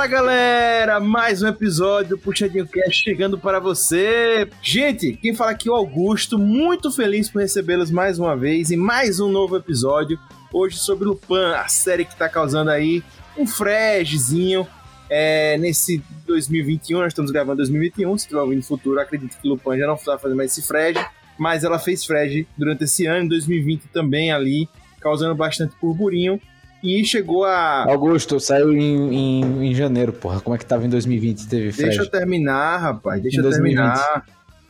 [0.00, 4.48] Fala galera, mais um episódio do Puxadinho Cast chegando para você.
[4.62, 8.78] Gente, quem fala aqui é o Augusto, muito feliz por recebê-los mais uma vez em
[8.78, 10.18] mais um novo episódio.
[10.50, 13.04] Hoje sobre Lupin, a série que tá causando aí
[13.36, 14.66] um freshzinho
[15.10, 17.00] é, nesse 2021.
[17.00, 20.18] Nós estamos gravando 2021, se estiver ouvindo no futuro, acredito que Lupin já não está
[20.18, 20.96] fazendo mais esse fresh,
[21.38, 24.66] mas ela fez fresh durante esse ano, 2020 também ali,
[24.98, 26.40] causando bastante burburinho.
[26.82, 27.84] E chegou a.
[27.90, 30.40] Augusto, saiu em, em, em janeiro, porra.
[30.40, 31.48] Como é que tava em 2020?
[31.48, 31.88] Teve Fred?
[31.88, 33.22] Deixa eu terminar, rapaz.
[33.22, 33.76] Deixa em eu 2020.
[33.76, 34.26] terminar.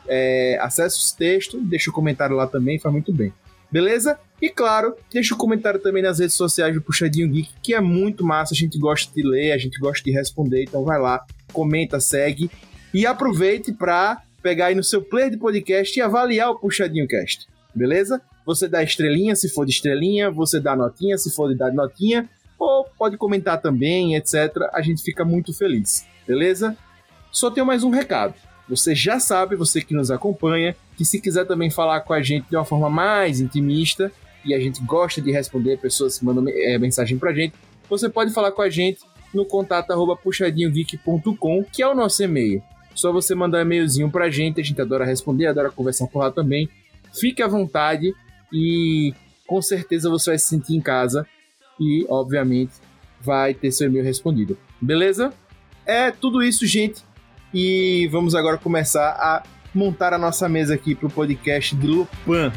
[0.09, 3.31] é, acesse os textos, deixa o comentário lá também, faz muito bem.
[3.71, 4.19] Beleza?
[4.41, 8.25] E claro, deixa o comentário também nas redes sociais do Puxadinho Geek, que é muito
[8.25, 11.23] massa, a gente gosta de ler, a gente gosta de responder, então vai lá,
[11.53, 12.49] comenta, segue
[12.93, 17.47] e aproveite para pegar aí no seu player de podcast e avaliar o Puxadinho Cast.
[17.75, 18.21] Beleza?
[18.45, 22.27] Você dá estrelinha se for de estrelinha, você dá notinha se for de dar notinha,
[22.57, 24.69] ou pode comentar também, etc.
[24.73, 26.05] A gente fica muito feliz.
[26.27, 26.75] Beleza?
[27.31, 28.33] Só tenho mais um recado.
[28.69, 32.47] Você já sabe, você que nos acompanha, que se quiser também falar com a gente
[32.49, 34.11] de uma forma mais intimista,
[34.45, 37.53] e a gente gosta de responder, pessoas que mandam é, mensagem pra gente,
[37.89, 38.99] você pode falar com a gente
[39.33, 42.63] no contato arroba puxadinhogeek.com, que é o nosso e-mail.
[42.93, 46.31] Só você mandar um e-mailzinho pra gente, a gente adora responder, adora conversar por lá
[46.31, 46.69] também.
[47.13, 48.13] Fique à vontade
[48.53, 49.13] e
[49.47, 51.25] com certeza você vai se sentir em casa
[51.79, 52.73] e, obviamente,
[53.21, 54.57] vai ter seu e-mail respondido.
[54.81, 55.33] Beleza?
[55.85, 57.03] É tudo isso, gente.
[57.53, 59.43] E vamos agora começar a
[59.73, 62.51] montar a nossa mesa aqui para o podcast de Lupin.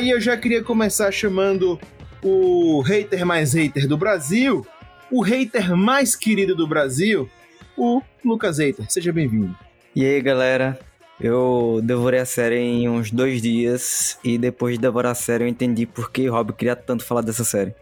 [0.00, 1.78] Aí eu já queria começar chamando
[2.22, 4.66] o hater mais hater do Brasil,
[5.10, 7.28] o hater mais querido do Brasil,
[7.76, 8.90] o Lucas Hater.
[8.90, 9.54] Seja bem-vindo.
[9.94, 10.78] E aí, galera?
[11.20, 15.48] Eu devorei a série em uns dois dias e depois de devorar a série eu
[15.48, 17.74] entendi por que o Rob queria tanto falar dessa série.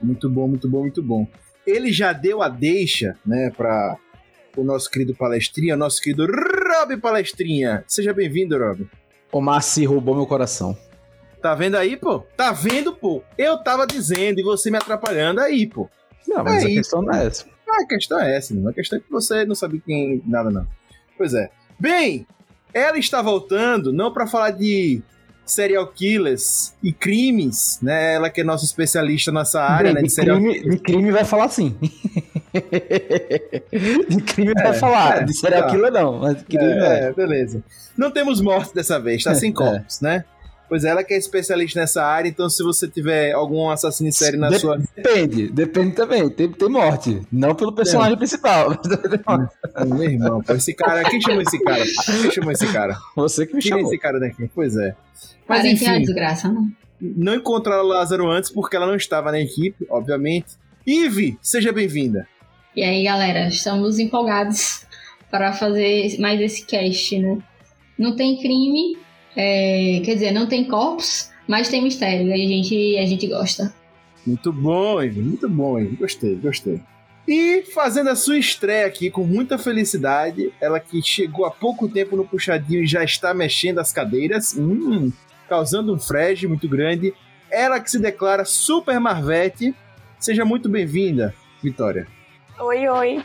[0.00, 1.28] Muito bom, muito bom, muito bom.
[1.66, 3.98] Ele já deu a deixa, né, para
[4.56, 7.84] o nosso querido palestrinha, nosso querido Rob Palestrinha.
[7.86, 8.88] Seja bem-vindo, Rob.
[9.30, 10.74] O Massi roubou meu coração.
[11.46, 12.24] Tá vendo aí, pô?
[12.36, 13.22] Tá vendo, pô?
[13.38, 15.88] Eu tava dizendo e você me atrapalhando aí, pô.
[16.26, 17.44] Não, mas é a questão não é essa.
[17.68, 18.68] Ah, a questão é essa, não.
[18.68, 20.20] A questão é que você não sabe quem.
[20.26, 20.66] Nada, não.
[21.16, 21.48] Pois é.
[21.78, 22.26] Bem,
[22.74, 25.00] ela está voltando não para falar de
[25.44, 28.14] serial killers e crimes, né?
[28.14, 30.08] Ela que é nossa especialista nessa área, Bem, né?
[30.08, 30.38] De, serial...
[30.38, 31.76] crime, de crime vai falar sim.
[34.08, 35.18] de crime é, vai falar.
[35.18, 35.70] É, de serial tá.
[35.70, 37.12] killer não, mas de crime é, é.
[37.12, 37.62] beleza.
[37.96, 40.24] Não temos morte dessa vez, tá sem corpos, né?
[40.68, 44.12] Pois é, ela que é especialista nessa área, então se você tiver algum assassino em
[44.12, 44.78] série na Dep sua.
[44.96, 46.28] Depende, depende também.
[46.28, 47.20] Tem, tem morte.
[47.30, 48.16] Não pelo personagem é.
[48.16, 48.70] principal.
[49.86, 51.08] Meu irmão, pô, esse cara.
[51.08, 51.84] Quem chamou esse cara?
[52.22, 52.96] Quem chamou esse cara?
[53.14, 53.84] Você que me Quem chamou.
[53.84, 54.50] é esse cara daqui?
[54.54, 54.94] Pois é.
[55.48, 55.86] Mas enfim.
[55.86, 56.68] É desgraça, não.
[57.00, 60.56] Não encontraram o Lázaro antes porque ela não estava na equipe, obviamente.
[60.86, 62.26] Ive, seja bem-vinda.
[62.74, 64.86] E aí, galera, estamos empolgados
[65.30, 67.38] para fazer mais esse cast, né?
[67.98, 68.98] Não tem crime,
[69.36, 72.26] é, quer dizer, não tem corpos, mas tem mistério.
[72.28, 73.72] E a gente, a gente gosta.
[74.26, 75.84] Muito bom, Ivan, muito bom.
[75.96, 76.80] Gostei, gostei.
[77.28, 82.16] E fazendo a sua estreia aqui com muita felicidade, ela que chegou há pouco tempo
[82.16, 85.12] no puxadinho e já está mexendo as cadeiras, hum,
[85.48, 87.12] causando um frege muito grande.
[87.50, 89.74] Ela que se declara Super Marvete.
[90.18, 92.06] Seja muito bem-vinda, Vitória.
[92.58, 93.24] Oi, oi.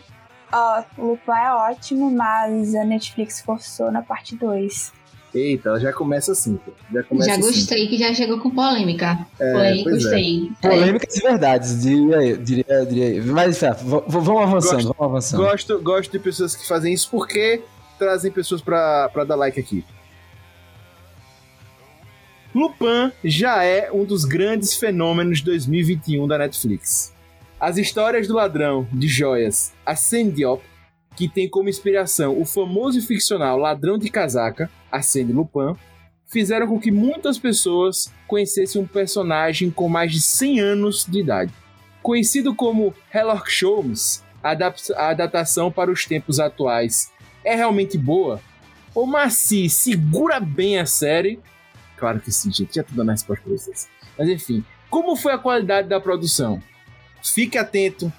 [0.51, 5.00] Ó, o Lupin é ótimo, mas a Netflix forçou na parte 2.
[5.33, 6.71] Eita, ela já começa assim, pô.
[6.93, 7.41] Já começa Já assim.
[7.43, 9.25] gostei que já chegou com polêmica.
[9.39, 9.83] É, Foi, é.
[9.83, 10.51] gostei.
[10.61, 12.37] Polêmicas e verdades, diria eu.
[12.37, 13.23] Diria, diria.
[13.23, 15.41] Mas tá, vamos avançando, Gosto- vamos avançando.
[15.43, 17.61] Gosto, gosto de pessoas que fazem isso porque
[17.97, 19.85] trazem pessoas pra, pra dar like aqui.
[22.53, 27.13] Lupin já é um dos grandes fenômenos de 2021 da Netflix.
[27.59, 30.61] As histórias do ladrão de joias Arsène Diop,
[31.15, 35.75] que tem como inspiração o famoso e ficcional ladrão de casaca Arsène Lupin,
[36.27, 41.53] fizeram com que muitas pessoas conhecessem um personagem com mais de 100 anos de idade.
[42.01, 47.11] Conhecido como Sherlock Holmes, a adap- a adaptação para os tempos atuais
[47.43, 48.41] é realmente boa?
[48.95, 51.39] O Maci segura bem a série?
[51.97, 52.75] Claro que sim, gente.
[52.75, 53.87] Já tô dando a resposta pra vocês.
[54.17, 56.61] Mas enfim, como foi a qualidade da produção?
[57.23, 58.11] Fique atento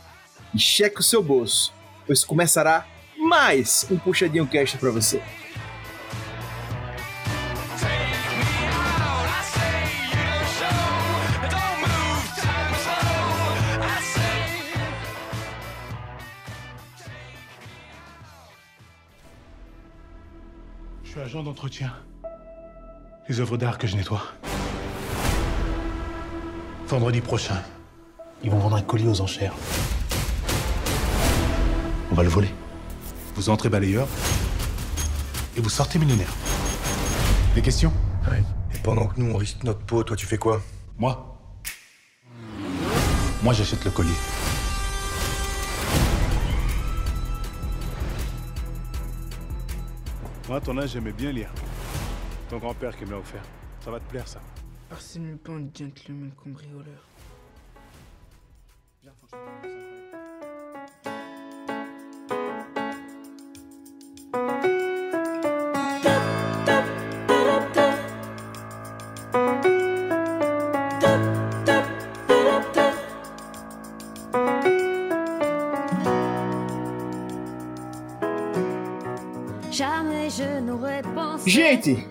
[0.54, 1.72] e cheque o seu bolso,
[2.06, 2.86] pois começará
[3.18, 5.22] mais um Puxadinho Cast pra você.
[21.04, 21.92] Je suis agent d'entretien.
[23.28, 24.22] Les œuvres d'art que je nettoie.
[26.86, 27.62] Vendredi prochain,
[28.42, 29.54] ils vont vendre un colis aux enchères.
[32.12, 32.50] On va le voler.
[33.36, 34.06] Vous entrez balayeur
[35.56, 36.28] et vous sortez millionnaire.
[37.54, 37.90] Des questions?
[38.30, 38.44] Ouais.
[38.74, 40.60] Et pendant que nous on risque notre peau, toi tu fais quoi?
[40.98, 41.34] Moi?
[43.42, 44.10] Moi j'achète le colis.
[50.48, 51.48] Moi, à ton âge, j'aimais bien lire.
[52.50, 53.42] Ton grand-père qui me l'a offert.
[53.82, 54.42] Ça va te plaire, ça.
[54.90, 57.06] Arsène Lupin, gentleman cambrioleur.
[59.02, 59.81] Jamais
[81.46, 82.06] Gente,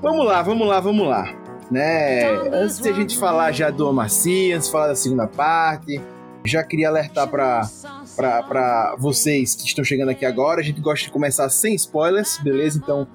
[0.00, 1.34] vamos lá, vamos lá, vamos lá.
[1.70, 2.24] Né?
[2.52, 6.00] Antes de a gente falar já do Amacia, antes de falar da segunda parte,
[6.44, 10.60] já queria alertar para vocês que estão chegando aqui agora.
[10.60, 12.78] A gente gosta de começar sem spoilers, beleza?
[12.78, 13.08] Então,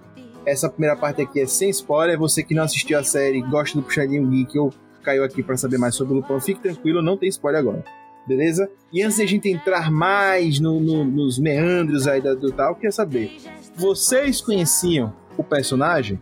[0.46, 2.18] essa primeira parte aqui é sem spoiler.
[2.18, 4.74] Você que não assistiu a série, gosta do Puxadinho Geek ou
[5.04, 7.84] caiu aqui para saber mais sobre o Lupin, fique tranquilo, não tem spoiler agora.
[8.28, 8.70] Beleza?
[8.94, 12.70] E antes de a gente entrar mais no- no- nos meandros aí da- do tal,
[12.70, 13.36] eu queria saber:
[13.76, 16.20] vocês conheciam o personagem?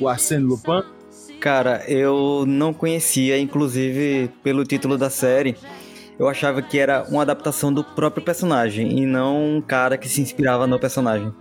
[0.00, 0.82] O Arsène Lupin?
[1.40, 5.54] Cara, eu não conhecia, inclusive pelo título da série,
[6.18, 10.20] eu achava que era uma adaptação do próprio personagem e não um cara que se
[10.20, 11.32] inspirava no personagem.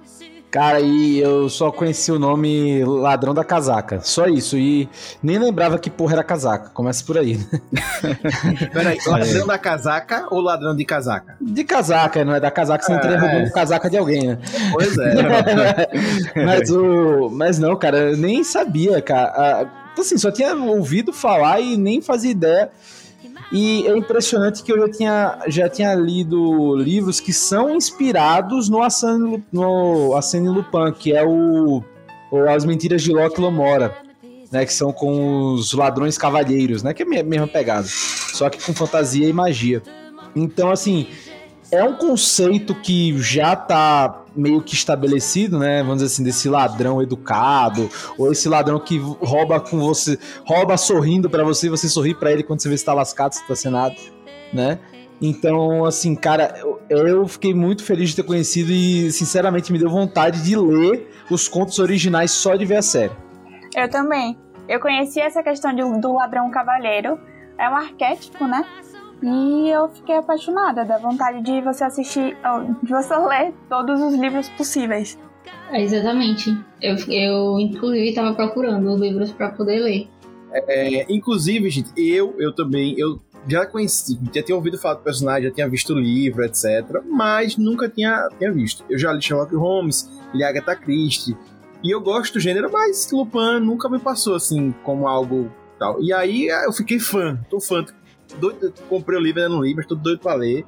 [0.49, 3.99] Cara, e eu só conheci o nome Ladrão da Casaca.
[4.01, 4.57] Só isso.
[4.57, 4.87] E
[5.21, 6.69] nem lembrava que porra era casaca.
[6.69, 7.37] Começa por aí.
[7.37, 7.61] né?
[8.71, 11.35] Peraí, ladrão da casaca ou ladrão de casaca?
[11.41, 13.49] De casaca, não é da casaca, você não teria É.
[13.49, 14.37] casaca de alguém, né?
[14.71, 15.87] Pois é.
[16.45, 19.33] mas, o, mas não, cara, eu nem sabia, cara.
[19.35, 19.65] Ah,
[19.99, 22.69] Assim, só tinha ouvido falar e nem fazia ideia.
[23.51, 28.81] E é impressionante que eu já tinha, já tinha lido livros que são inspirados no
[28.81, 31.81] Arsène, no Arsène Lupin, que é o,
[32.31, 33.95] o As Mentiras de Locke Lamora,
[34.51, 38.49] né, que são com os ladrões cavalheiros, né, que é a me- mesma pegada, só
[38.49, 39.81] que com fantasia e magia.
[40.35, 41.07] Então, assim,
[41.71, 45.81] é um conceito que já tá meio que estabelecido, né?
[45.81, 51.29] Vamos dizer assim, desse ladrão educado, ou esse ladrão que rouba com você, rouba sorrindo
[51.29, 53.55] pra você e você sorri pra ele quando você vê se tá lascado, se tá
[53.55, 53.95] sem nada,
[54.53, 54.79] né?
[55.19, 56.53] Então, assim, cara,
[56.89, 61.47] eu, fiquei muito feliz de ter conhecido e, sinceramente, me deu vontade de ler os
[61.47, 63.13] contos originais só de ver a série.
[63.75, 64.37] Eu também.
[64.69, 67.19] Eu conheci essa questão de- do ladrão cavalheiro.
[67.57, 68.63] É um arquétipo, né?
[69.21, 72.37] E eu fiquei apaixonada, da vontade de você assistir,
[72.83, 75.17] de você ler todos os livros possíveis.
[75.71, 76.55] É, exatamente.
[76.81, 80.07] Eu, eu inclusive, estava procurando os livros para poder ler.
[80.51, 85.49] É, inclusive, gente, eu, eu também, eu já conheci, já tinha ouvido falar do personagem,
[85.49, 87.01] já tinha visto o livro, etc.
[87.05, 88.83] Mas nunca tinha, tinha visto.
[88.89, 91.35] Eu já li Sherlock Holmes, li Agatha Christie.
[91.83, 96.01] E eu gosto do gênero, mas Lupin nunca me passou assim como algo tal.
[96.01, 97.85] E aí eu fiquei fã, tô fã.
[98.35, 100.65] Doido, comprei o livro ainda no livro, tô doido pra ler.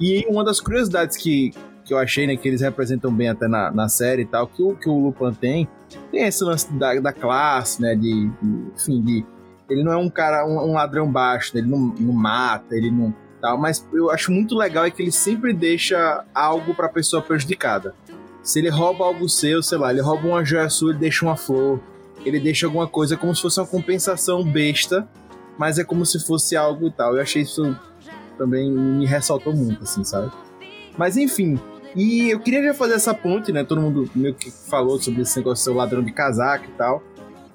[0.00, 1.52] E uma das curiosidades que,
[1.84, 4.62] que eu achei, né, que eles representam bem até na, na série e tal, que
[4.62, 5.68] o, que o Lupin tem,
[6.10, 9.24] tem esse lance da, da classe, né, de, de enfim, de,
[9.68, 12.90] ele não é um cara, um, um ladrão baixo, né, ele não, não mata, ele
[12.90, 17.20] não tal, mas eu acho muito legal é que ele sempre deixa algo pra pessoa
[17.20, 17.92] prejudicada.
[18.40, 21.36] Se ele rouba algo seu, sei lá, ele rouba uma joia sua, ele deixa uma
[21.36, 21.80] flor,
[22.24, 25.06] ele deixa alguma coisa como se fosse uma compensação besta,
[25.58, 27.14] mas é como se fosse algo e tal.
[27.14, 27.76] Eu achei isso
[28.36, 30.32] também me ressaltou muito, assim, sabe?
[30.96, 31.58] Mas enfim,
[31.94, 33.64] e eu queria já fazer essa ponte, né?
[33.64, 37.02] Todo mundo meio que falou sobre esse negócio de ser ladrão de casaco e tal.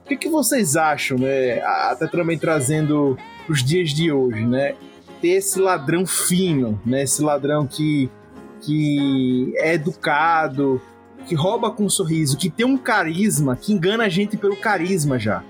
[0.04, 1.60] O que, que vocês acham, né?
[1.62, 3.18] Até também trazendo
[3.50, 4.76] os dias de hoje, né?
[5.22, 7.04] Ter esse ladrão fino, né?
[7.04, 8.10] Esse ladrão que,
[8.62, 10.82] que é educado,
[11.28, 15.20] que rouba com um sorriso, que tem um carisma, que engana a gente pelo carisma
[15.20, 15.44] já.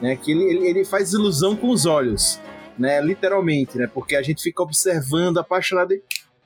[0.00, 0.16] Né?
[0.16, 2.40] Que ele, ele, faz ilusão com os olhos,
[2.78, 3.00] né?
[3.00, 3.88] Literalmente, né?
[3.92, 6.02] Porque a gente fica observando, apaixonado e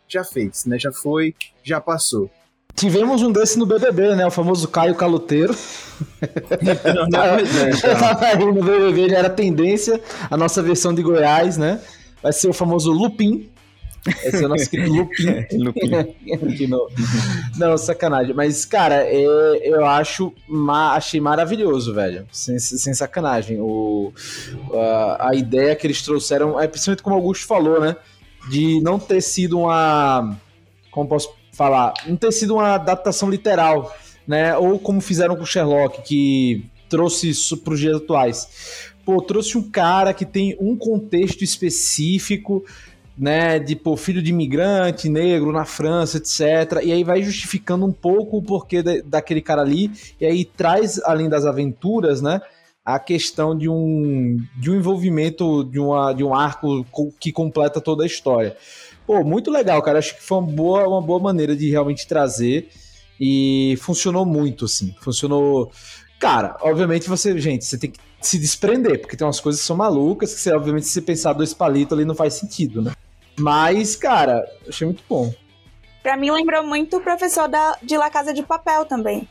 [0.07, 0.79] já fez, né?
[0.79, 2.31] Já foi, já passou.
[2.75, 4.27] Tivemos um desse no BBB, né?
[4.27, 5.55] O famoso Caio Caloteiro.
[6.95, 7.43] Não, não, é,
[8.25, 10.01] aí no BBB, ele era tendência.
[10.31, 11.81] A nossa versão de Goiás, né?
[12.23, 13.51] Vai ser o famoso Lupin.
[14.25, 15.59] Esse é o nosso querido Lupin.
[15.59, 15.95] Lupin.
[16.35, 16.89] Aqui no-
[17.57, 18.35] Não, sacanagem.
[18.35, 20.33] Mas, cara, é, eu acho.
[20.95, 22.27] achei maravilhoso, velho.
[22.33, 23.59] Sem, sem sacanagem.
[23.61, 24.13] O,
[24.73, 27.97] a, a ideia que eles trouxeram, é principalmente como o Augusto falou, né?
[28.51, 30.37] De não ter sido uma.
[30.91, 31.93] Como posso falar?
[32.07, 33.95] Não ter sido uma adaptação literal,
[34.27, 34.57] né?
[34.57, 38.89] Ou como fizeram com o Sherlock, que trouxe isso para os dias atuais.
[39.05, 42.65] Pô, trouxe um cara que tem um contexto específico
[43.19, 46.83] né, de pô, filho de imigrante, negro na França, etc.
[46.85, 51.01] E aí vai justificando um pouco o porquê da- daquele cara ali, e aí traz,
[51.05, 52.41] além das aventuras, né,
[52.85, 57.81] a questão de um, de um envolvimento, de, uma, de um arco co- que completa
[57.81, 58.57] toda a história.
[59.07, 59.99] Pô, muito legal, cara.
[59.99, 62.69] Acho que foi uma boa, uma boa maneira de realmente trazer
[63.21, 64.95] e funcionou muito, assim.
[65.01, 65.71] Funcionou.
[66.19, 69.77] Cara, obviamente você, gente, você tem que se desprender, porque tem umas coisas que são
[69.77, 72.93] malucas, que você, obviamente, se você pensar dois palitos ali não faz sentido, né?
[73.39, 75.33] Mas, cara, achei muito bom.
[76.03, 79.29] Pra mim lembrou muito o professor da, de La Casa de Papel também.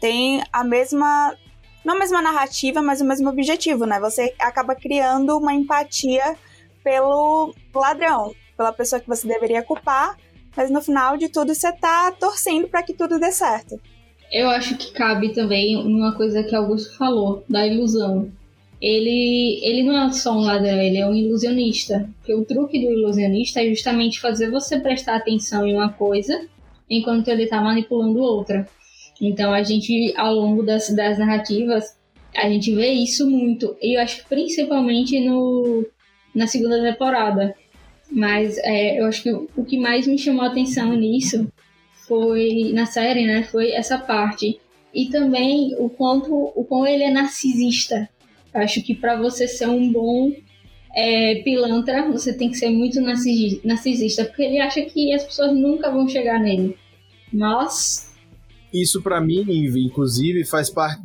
[0.00, 1.36] Tem a mesma.
[1.84, 3.98] Não a mesma narrativa, mas o mesmo objetivo, né?
[4.00, 6.36] Você acaba criando uma empatia
[6.84, 10.16] pelo ladrão, pela pessoa que você deveria culpar,
[10.56, 13.80] mas no final de tudo você tá torcendo pra que tudo dê certo.
[14.30, 18.30] Eu acho que cabe também uma coisa que Augusto falou, da ilusão.
[18.80, 22.08] Ele, ele não é só um ladrão, ele é um ilusionista.
[22.18, 26.46] Porque o truque do ilusionista é justamente fazer você prestar atenção em uma coisa
[26.88, 28.66] enquanto ele está manipulando outra.
[29.20, 31.96] Então a gente, ao longo das, das narrativas,
[32.34, 33.76] a gente vê isso muito.
[33.82, 35.86] E eu acho que principalmente no,
[36.34, 37.54] na segunda temporada.
[38.10, 41.46] Mas é, eu acho que o, que mais me chamou a atenção nisso
[42.08, 43.44] foi na série, né?
[43.44, 44.58] Foi essa parte.
[44.92, 48.08] E também o quanto o quão ele é narcisista.
[48.52, 50.32] Acho que para você ser um bom
[50.94, 55.52] é, pilantra, você tem que ser muito narcisi- narcisista, porque ele acha que as pessoas
[55.54, 56.76] nunca vão chegar nele.
[57.32, 58.12] Mas
[58.72, 59.44] Isso pra mim,
[59.86, 61.00] inclusive, faz parte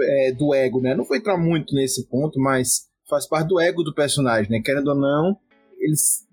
[0.00, 0.94] é, do ego, né?
[0.94, 4.60] Não vou entrar muito nesse ponto, mas faz parte do ego do personagem, né?
[4.64, 5.36] Querendo ou não,
[5.80, 6.26] eles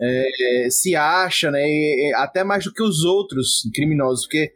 [0.00, 1.62] é, se acha, né?
[2.16, 4.52] até mais do que os outros criminosos, porque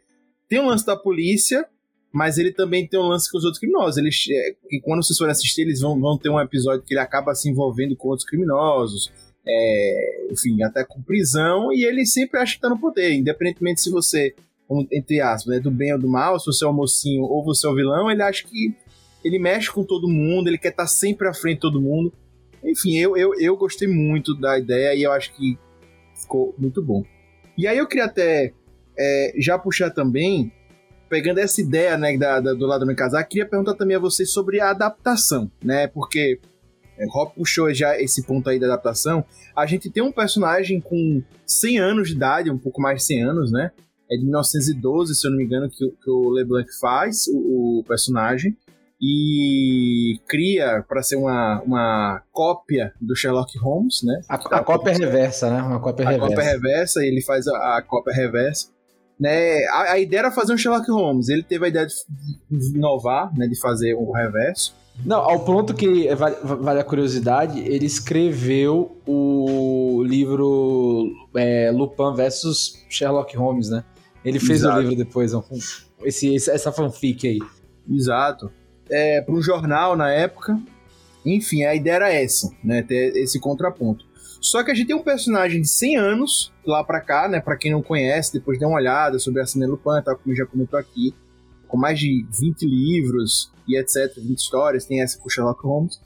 [0.49, 1.67] tem um lance da polícia,
[2.15, 3.97] mas ele também tem um lance com os outros criminosos.
[3.97, 7.35] Eles, é, quando vocês forem assistir, eles vão, vão ter um episódio que ele acaba
[7.35, 9.11] se envolvendo com outros criminosos,
[9.45, 13.91] é, enfim, até com prisão, e ele sempre acha que tá no poder, independentemente se
[13.91, 14.33] você,
[14.89, 17.67] entre aspas, né, do bem ou do mal, se você é o mocinho ou você
[17.67, 18.73] é o vilão, ele acha que
[19.21, 22.13] ele mexe com todo mundo, ele quer estar sempre à frente de todo mundo.
[22.63, 25.57] Enfim, eu, eu, eu gostei muito da ideia e eu acho que
[26.15, 27.03] ficou muito bom.
[27.57, 28.53] E aí eu queria até
[28.97, 30.49] é, já puxar também,
[31.09, 34.31] pegando essa ideia né, da, da- do Ladrão em Casaco, queria perguntar também a vocês
[34.31, 35.87] sobre a adaptação, né?
[35.87, 36.39] Porque
[36.97, 39.23] é, Rob puxou já esse ponto aí da adaptação.
[39.55, 43.23] A gente tem um personagem com 100 anos de idade, um pouco mais de 100
[43.23, 43.71] anos, né?
[44.11, 47.79] É de 1912, se eu não me engano, que, o- que o LeBlanc faz, o,
[47.79, 48.55] o personagem.
[49.01, 54.21] E cria para ser uma, uma cópia do Sherlock Holmes, né?
[54.29, 55.61] A, a cópia reversa, né?
[55.61, 56.35] Uma cópia a reversa.
[56.35, 58.69] cópia reversa, ele faz a, a cópia reversa.
[59.19, 61.29] Né, a, a ideia era fazer um Sherlock Holmes.
[61.29, 61.93] Ele teve a ideia de,
[62.51, 64.75] de inovar, né, de fazer o reverso.
[65.05, 72.81] Não, ao ponto que vale, vale a curiosidade, ele escreveu o livro é, Lupin versus
[72.89, 73.83] Sherlock Holmes, né?
[74.23, 74.77] Ele fez Exato.
[74.77, 75.31] o livro depois,
[76.03, 77.39] esse, esse- essa fanfic aí.
[77.89, 78.51] Exato.
[78.89, 80.57] É, para um jornal na época.
[81.25, 82.83] Enfim, a ideia era essa, né?
[82.83, 84.05] Ter esse contraponto.
[84.39, 87.41] Só que a gente tem um personagem de 100 anos lá pra cá, né?
[87.41, 90.45] Pra quem não conhece, depois dê uma olhada sobre a Cine Lupin, tá, como já
[90.45, 91.15] comentou aqui,
[91.67, 95.99] com mais de 20 livros e etc, 20 histórias, tem essa com Sherlock Holmes.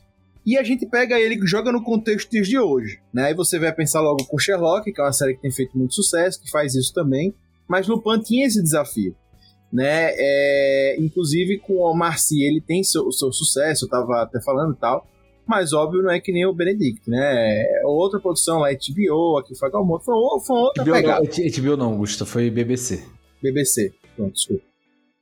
[0.45, 3.25] E a gente pega ele e joga no contexto de hoje, né?
[3.25, 5.93] Aí você vai pensar logo com Sherlock, que é uma série que tem feito muito
[5.93, 7.33] sucesso, que faz isso também,
[7.67, 9.15] mas Lupin tinha esse desafio
[9.71, 10.11] né?
[10.15, 14.77] É, inclusive com o Marcy, ele tem seu, seu sucesso, eu tava até falando e
[14.77, 15.07] tal,
[15.47, 17.81] mas óbvio não é que nem o Benedict, né?
[17.81, 21.21] É outra produção lá, HBO, aqui foi Galmoto, foi, foi outra HBO, pegada.
[21.21, 23.03] Não, HBO não, Augusto, foi BBC.
[23.41, 24.63] BBC, pronto, desculpa.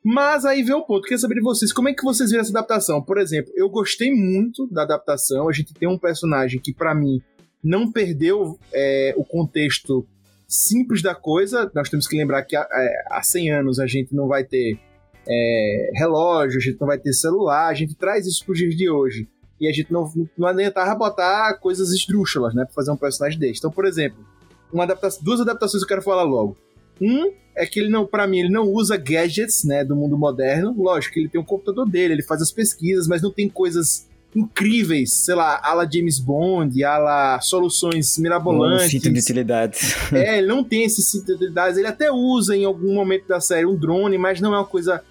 [0.04, 2.52] Mas aí vem o ponto, queria saber de vocês, como é que vocês viram essa
[2.52, 3.02] adaptação?
[3.02, 7.22] Por exemplo, eu gostei muito da adaptação, a gente tem um personagem que para mim
[7.64, 10.08] não perdeu é, o contexto
[10.48, 11.70] simples da coisa.
[11.76, 14.80] Nós temos que lembrar que há, é, há 100 anos a gente não vai ter
[15.28, 18.76] é, relógio, a gente não vai ter celular, a gente traz isso para os dias
[18.76, 19.28] de hoje.
[19.60, 23.60] E a gente não, não adiantava botar coisas esdrúxulas, né, para fazer um personagem desse.
[23.60, 24.24] Então, por exemplo,
[24.72, 24.86] uma
[25.22, 26.56] duas adaptações eu quero falar logo.
[27.02, 30.76] Um é que ele não, para mim, ele não usa gadgets, né, do mundo moderno.
[30.78, 35.14] Lógico, ele tem um computador dele, ele faz as pesquisas, mas não tem coisas incríveis,
[35.14, 38.86] sei lá, ala James Bond, ala soluções mirabolantes.
[38.86, 39.96] Um cinto de utilidades.
[40.14, 41.78] É, ele não tem esse cinto de utilidades.
[41.78, 45.04] Ele até usa em algum momento da série um drone, mas não é uma coisa.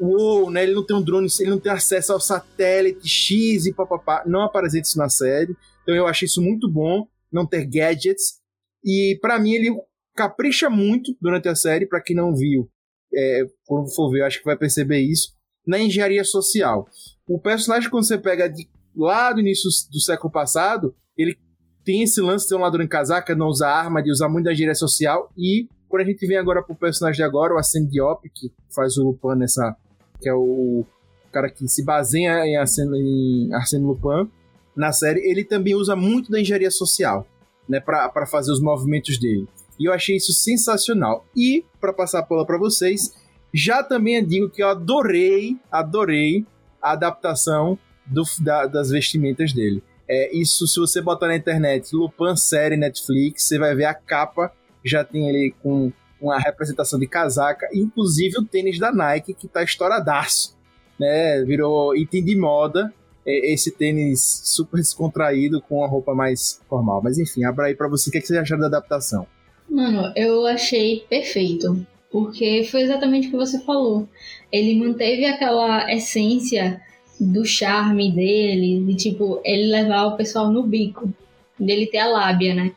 [0.00, 0.64] Uou, né?
[0.64, 4.24] Ele não tem um drone, ele não tem acesso ao satélite X e papapá.
[4.26, 5.56] Não aparece isso na série.
[5.82, 8.40] Então eu achei isso muito bom, não ter gadgets.
[8.84, 9.70] E para mim ele
[10.16, 12.68] capricha muito durante a série, para quem não viu.
[13.14, 15.32] É, quando for ver, eu acho que vai perceber isso.
[15.64, 16.88] Na engenharia social
[17.26, 21.36] o personagem, quando você pega de lá do início do século passado, ele
[21.84, 24.44] tem esse lance de ter um ladrão em casaca, não usar arma, de usar muito
[24.44, 25.30] da gíria social.
[25.36, 28.96] E quando a gente vem agora pro personagem de agora, o Arsene Diop, que faz
[28.96, 29.76] o Lupin nessa.
[30.20, 30.84] que é o
[31.32, 34.30] cara que se baseia em Arsene Lupin
[34.76, 37.26] na série, ele também usa muito da engenharia social,
[37.68, 39.46] né, para fazer os movimentos dele.
[39.78, 41.24] E eu achei isso sensacional.
[41.36, 43.14] E, para passar a bola para vocês,
[43.52, 46.44] já também digo que eu adorei, adorei
[46.84, 49.82] a adaptação do, da, das vestimentas dele.
[50.06, 54.52] É, isso, se você botar na internet Lupin série Netflix, você vai ver a capa,
[54.84, 59.62] já tem ele com uma representação de casaca, inclusive o tênis da Nike, que tá
[59.62, 60.54] estouradaço,
[61.00, 61.42] né?
[61.44, 62.92] Virou item de moda,
[63.26, 67.00] esse tênis super descontraído com a roupa mais formal.
[67.02, 69.26] Mas enfim, abra aí pra você, o que, é que você achou da adaptação?
[69.68, 74.08] Mano, eu achei perfeito, porque foi exatamente o que você falou
[74.54, 76.80] ele manteve aquela essência
[77.18, 81.12] do charme dele, de tipo, ele levar o pessoal no bico,
[81.58, 82.72] dele ter a lábia, né?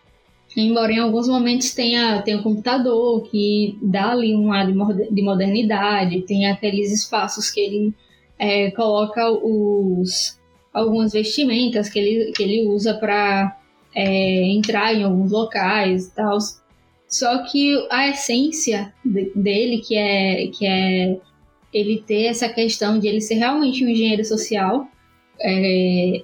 [0.56, 6.22] Embora em alguns momentos tenha, tenha um computador que dá ali um ar de modernidade,
[6.22, 7.94] tem aqueles espaços que ele
[8.40, 10.40] é, coloca os,
[10.74, 13.56] algumas vestimentas que ele, que ele usa para
[13.94, 16.40] é, entrar em alguns locais e tal.
[17.08, 21.18] Só que a essência de, dele, que é, que é
[21.74, 24.88] ele ter essa questão de ele ser realmente um engenheiro social,
[25.40, 26.22] é,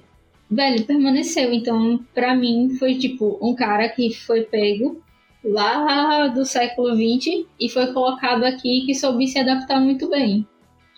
[0.50, 1.52] velho, permaneceu.
[1.52, 5.02] Então, para mim, foi tipo um cara que foi pego
[5.44, 10.46] lá do século XX e foi colocado aqui que soube se adaptar muito bem.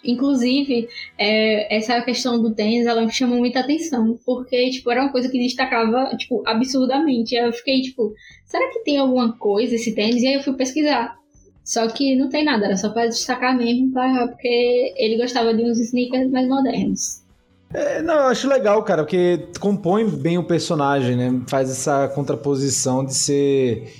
[0.06, 0.88] Inclusive,
[1.18, 5.28] é, essa questão do tênis, ela me chamou muita atenção, porque, tipo, era uma coisa
[5.28, 7.34] que destacava, tipo, absurdamente.
[7.34, 8.14] Eu fiquei, tipo,
[8.44, 10.22] será que tem alguma coisa esse tênis?
[10.22, 11.16] E aí eu fui pesquisar.
[11.64, 15.64] Só que não tem nada, era só para destacar mesmo, pra, porque ele gostava de
[15.64, 17.26] uns sneakers mais modernos.
[17.74, 21.42] É, não, eu acho legal, cara, porque compõe bem o personagem, né?
[21.48, 23.92] Faz essa contraposição de ser.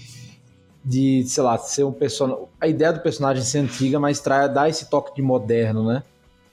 [0.88, 2.44] De, sei lá, ser um personagem.
[2.60, 6.04] A ideia do personagem ser antiga, mas trai, dá esse toque de moderno, né?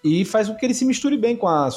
[0.04, 1.70] E faz com que ele se misture bem com a,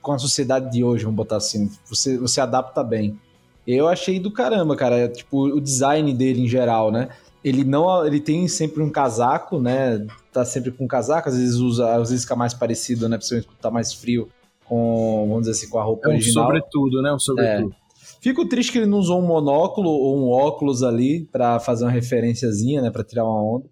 [0.00, 1.70] com a sociedade de hoje, vamos botar assim.
[1.84, 3.20] Você, você adapta bem.
[3.66, 5.08] Eu achei do caramba, cara.
[5.08, 7.10] Tipo, o design dele em geral, né?
[7.42, 10.06] ele não ele tem sempre um casaco, né?
[10.32, 13.16] Tá sempre com um casaco, às vezes usa, às vezes fica mais parecido, né?
[13.16, 14.28] Principalmente quando tá mais frio
[14.64, 16.44] com, vamos dizer assim, com a roupa é um original.
[16.44, 17.12] sobretudo, né?
[17.12, 17.74] Um sobretudo.
[17.74, 17.79] É.
[18.20, 21.90] Fico triste que ele não usou um monóculo ou um óculos ali para fazer uma
[21.90, 23.68] referenciazinha, né, para tirar uma onda.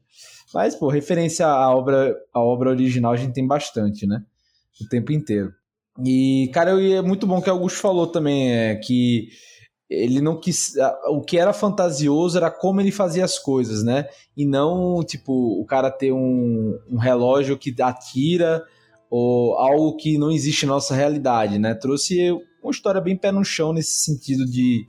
[0.55, 4.23] Mas, pô, referência à obra, à obra original a gente tem bastante, né?
[4.81, 5.53] O tempo inteiro.
[6.05, 9.29] E, cara, é muito bom que o Augusto falou também, é que
[9.91, 10.75] ele não quis.
[11.09, 14.07] O que era fantasioso era como ele fazia as coisas, né?
[14.37, 18.65] E não, tipo, o cara ter um, um relógio que atira
[19.11, 21.75] ou algo que não existe na nossa realidade, né?
[21.75, 22.31] Trouxe
[22.69, 24.87] uma história bem pé no chão nesse sentido de,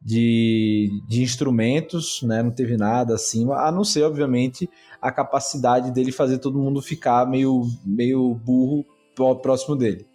[0.00, 2.42] de, de instrumentos, né?
[2.42, 4.68] Não teve nada assim, a não ser, obviamente,
[5.00, 8.84] a capacidade dele fazer todo mundo ficar meio, meio burro
[9.42, 10.06] próximo dele,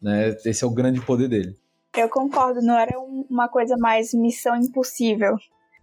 [0.00, 0.36] né?
[0.44, 1.54] Esse é o grande poder dele.
[1.96, 5.36] Eu concordo, não era um- uma coisa mais missão impossível.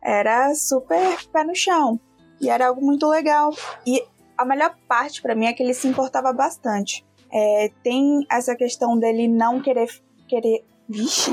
[0.03, 1.99] Era super pé no chão.
[2.41, 3.51] E era algo muito legal.
[3.85, 4.03] E
[4.37, 7.05] a melhor parte pra mim é que ele se importava bastante.
[7.31, 9.87] É, tem essa questão dele não querer
[10.29, 11.31] querer, vixe,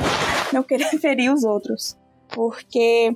[0.53, 1.97] não querer ferir os outros,
[2.35, 3.15] porque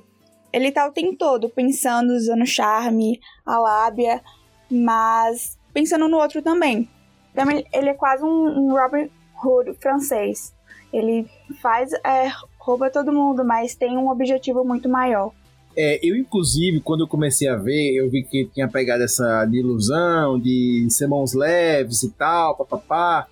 [0.53, 4.21] ele tá o tempo todo pensando, usando charme, a lábia,
[4.69, 6.87] mas pensando no outro também.
[7.33, 9.09] Também ele é quase um, um Robin
[9.43, 10.53] Hood francês.
[10.93, 11.25] Ele
[11.61, 15.31] faz, é, rouba todo mundo, mas tem um objetivo muito maior.
[15.75, 19.59] É, eu, inclusive, quando eu comecei a ver, eu vi que tinha pegado essa de
[19.59, 23.27] ilusão, de ser mãos leves e tal, papapá.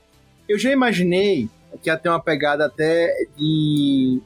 [0.47, 4.21] Eu já imaginei que ter uma pegada até de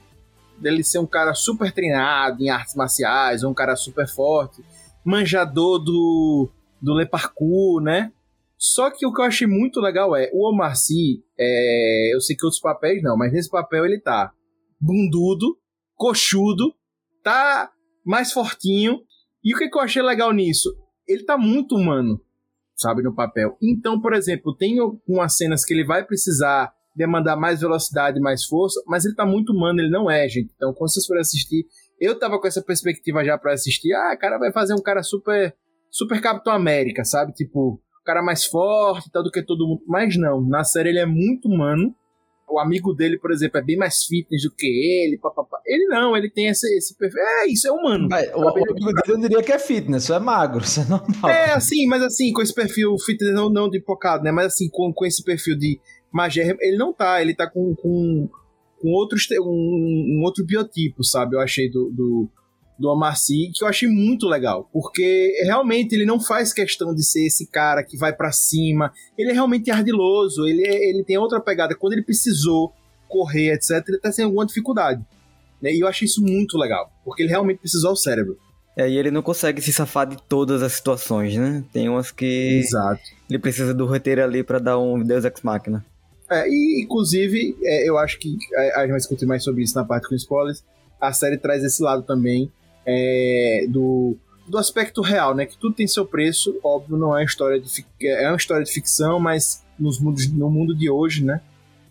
[0.57, 4.63] dele ser um cara super treinado em artes marciais, um cara super forte,
[5.03, 6.49] manjador do,
[6.81, 8.11] do Le Parkour, né?
[8.57, 12.35] Só que o que eu achei muito legal é, o Omar Sy, é, eu sei
[12.35, 14.31] que outros papéis não, mas nesse papel ele tá
[14.79, 15.57] bundudo,
[15.95, 16.73] coxudo,
[17.21, 17.71] tá
[18.05, 19.01] mais fortinho.
[19.43, 20.73] E o que, que eu achei legal nisso?
[21.05, 22.21] Ele tá muito humano,
[22.77, 23.57] sabe, no papel.
[23.61, 28.81] Então, por exemplo, tem umas cenas que ele vai precisar demandar mais velocidade, mais força,
[28.87, 30.51] mas ele tá muito humano, ele não é, gente.
[30.55, 31.65] Então, quando vocês forem assistir,
[31.99, 35.55] eu tava com essa perspectiva já para assistir, ah, cara vai fazer um cara super
[35.93, 37.31] super Capitão América, sabe?
[37.33, 39.83] Tipo, o cara mais forte e tal do que todo mundo.
[39.87, 41.95] Mas não, na série ele é muito humano.
[42.49, 45.59] O amigo dele, por exemplo, é bem mais fitness do que ele, papapá.
[45.65, 47.21] Ele não, ele tem esse, esse perfil.
[47.21, 48.07] É, isso é humano.
[48.09, 51.31] Mas, o, o amigo dele eu diria que é fitness, é magro, isso é normal.
[51.31, 54.31] É, assim, mas assim, com esse perfil fitness, não, não de pocado, né?
[54.31, 55.79] Mas assim, com, com esse perfil de
[56.13, 58.29] magia, ele não tá, ele tá com, com,
[58.81, 61.35] com outro, um, um outro biotipo, sabe?
[61.35, 62.29] Eu achei do, do,
[62.77, 67.03] do Omar Sy, que eu achei muito legal, porque realmente ele não faz questão de
[67.03, 71.17] ser esse cara que vai para cima, ele é realmente ardiloso, ele, é, ele tem
[71.17, 72.73] outra pegada, quando ele precisou
[73.07, 75.03] correr, etc, ele tá sem alguma dificuldade,
[75.61, 75.73] né?
[75.73, 78.37] E eu achei isso muito legal, porque ele realmente precisou ao cérebro.
[78.75, 81.63] É, e ele não consegue se safar de todas as situações, né?
[81.71, 83.01] Tem umas que Exato.
[83.29, 85.85] ele precisa do roteiro ali para dar um Deus Ex Machina.
[86.33, 89.75] É, e, inclusive, é, eu acho que a, a gente vai discutir mais sobre isso
[89.75, 90.63] na parte com spoilers.
[90.99, 92.51] A série traz esse lado também
[92.85, 94.15] é, do,
[94.47, 95.45] do aspecto real, né?
[95.45, 97.69] Que tudo tem seu preço, óbvio, não é uma história de,
[98.01, 101.41] é uma história de ficção, mas nos mundos, no mundo de hoje, né?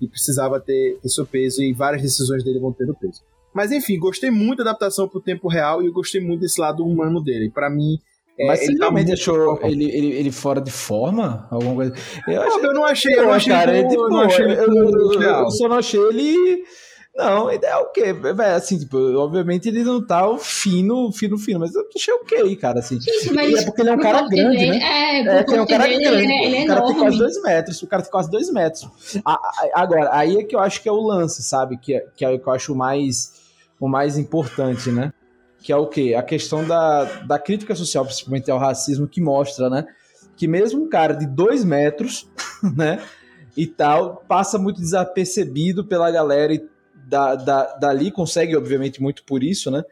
[0.01, 3.23] E precisava ter, ter seu peso e várias decisões dele vão ter peso.
[3.55, 6.85] Mas enfim, gostei muito da adaptação pro tempo real e eu gostei muito desse lado
[6.85, 7.51] humano dele.
[7.51, 8.01] Para mim,
[8.43, 9.67] é, Mas você ele tá realmente muito achou bom.
[9.69, 11.47] ele, ele, ele fora de forma?
[11.51, 11.95] Alguma coisa?
[12.29, 15.23] Eu, Pô, eu não achei, eu não achei, cara, é eu não achei Eu, eu-
[15.23, 16.63] eu- só não achei ele.
[17.15, 18.05] Não, ele é o quê?
[18.57, 22.79] Assim, tipo, obviamente ele não tá o fino, fino, fino, mas eu achei ok, cara,
[22.79, 22.99] assim.
[22.99, 24.79] Gente, mas é porque ele é um cara grande, dele- né?
[24.83, 26.23] É, É, é um cara dele, grande.
[26.23, 27.83] ele é- ele é o cara tem quase dois metros.
[27.83, 28.89] O cara tem quase dois metros.
[29.27, 31.77] A- a- Agora, aí é que eu acho que é o lance, sabe?
[31.77, 33.35] Que é, que é o que eu acho mais,
[33.79, 35.13] o mais importante, né?
[35.63, 36.15] Que é o quê?
[36.17, 39.87] A questão da, da crítica social, principalmente ao racismo, que mostra, né?
[40.37, 42.29] Que mesmo um cara de dois metros,
[42.77, 43.03] né?
[43.57, 46.67] E tal, passa muito desapercebido pela galera e
[47.07, 49.85] da, da, dali consegue, obviamente, muito por isso, né?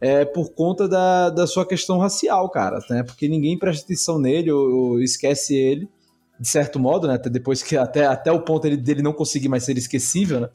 [0.00, 3.02] É, por conta da, da sua questão racial, cara, né?
[3.02, 5.88] Porque ninguém presta atenção nele ou, ou esquece ele,
[6.38, 7.14] de certo modo, né?
[7.14, 10.50] Até depois que até, até o ponto ele, dele não conseguir mais ser esquecível, né?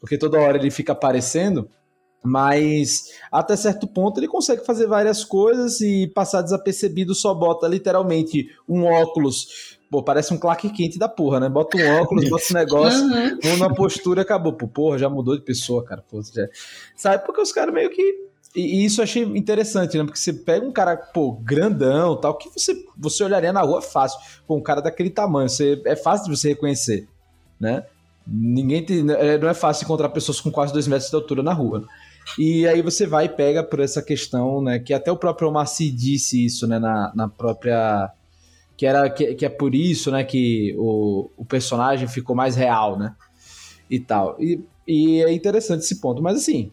[0.00, 1.70] Porque toda hora ele fica aparecendo,
[2.22, 8.48] mas até certo ponto ele consegue fazer várias coisas e passar desapercebido, só bota literalmente
[8.68, 9.78] um óculos.
[9.90, 11.48] Pô, parece um claque quente da porra, né?
[11.50, 13.38] Bota um óculos, bota esse negócio, Uhum.
[13.56, 14.54] uma postura acabou.
[14.54, 16.02] Pô, porra, já mudou de pessoa, cara.
[16.10, 16.48] Pô, já...
[16.96, 17.26] Sabe?
[17.26, 18.32] Porque os caras meio que.
[18.54, 20.04] E isso eu achei interessante, né?
[20.04, 24.18] Porque você pega um cara, pô, grandão tal, que você, você olharia na rua fácil.
[24.46, 27.06] Pô, um cara daquele tamanho, você, é fácil de você reconhecer,
[27.58, 27.84] né?
[28.26, 31.52] Ninguém tem, é, não é fácil encontrar pessoas com quase dois metros de altura na
[31.52, 31.84] rua.
[32.38, 34.78] E aí você vai e pega por essa questão, né?
[34.78, 36.78] Que até o próprio Omar Sy disse isso, né?
[36.78, 38.10] Na, na própria.
[38.76, 40.24] Que, era, que, que é por isso, né?
[40.24, 43.14] Que o, o personagem ficou mais real, né?
[43.90, 44.36] E tal.
[44.40, 46.22] E, e é interessante esse ponto.
[46.22, 46.72] Mas assim,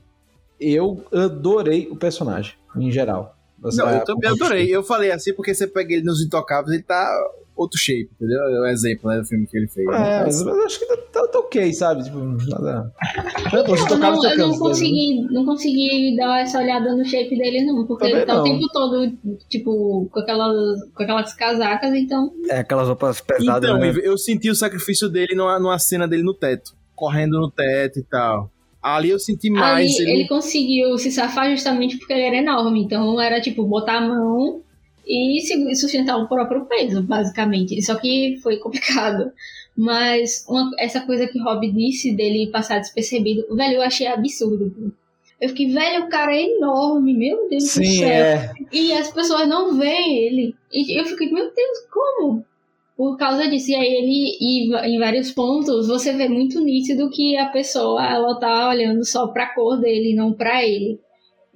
[0.59, 3.35] eu adorei o personagem, em geral.
[3.59, 4.73] Você Não, eu também adorei.
[4.73, 7.09] Eu falei assim porque você pega ele nos Intocáveis, ele tá
[7.59, 8.39] outro shape, entendeu?
[8.39, 9.85] É o exemplo, né, do filme que ele fez.
[9.87, 12.03] É, mas, mas eu acho que tá, tá- tá ok, sabe?
[12.03, 12.93] Tipo, nada.
[13.53, 17.03] É, Eu tocar, não, você eu não cansa, consegui, não consegui dar essa olhada no
[17.03, 18.41] shape dele, não, porque Também ele tá não.
[18.41, 19.13] o tempo todo,
[19.49, 22.31] tipo, com aquelas, com aquelas casacas, então.
[22.49, 23.93] É aquelas roupas pesadas, Então, né?
[24.03, 28.03] Eu senti o sacrifício dele numa, numa cena dele no teto, correndo no teto e
[28.03, 28.49] tal.
[28.81, 29.99] Ali eu senti mais.
[29.99, 30.27] Ali ele...
[30.29, 34.61] conseguiu se safar justamente porque ele era enorme, então era tipo botar a mão
[35.09, 37.81] e sustentar o próprio peso, basicamente.
[37.81, 39.31] Só que foi complicado.
[39.75, 44.93] Mas uma, essa coisa que o Rob disse dele passar despercebido, velho, eu achei absurdo.
[45.39, 48.09] Eu fiquei, velho, o cara é enorme, meu Deus do Sim, céu.
[48.09, 48.53] é.
[48.73, 50.55] E as pessoas não veem ele.
[50.71, 52.45] E eu fiquei, meu Deus, como?
[52.97, 53.71] Por causa disso.
[53.71, 58.37] E aí ele, e em vários pontos, você vê muito nítido que a pessoa, ela
[58.37, 60.99] tá olhando só pra cor dele, não pra ele.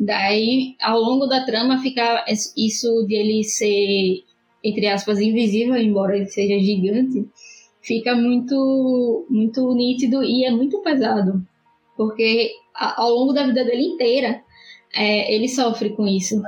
[0.05, 2.25] Daí, ao longo da trama, fica
[2.57, 4.23] isso de ele ser,
[4.63, 7.25] entre aspas, invisível, embora ele seja gigante,
[7.81, 11.41] fica muito, muito nítido e é muito pesado.
[11.95, 14.41] Porque ao longo da vida dele inteira,
[14.93, 16.41] é, ele sofre com isso.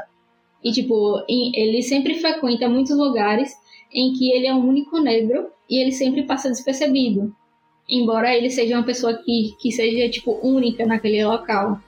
[0.64, 3.54] E, tipo, ele sempre frequenta muitos lugares
[3.94, 7.34] em que ele é o único negro e ele sempre passa despercebido.
[7.88, 11.80] Embora ele seja uma pessoa que, que seja, tipo, única naquele local.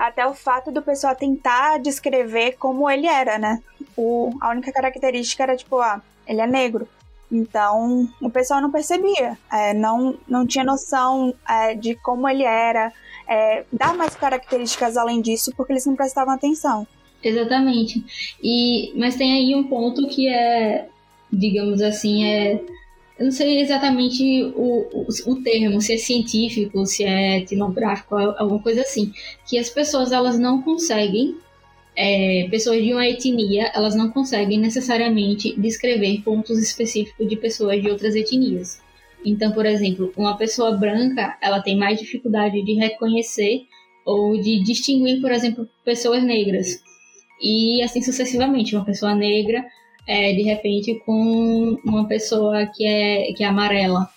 [0.00, 3.62] Até o fato do pessoal tentar descrever como ele era, né?
[3.94, 6.88] O, a única característica era tipo, ah, ele é negro.
[7.30, 12.90] Então, o pessoal não percebia, é, não, não tinha noção é, de como ele era,
[13.28, 16.86] é, dar mais características além disso, porque eles não prestavam atenção.
[17.22, 18.02] Exatamente.
[18.42, 20.88] E, mas tem aí um ponto que é,
[21.30, 22.58] digamos assim, é.
[23.20, 28.62] Eu não sei exatamente o, o, o termo, se é científico, se é etnográfico, alguma
[28.62, 29.12] coisa assim.
[29.46, 31.36] Que as pessoas elas não conseguem,
[31.94, 37.90] é, pessoas de uma etnia, elas não conseguem necessariamente descrever pontos específicos de pessoas de
[37.90, 38.80] outras etnias.
[39.22, 43.66] Então, por exemplo, uma pessoa branca, ela tem mais dificuldade de reconhecer
[44.02, 46.82] ou de distinguir, por exemplo, pessoas negras
[47.38, 48.74] e assim sucessivamente.
[48.74, 49.62] Uma pessoa negra,
[50.06, 54.08] é, de repente, com uma pessoa que é, que é amarela.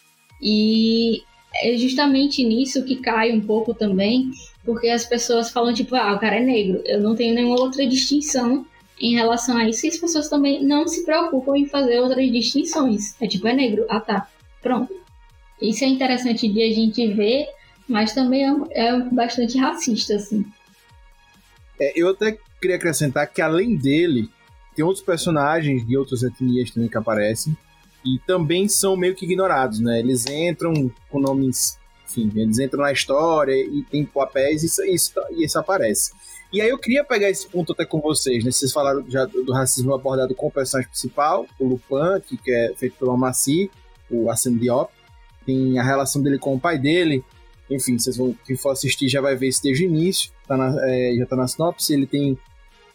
[0.42, 1.22] E
[1.56, 4.32] é justamente nisso que cai um pouco também,
[4.66, 7.86] porque as pessoas falam, tipo, ah, o cara é negro, eu não tenho nenhuma outra
[7.86, 8.66] distinção
[9.00, 13.16] em relação a isso, e as pessoas também não se preocupam em fazer outras distinções.
[13.22, 14.28] É tipo, é negro, ah tá,
[14.62, 14.94] pronto.
[15.62, 17.48] Isso é interessante de a gente ver,
[17.88, 20.46] mas também é, é bastante racista, assim.
[21.80, 24.30] É, eu até queria acrescentar que além dele,
[24.74, 27.56] tem outros personagens de outras etnias também que aparecem
[28.06, 30.00] e também são meio que ignorados, né?
[30.00, 35.14] Eles entram com nomes, enfim, eles entram na história e tem papéis e isso, isso,
[35.32, 36.12] e isso aparece.
[36.52, 38.52] E aí eu queria pegar esse ponto até com vocês, né?
[38.52, 42.96] Vocês falaram já do racismo abordado com o personagem principal, o Lupin, que, é feito
[42.98, 43.72] pelo Amassi,
[44.10, 44.92] o Arsène Diop.
[45.46, 47.24] Tem a relação dele com o pai dele.
[47.70, 50.32] Enfim, vocês vão, quem for assistir já vai ver isso desde o início.
[50.48, 51.92] Tá na, é, já tá na sinopse.
[51.92, 52.38] Ele tem.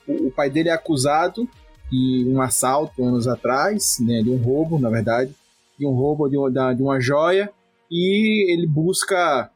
[0.06, 1.48] O, o pai dele é acusado
[1.90, 4.22] de um assalto anos atrás, né?
[4.22, 5.34] De um roubo, na verdade.
[5.78, 7.50] De um roubo de, uma- de uma joia.
[7.90, 9.50] E ele busca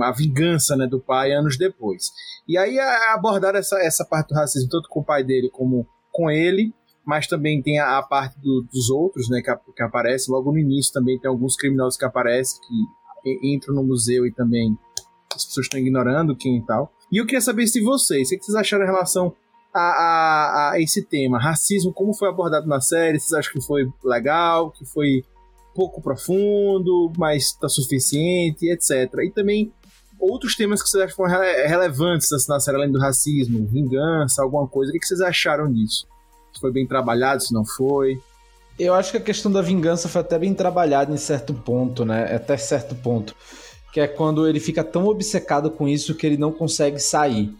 [0.00, 2.10] a vingança né, do pai anos depois.
[2.48, 2.78] E aí
[3.12, 6.72] abordar essa, essa parte do racismo, tanto com o pai dele como com ele,
[7.06, 10.58] mas também tem a, a parte do- dos outros, né, que, que aparece logo no
[10.58, 14.76] início também tem alguns criminosos que aparecem que entram no museu e também
[15.34, 16.92] as pessoas estão ignorando quem e tal.
[17.12, 19.34] E eu queria saber se vocês, o que vocês acharam em relação
[19.78, 23.18] a, a- a esse tema, racismo, como foi abordado na série?
[23.18, 25.24] Vocês acham que foi legal, que foi
[25.74, 29.12] pouco profundo, mas tá suficiente, etc.
[29.24, 29.72] E também
[30.18, 34.66] outros temas que vocês acham rele- relevantes assim, na série, além do racismo, vingança, alguma
[34.66, 34.90] coisa.
[34.90, 36.06] O que que vocês acharam disso?
[36.52, 38.20] Se foi bem trabalhado, se não foi?
[38.78, 42.34] Eu acho que a questão da vingança foi até bem trabalhada em certo ponto, né?
[42.34, 43.34] Até certo ponto.
[43.92, 47.54] Que é quando ele fica tão obcecado com isso que ele não consegue sair.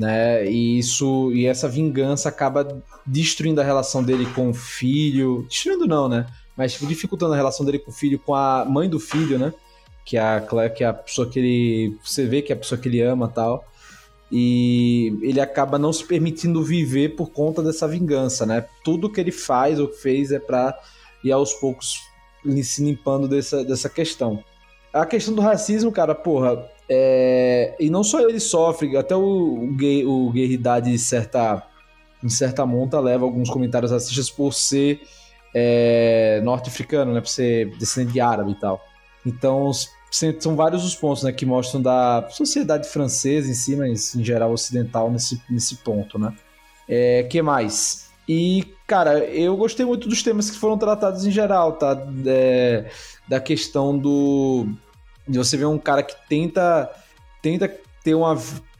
[0.00, 0.50] Né?
[0.50, 5.44] E isso e essa vingança acaba destruindo a relação dele com o filho.
[5.46, 6.26] Destruindo não, né?
[6.56, 9.52] Mas tipo, dificultando a relação dele com o filho, com a mãe do filho, né?
[10.06, 11.98] Que é a Claire, que é a pessoa que ele.
[12.02, 13.62] Você vê que é a pessoa que ele ama tal.
[14.32, 18.64] E ele acaba não se permitindo viver por conta dessa vingança, né?
[18.82, 20.78] Tudo que ele faz ou fez é pra
[21.22, 21.98] ir aos poucos
[22.62, 24.42] se limpando dessa, dessa questão.
[24.94, 27.76] A questão do racismo, cara, porra, é...
[27.78, 30.32] e não só ele sofre, até o, o, o
[30.82, 31.62] de certa,
[32.22, 35.00] em certa monta, leva alguns comentários racistas por ser
[35.54, 37.20] é, norte-africano, né?
[37.20, 38.80] Por ser descendente de árabe e tal.
[39.24, 39.70] Então,
[40.10, 44.52] são vários os pontos né, que mostram da sociedade francesa em si, mas em geral
[44.52, 46.34] ocidental nesse, nesse ponto, né?
[46.88, 48.10] É, que mais?
[48.28, 51.96] E, cara, eu gostei muito dos temas que foram tratados em geral, tá?
[52.26, 52.90] É,
[53.28, 54.66] da questão do.
[55.30, 56.90] De você ver um cara que tenta.
[57.40, 57.70] tenta
[58.02, 58.36] ter uma.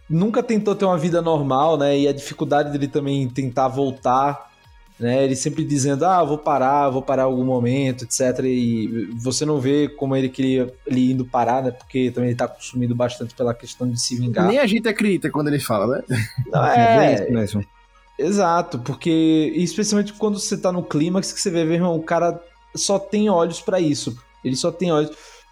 [0.09, 1.99] nunca tentou ter uma vida normal, né?
[1.99, 4.51] E a dificuldade dele também tentar voltar,
[4.99, 5.25] né?
[5.25, 8.45] Ele sempre dizendo, ah, vou parar, vou parar em algum momento, etc.
[8.45, 11.71] E você não vê como ele queria ele indo parar, né?
[11.71, 14.47] Porque também ele tá consumido bastante pela questão de se vingar.
[14.47, 16.03] Nem a gente acredita quando ele fala, né?
[16.53, 17.65] Não, É, é, isso mesmo.
[18.19, 22.39] Exato, porque especialmente quando você tá no clímax que você vê, meu irmão, o cara
[22.77, 24.15] só tem olhos pra isso.
[24.45, 25.11] Ele só tem olhos.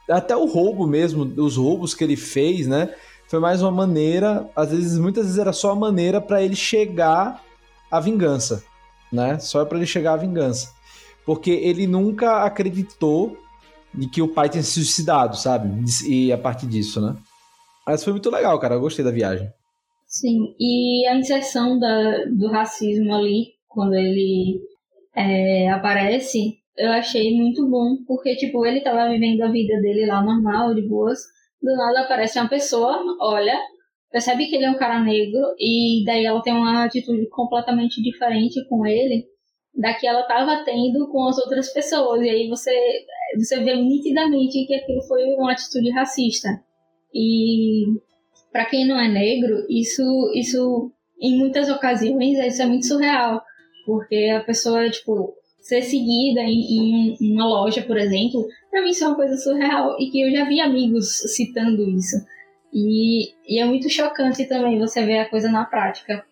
[0.08, 2.94] Até o roubo mesmo, os roubos que ele fez, né?
[3.28, 7.44] Foi mais uma maneira, às vezes, muitas vezes era só a maneira para ele chegar
[7.90, 8.64] à vingança,
[9.12, 9.38] né?
[9.38, 10.72] Só para ele chegar à vingança.
[11.26, 13.36] Porque ele nunca acreditou
[13.94, 15.68] de que o pai tinha se suicidado, sabe?
[16.06, 17.16] E a partir disso, né?
[17.86, 18.74] Mas foi muito legal, cara.
[18.74, 19.50] Eu gostei da viagem.
[20.06, 24.58] Sim, e a inserção da, do racismo ali, quando ele
[25.14, 30.22] é, aparece, eu achei muito bom, porque, tipo, ele tava vivendo a vida dele lá
[30.22, 31.18] normal, de boas,
[31.60, 33.58] do nada aparece uma pessoa, olha,
[34.10, 38.64] percebe que ele é um cara negro, e daí ela tem uma atitude completamente diferente
[38.68, 39.26] com ele,
[39.74, 42.72] da que ela tava tendo com as outras pessoas, e aí você,
[43.36, 46.48] você vê nitidamente que aquilo foi uma atitude racista.
[47.12, 47.86] E
[48.52, 50.02] para quem não é negro, isso,
[50.34, 53.42] isso em muitas ocasiões isso é muito surreal,
[53.84, 55.37] porque a pessoa tipo
[55.68, 59.96] ser seguida em, em uma loja, por exemplo, para mim isso é uma coisa surreal
[60.00, 62.16] e que eu já vi amigos citando isso.
[62.72, 66.24] E, e é muito chocante também você ver a coisa na prática.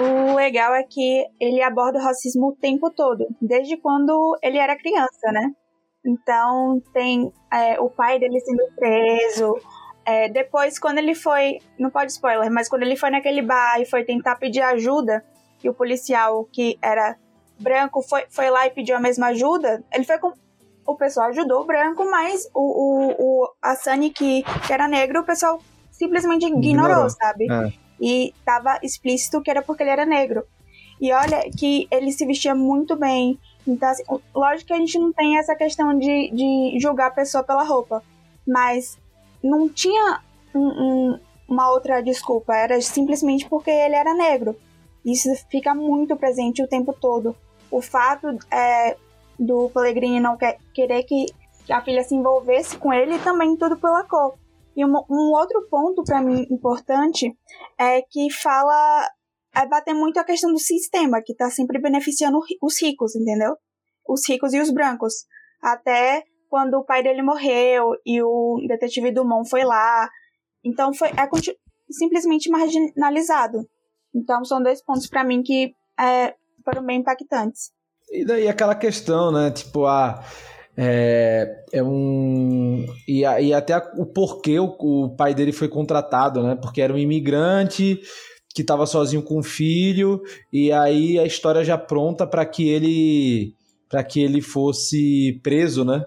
[0.00, 4.78] O legal é que ele aborda o racismo o tempo todo, desde quando ele era
[4.78, 5.50] criança, né?
[6.06, 9.54] Então tem é, o pai dele sendo preso,
[10.06, 11.58] é, depois, quando ele foi.
[11.76, 15.24] Não pode spoiler, mas quando ele foi naquele bar e foi tentar pedir ajuda,
[15.62, 17.16] e o policial que era
[17.60, 20.32] branco foi, foi lá e pediu a mesma ajuda, ele foi com.
[20.86, 25.20] O pessoal ajudou o branco, mas o, o, o a Sunny, que, que era negro,
[25.20, 27.10] o pessoal simplesmente ignorou, ignorou.
[27.10, 27.46] sabe?
[27.50, 27.72] É.
[28.00, 30.44] E tava explícito que era porque ele era negro.
[31.00, 33.38] E olha que ele se vestia muito bem.
[33.66, 34.02] Então, assim,
[34.34, 38.02] lógico que a gente não tem essa questão de, de julgar a pessoa pela roupa.
[38.46, 38.98] Mas
[39.42, 40.20] não tinha
[40.54, 44.56] um, um, uma outra desculpa, era simplesmente porque ele era negro.
[45.04, 47.34] Isso fica muito presente o tempo todo.
[47.70, 48.96] O fato é,
[49.38, 51.26] do Pellegrini não quer, querer que
[51.70, 54.38] a filha se envolvesse com ele também tudo pela cor.
[54.76, 57.36] E um, um outro ponto para mim importante
[57.78, 59.08] é que fala
[59.54, 63.56] é bater muito a questão do sistema que está sempre beneficiando os ricos, entendeu?
[64.08, 65.26] Os ricos e os brancos.
[65.60, 70.08] Até quando o pai dele morreu e o detetive Dumont foi lá.
[70.64, 71.28] Então foi é
[71.90, 73.58] simplesmente marginalizado.
[74.14, 77.70] Então são dois pontos para mim que é, foram bem impactantes.
[78.10, 79.50] E daí aquela questão, né?
[79.50, 80.24] Tipo, a.
[80.76, 82.86] É, é um.
[83.06, 86.56] E, e até o porquê o, o pai dele foi contratado, né?
[86.56, 88.00] Porque era um imigrante
[88.54, 90.20] que estava sozinho com o filho,
[90.52, 93.54] e aí a história já pronta para que ele
[93.88, 96.04] para que ele fosse preso, né?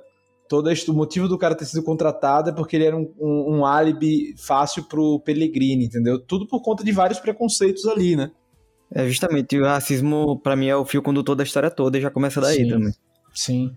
[0.53, 3.57] todo este, o motivo do cara ter sido contratado é porque ele era um, um,
[3.57, 6.19] um álibi fácil pro Pellegrini, entendeu?
[6.19, 8.31] Tudo por conta de vários preconceitos ali, né?
[8.93, 12.11] É justamente, o racismo para mim é o fio condutor da história toda e já
[12.11, 12.93] começa daí sim, também.
[13.33, 13.75] Sim.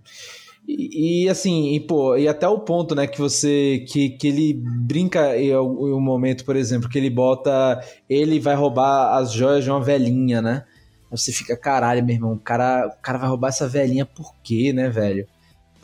[0.68, 3.84] E, e, assim, e, pô, e até o ponto, né, que você.
[3.88, 7.80] que, que ele brinca em um momento, por exemplo, que ele bota.
[8.08, 10.64] Ele vai roubar as joias de uma velhinha, né?
[11.10, 14.72] Você fica, caralho, meu irmão, o cara, o cara vai roubar essa velhinha por quê,
[14.72, 15.26] né, velho?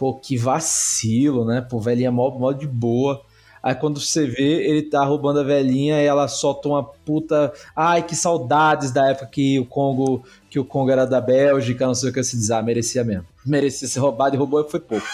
[0.02, 1.60] pô, que vacilo, né?
[1.60, 3.24] Pô, velhinha mó, mó de boa.
[3.62, 7.52] Aí quando você vê, ele tá roubando a velhinha e ela solta uma puta.
[7.76, 11.94] Ai, que saudades da época que o Congo, que o Congo era da Bélgica, não
[11.94, 12.50] sei o que se diz.
[12.50, 13.24] Ah, merecia mesmo.
[13.46, 15.06] Merecia ser roubado e roubou foi pouco.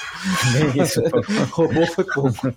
[0.83, 1.03] Isso,
[1.53, 2.55] roubou foi pouco.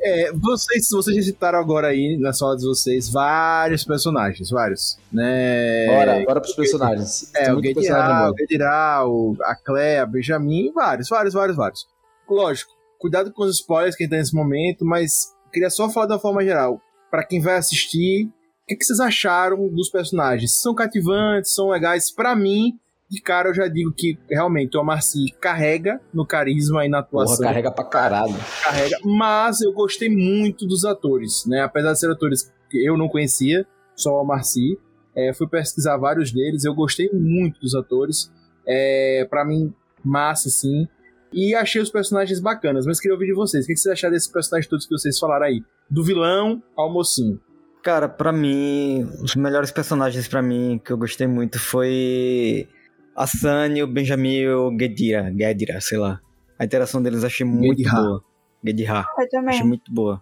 [0.00, 5.86] É, vocês, vocês já citaram agora aí, nas falas de vocês, vários personagens, vários, né?
[5.86, 7.30] Bora, bora pros personagens.
[7.34, 9.02] É, o Guedirá, o Guedirá,
[9.42, 11.86] a Clea, Benjamin, vários, vários, vários, vários.
[12.28, 16.18] Lógico, cuidado com os spoilers que tá nesse momento, mas queria só falar de uma
[16.18, 16.80] forma geral.
[17.10, 20.60] para quem vai assistir, o que, que vocês acharam dos personagens?
[20.60, 22.10] São cativantes, são legais?
[22.10, 22.78] para mim,
[23.10, 27.36] de cara eu já digo que realmente o Amarci carrega no carisma e na atuação.
[27.36, 28.34] Porra, carrega pra caralho.
[28.62, 31.62] Carrega, mas eu gostei muito dos atores, né?
[31.62, 34.78] Apesar de ser atores que eu não conhecia, só o Amarci.
[35.16, 38.30] É, fui pesquisar vários deles, eu gostei muito dos atores.
[38.66, 39.72] É, para mim,
[40.04, 40.86] massa, sim.
[41.32, 43.64] E achei os personagens bacanas, mas queria ouvir de vocês.
[43.64, 45.62] O que vocês acharam desses personagens todos que vocês falaram aí?
[45.90, 47.40] Do vilão ao mocinho.
[47.82, 52.68] Cara, para mim, os melhores personagens para mim que eu gostei muito foi
[53.14, 56.20] a Sunny, o Benjamin e o Gedira, Gedira, sei lá.
[56.58, 58.02] A interação deles achei muito Gedira.
[58.02, 58.24] boa.
[58.64, 59.04] Gedira.
[59.18, 59.54] Eu também.
[59.54, 60.20] Achei muito boa.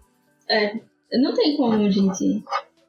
[0.49, 0.73] É,
[1.13, 2.43] não tem como, gente.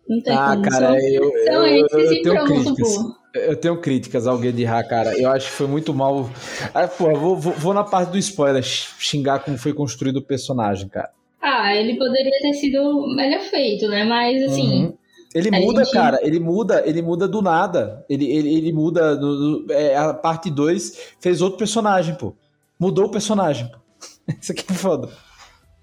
[0.09, 0.63] Não tem ah, como.
[0.63, 3.18] cara, são, eu, são eu, eu, eu tenho críticas.
[3.35, 5.19] Eu tenho críticas ao Gedira, cara.
[5.19, 6.31] Eu acho que foi muito mal.
[6.75, 10.89] Ah, pô, vou, vou, vou na parte do spoiler xingar como foi construído o personagem,
[10.89, 11.11] cara.
[11.41, 14.05] Ah, ele poderia ter sido melhor feito, né?
[14.05, 14.85] Mas assim.
[14.85, 14.99] Uhum.
[15.35, 15.93] Ele muda, gente...
[15.93, 18.05] cara, ele muda, ele muda do nada.
[18.09, 19.15] Ele, ele, ele muda.
[19.15, 22.35] Do, do, é, a parte 2 fez outro personagem, pô.
[22.79, 23.79] Mudou o personagem, pô.
[24.41, 25.11] Isso aqui é foda.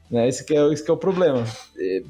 [0.09, 0.27] Né?
[0.27, 1.43] Esse, que é, esse que é o problema.
[1.77, 2.01] É,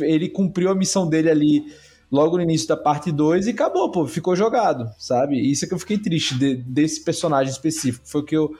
[0.00, 1.64] Ele cumpriu a missão dele ali
[2.12, 4.06] logo no início da parte 2 e acabou, pô.
[4.06, 5.40] Ficou jogado, sabe?
[5.40, 8.06] Isso é que eu fiquei triste de- desse personagem específico.
[8.06, 8.50] Foi o que eu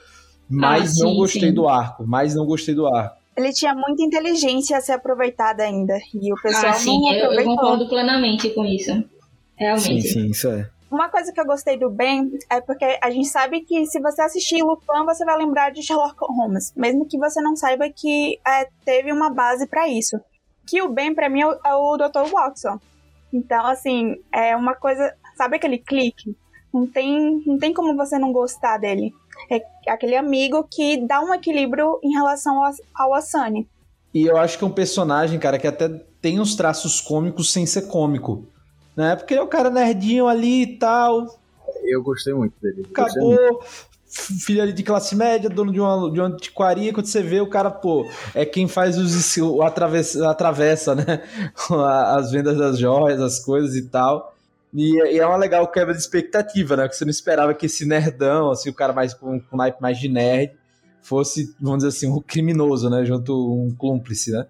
[0.48, 1.55] mais Ah, não sim, gostei sim.
[1.55, 2.07] do arco.
[2.07, 3.16] Mais não gostei do arco.
[3.36, 5.98] Ele tinha muita inteligência a ser aproveitada ainda.
[6.14, 7.57] E o pessoal Ah, sim, não eu, eu aproveitou.
[7.57, 8.90] concordo plenamente com isso.
[8.92, 9.05] Sim,
[9.57, 10.09] Realmente.
[10.09, 10.68] sim, isso é.
[10.90, 14.20] Uma coisa que eu gostei do Ben é porque a gente sabe que se você
[14.20, 18.68] assistir Lupin, você vai lembrar de Sherlock Holmes, mesmo que você não saiba que é,
[18.84, 20.20] teve uma base pra isso.
[20.66, 22.30] Que o Ben, pra mim, é o, é o Dr.
[22.30, 22.78] Watson.
[23.33, 25.14] Então, assim, é uma coisa.
[25.37, 26.37] Sabe aquele clique?
[26.72, 29.12] Não tem, não tem como você não gostar dele.
[29.51, 33.68] É aquele amigo que dá um equilíbrio em relação ao, ao Asani.
[34.14, 35.89] E eu acho que é um personagem, cara, que até
[36.20, 38.47] tem uns traços cômicos sem ser cômico.
[38.97, 39.16] Né?
[39.16, 41.39] Porque ele é o cara nerdinho ali e tal.
[41.85, 42.87] Eu gostei muito dele.
[42.95, 43.64] Gostei muito.
[44.12, 44.36] Acabou.
[44.36, 47.40] f- Filho ali de classe média, dono de uma, de uma antiquaria, quando você vê
[47.40, 51.22] o cara, pô, é quem faz os, o atravessa, atravessa, né?
[52.16, 54.34] As vendas das joias, as coisas e tal.
[54.74, 56.88] E, e é uma legal quebra de expectativa, né?
[56.88, 59.98] Que você não esperava que esse nerdão, assim, o cara mais com, com naipe mais
[59.98, 60.52] de nerd,
[61.02, 63.04] fosse, vamos dizer assim, um criminoso, né?
[63.04, 64.46] Junto um cúmplice, né?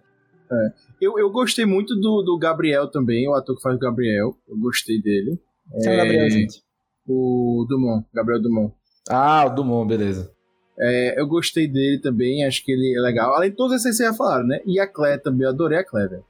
[1.01, 4.37] Eu, eu gostei muito do, do Gabriel também, o ator que faz o Gabriel.
[4.49, 5.41] Eu gostei dele.
[5.83, 6.63] Quem é o Gabriel, gente?
[7.09, 8.73] O Dumont, Gabriel Dumont.
[9.09, 10.33] Ah, o Dumont, beleza.
[10.79, 13.35] É, eu gostei dele também, acho que ele é legal.
[13.35, 14.61] Além de todos esses que vocês já falaram, né?
[14.65, 16.11] E a Claire também, eu adorei a Claire.
[16.11, 16.25] velho.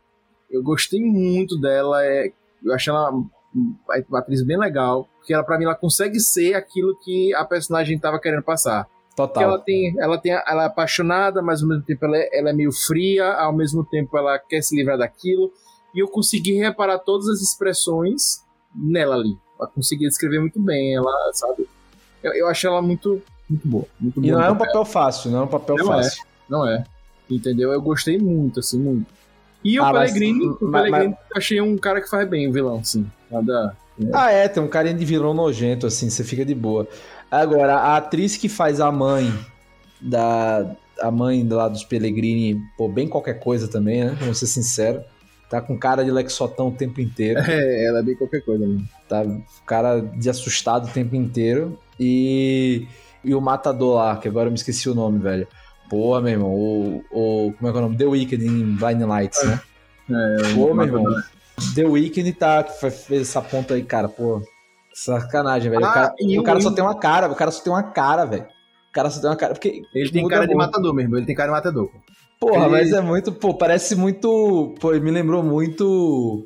[0.51, 2.31] Eu gostei muito dela, é,
[2.63, 6.99] eu achei ela uma atriz bem legal, porque ela, pra mim, ela consegue ser aquilo
[7.03, 8.87] que a personagem tava querendo passar.
[9.15, 9.43] Porque Total.
[9.43, 12.53] ela tem, ela tem, ela é apaixonada, mas ao mesmo tempo ela é, ela é
[12.53, 15.53] meio fria, ao mesmo tempo ela quer se livrar daquilo.
[15.95, 18.43] E eu consegui reparar todas as expressões
[18.75, 19.37] nela ali.
[19.61, 21.69] Ela conseguia descrever muito bem, ela, sabe?
[22.23, 24.33] Eu, eu achei ela muito, muito boa, muito E boa.
[24.35, 26.03] não no é um papel fácil, não é um papel Não é.
[26.03, 26.25] fácil.
[26.49, 26.85] Não é.
[27.31, 27.73] Entendeu?
[27.73, 29.07] Eu gostei muito, assim, muito.
[29.65, 32.49] E o Ah, mas- Pellegrini, o mas- Pellegrini eu achei um cara que faz bem
[32.49, 33.07] o vilão, assim.
[33.31, 33.77] Nada.
[34.13, 36.87] Ah, é, tem um carinha de vilão nojento, assim, você fica de boa.
[37.31, 39.33] Agora, a atriz que faz a mãe
[40.01, 40.75] da.
[41.01, 44.17] A mãe lá dos Pellegrini, pô, bem qualquer coisa também, né?
[44.21, 45.03] Vamos ser sincero.
[45.53, 47.39] Tá com cara de Lexotão o tempo inteiro.
[47.47, 48.89] É, ela é bem qualquer coisa mesmo.
[49.07, 49.23] Tá
[49.67, 51.79] cara de assustado o tempo inteiro.
[52.01, 52.87] E.
[53.23, 55.47] E o Matador lá, que agora eu me esqueci o nome, velho.
[55.91, 57.05] Porra, meu irmão, o.
[57.11, 57.99] o como é que é o nome?
[57.99, 59.61] The Weeknd em Blind Lights, né?
[60.11, 61.05] É, Pô, o meu irmão.
[61.75, 64.41] The Weeknd tá, fez essa ponta aí, cara, pô.
[64.95, 65.83] Sacanagem, velho.
[65.83, 67.73] o Ah, cara, e o o cara só tem uma cara, o cara só tem
[67.75, 68.47] uma cara, velho.
[68.89, 69.53] O cara só tem uma cara.
[69.53, 71.91] Porque Ele tem cara de matador mesmo, ele tem cara de matador.
[72.43, 73.31] Porra, ele- mas é muito.
[73.31, 74.75] Pô, parece muito.
[74.81, 76.45] Pô, me lembrou muito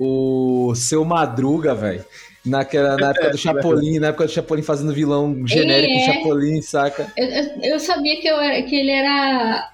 [0.00, 2.04] o seu Madruga, velho.
[2.44, 5.98] Naquela, na época do Chapolin, na época do Chapolin fazendo vilão genérico é.
[5.98, 7.12] do Chapolin, saca?
[7.16, 9.70] Eu, eu, eu sabia que, eu era, que ele era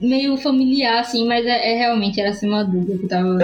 [0.00, 3.36] meio familiar, assim, mas é, é realmente era assim Madruga que tava.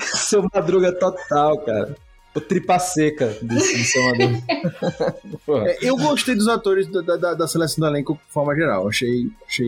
[0.00, 1.96] seu Madruga total, cara.
[2.34, 3.56] O tripa seca do.
[5.44, 5.68] Porra.
[5.68, 8.88] É, eu gostei dos atores da, da, da seleção do elenco de forma geral.
[8.88, 9.66] Achei, achei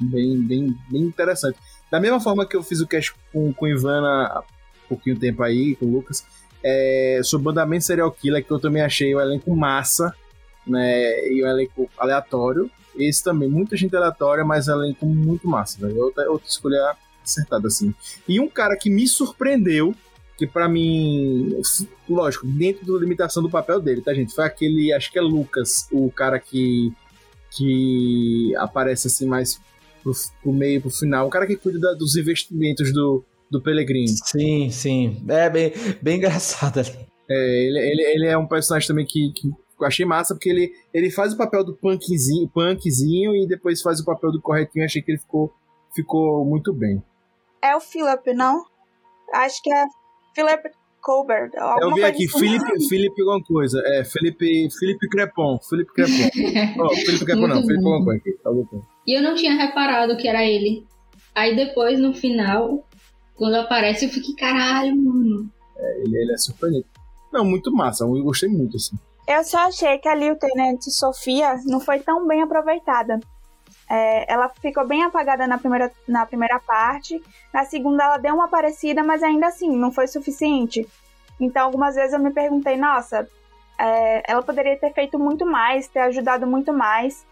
[0.00, 1.58] bem, bem, bem interessante.
[1.90, 4.42] Da mesma forma que eu fiz o cast com, com o Ivana há
[4.88, 6.24] pouquinho tempo aí, com o Lucas,
[6.62, 10.14] é, sobre Mandamento Serial Killer, que eu também achei o elenco massa,
[10.66, 11.28] né?
[11.28, 12.70] E o elenco aleatório.
[12.96, 16.00] Esse também, muita gente aleatória, mas elenco muito massa, velho.
[16.00, 17.94] Outra, outra escolha acertada, assim.
[18.26, 19.94] E um cara que me surpreendeu,
[20.36, 21.60] que pra mim,
[22.08, 24.34] lógico, dentro da limitação do papel dele, tá, gente?
[24.34, 26.92] Foi aquele, acho que é Lucas, o cara que
[27.56, 29.60] que aparece assim mais
[30.02, 30.12] pro,
[30.42, 34.08] pro meio, pro final, o cara que cuida da- dos investimentos do, do Pellegrini.
[34.08, 35.24] Sim, sim.
[35.28, 35.72] É bem,
[36.02, 36.90] bem engraçado ali.
[37.30, 40.72] É, ele, ele, ele é um personagem também que, que eu achei massa, porque ele,
[40.92, 44.84] ele faz o papel do punkzinho, punkzinho e depois faz o papel do corretinho.
[44.84, 45.52] Achei que ele ficou,
[45.94, 47.00] ficou muito bem.
[47.62, 48.64] É o Philip, não?
[49.32, 49.84] Acho que é
[50.34, 50.70] Philip
[51.00, 51.50] Colbert.
[51.80, 52.38] Eu vi aqui, assim.
[52.38, 53.80] Felipe, Felipe alguma coisa.
[53.84, 55.58] É, Felipe, Felipe Crepon.
[55.68, 56.30] Felipe Crepon.
[56.82, 58.38] Ó, Felipe Crepon não, Felipe alguma coisa aqui.
[58.44, 58.86] alguma coisa.
[59.06, 60.86] E eu não tinha reparado que era ele.
[61.34, 62.86] Aí depois, no final,
[63.34, 65.50] quando aparece, eu fiquei, caralho, mano.
[65.76, 66.86] Ele, ele é surpreendente.
[67.32, 68.04] Não, muito massa.
[68.04, 68.96] Eu gostei muito, assim.
[69.26, 73.18] Eu só achei que ali o Tenente Sofia não foi tão bem aproveitada.
[73.88, 77.22] É, ela ficou bem apagada na primeira, na primeira parte.
[77.52, 80.86] Na segunda, ela deu uma parecida, mas ainda assim, não foi suficiente.
[81.40, 83.28] Então, algumas vezes eu me perguntei, nossa,
[83.78, 87.24] é, ela poderia ter feito muito mais, ter ajudado muito mais.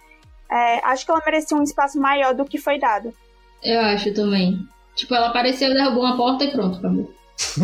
[0.51, 3.13] É, acho que ela merecia um espaço maior do que foi dado.
[3.63, 4.59] Eu acho também.
[4.95, 7.11] Tipo, ela apareceu, derrubou uma porta e pronto, acabou.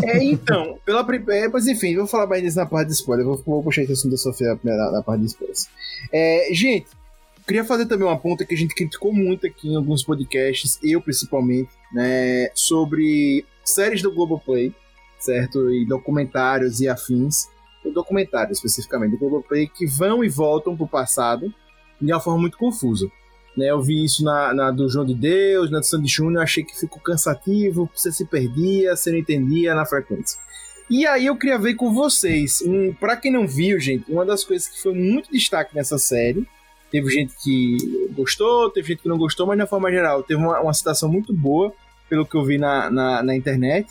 [0.03, 1.51] É, então, pela primeira.
[1.51, 3.27] Mas enfim, vou falar mais disso na parte de spoiler.
[3.27, 5.69] Vou, vou puxar esse assunto da Sofia na, na parte de spoilers.
[6.13, 6.87] É, gente,
[7.49, 11.01] Queria fazer também uma ponta que a gente criticou muito aqui em alguns podcasts, eu
[11.01, 14.71] principalmente, né, sobre séries do Globoplay,
[15.19, 15.73] certo?
[15.73, 17.49] E documentários e afins.
[17.83, 21.51] O documentário, especificamente, do Globoplay, que vão e voltam pro passado
[21.99, 23.11] de uma forma muito confusa.
[23.57, 26.63] Né, eu vi isso na, na do João de Deus, na do Sandy Júnior, achei
[26.63, 30.39] que ficou cansativo, você se perdia, você não entendia na frequência.
[30.91, 34.45] E aí eu queria ver com vocês, um, para quem não viu, gente, uma das
[34.45, 36.47] coisas que foi muito destaque nessa série,
[36.91, 40.61] teve gente que gostou, teve gente que não gostou, mas de forma geral, teve uma,
[40.61, 41.73] uma citação muito boa,
[42.09, 43.89] pelo que eu vi na, na, na internet,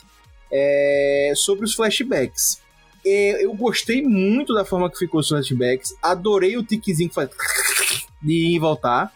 [0.52, 2.62] é, sobre os flashbacks.
[3.06, 7.30] É, eu gostei muito da forma que ficou os flashbacks, adorei o tiquezinho que faz
[8.22, 9.14] de ir e voltar,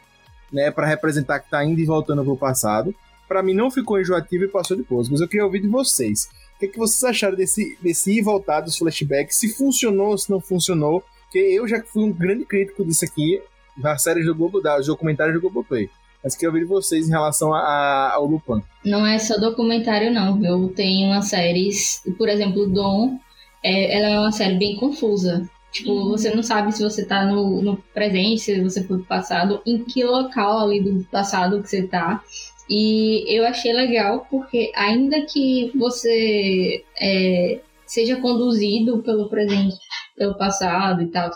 [0.51, 2.93] né, para representar que tá indo e voltando pro passado.
[3.27, 6.29] Para mim não ficou enjoativo e passou de pouso, mas eu queria ouvir de vocês.
[6.55, 9.37] O que, é que vocês acharam desse, desse ir e voltar dos flashbacks?
[9.37, 11.03] Se funcionou, se não funcionou?
[11.23, 13.41] Porque eu já fui um grande crítico disso aqui,
[13.81, 15.89] das séries do Globo, dos documentários do Globoplay.
[16.23, 18.61] Mas queria ouvir de vocês em relação a, a, ao Lupin.
[18.85, 20.69] Não é só documentário, não, viu?
[20.69, 23.17] Tem umas séries, por exemplo, Dom,
[23.63, 25.49] é, ela é uma série bem confusa.
[25.71, 26.09] Tipo, uhum.
[26.09, 29.83] você não sabe se você tá no, no presente, se você foi pro passado, em
[29.83, 32.21] que local ali do passado que você tá.
[32.69, 39.75] E eu achei legal porque ainda que você é, seja conduzido pelo presente,
[40.15, 41.31] pelo passado e tal,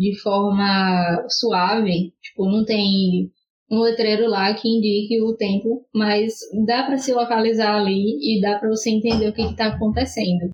[0.00, 3.30] de forma suave, tipo, não tem
[3.70, 6.32] um letreiro lá que indique o tempo, mas
[6.66, 10.48] dá para se localizar ali e dá para você entender o que está acontecendo.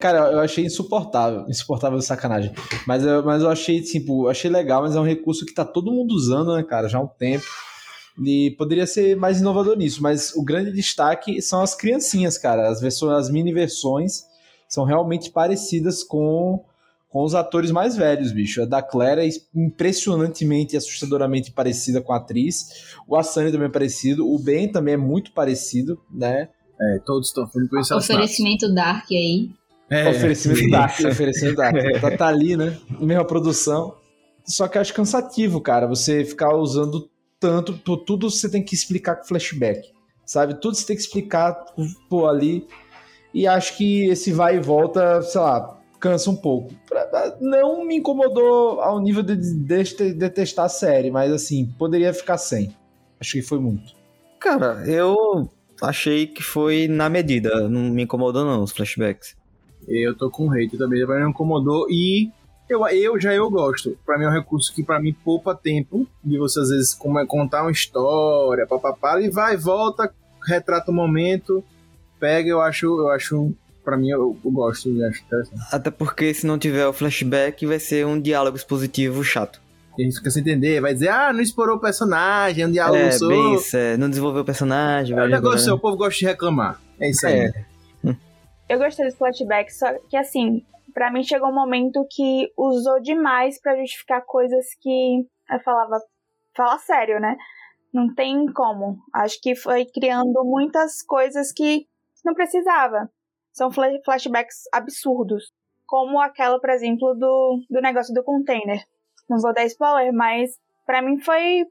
[0.00, 2.52] Cara, eu achei insuportável, insuportável sacanagem.
[2.86, 5.90] Mas eu, mas eu achei, tipo, achei legal, mas é um recurso que tá todo
[5.90, 7.44] mundo usando, né, cara, já há um tempo.
[8.24, 12.68] E poderia ser mais inovador nisso, mas o grande destaque são as criancinhas, cara.
[12.68, 14.22] As versões, as mini versões
[14.68, 16.64] são realmente parecidas com
[17.08, 18.62] com os atores mais velhos, bicho.
[18.62, 22.94] A da Claire é impressionantemente e assustadoramente parecida com a atriz.
[23.06, 24.28] O Asani também é parecido.
[24.28, 26.48] O Ben também é muito parecido, né?
[26.80, 29.50] É, todos estão falando com esse Oferecimento Dark aí.
[29.90, 31.74] É, oferecimento Dark, oferecimento Dark.
[32.00, 32.76] Tá, tá ali, né?
[33.00, 33.96] Mesma produção.
[34.44, 39.24] Só que acho cansativo, cara, você ficar usando tanto, tudo você tem que explicar com
[39.24, 39.88] flashback,
[40.24, 40.54] sabe?
[40.54, 41.54] Tudo você tem que explicar,
[42.08, 42.66] pô, ali.
[43.32, 46.72] E acho que esse vai e volta, sei lá, cansa um pouco.
[47.40, 49.36] Não me incomodou ao nível de
[50.14, 52.74] detestar a série, mas assim, poderia ficar sem.
[53.20, 53.92] Acho que foi muito.
[54.38, 55.50] Cara, eu
[55.82, 57.68] achei que foi na medida.
[57.68, 59.36] Não me incomodou, não, os flashbacks.
[59.86, 61.86] Eu tô com hate também, mas não incomodou.
[61.90, 62.30] E
[62.68, 63.96] eu, eu já eu gosto.
[64.04, 67.18] Para mim é um recurso que para mim poupa tempo de você às vezes como
[67.18, 70.12] é, contar uma história, papapá, e vai, volta,
[70.46, 71.64] retrata o momento,
[72.20, 73.54] pega, eu acho, eu acho
[73.88, 75.62] para mim eu, eu, gosto e acho interessante.
[75.72, 79.62] Até porque se não tiver o flashback, vai ser um diálogo expositivo chato.
[79.96, 82.70] E a gente fica sem entender, vai dizer, ah, não explorou o personagem, é um
[82.70, 83.26] diálogo é, só.
[83.26, 85.16] Bem isso, é, não desenvolveu o personagem.
[85.16, 86.78] É o negócio, o povo gosta de reclamar.
[87.00, 87.50] É isso aí.
[88.04, 88.14] É.
[88.68, 90.62] Eu gostei desse flashback, só que assim,
[90.92, 95.98] para mim chegou um momento que usou demais para justificar coisas que eu falava,
[96.54, 97.38] fala sério, né?
[97.90, 98.98] Não tem como.
[99.14, 101.86] Acho que foi criando muitas coisas que
[102.22, 103.08] não precisava
[103.58, 105.52] são flashbacks absurdos.
[105.86, 108.82] Como aquela, por exemplo, do, do negócio do container.
[109.28, 110.52] Não vou dar spoiler, mas
[110.86, 111.64] para mim foi.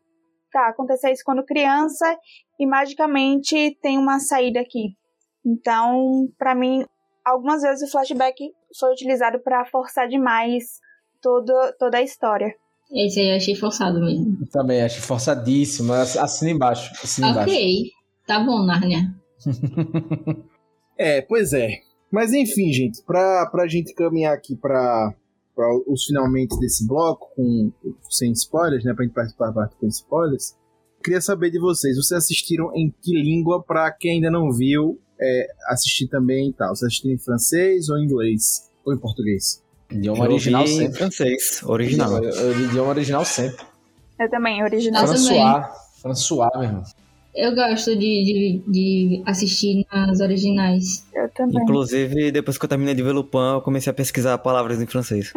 [0.51, 2.17] Tá, aconteceu isso quando criança
[2.59, 4.95] e magicamente tem uma saída aqui.
[5.45, 6.85] Então, para mim,
[7.25, 8.35] algumas vezes o flashback
[8.79, 10.79] foi utilizado para forçar demais
[11.21, 12.53] todo, toda a história.
[12.91, 14.37] Esse aí eu achei forçado mesmo.
[14.41, 15.91] Eu também achei forçadíssimo.
[15.93, 16.91] Assina embaixo.
[17.03, 17.91] Assina ok, embaixo.
[18.25, 19.13] tá bom, Narnia.
[20.97, 21.81] É, pois é.
[22.11, 25.13] Mas enfim, gente, pra, pra gente caminhar aqui pra,
[25.55, 27.71] pra os finalmente desse bloco, com,
[28.09, 28.93] sem spoilers, né?
[28.93, 30.55] Pra gente participar com spoilers.
[31.03, 33.61] Queria saber de vocês, vocês assistiram em que língua?
[33.61, 36.69] Pra quem ainda não viu, é, assistir também e tal.
[36.69, 38.69] Vocês assistiram em francês ou em inglês?
[38.85, 39.61] Ou em português?
[39.91, 40.97] Idioma original em sempre.
[40.97, 42.23] francês, original.
[42.23, 43.65] Idioma original sempre.
[44.19, 45.69] Eu também, original François, também.
[46.01, 46.83] François, meu irmão.
[47.37, 51.05] Eu gosto de, de, de, assistir nas originais.
[51.13, 51.61] Eu também.
[51.61, 55.31] Inclusive, depois que eu terminei de ver Lupin, eu comecei a pesquisar palavras em francês.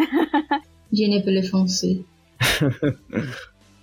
[0.90, 2.00] Je ne peux le français.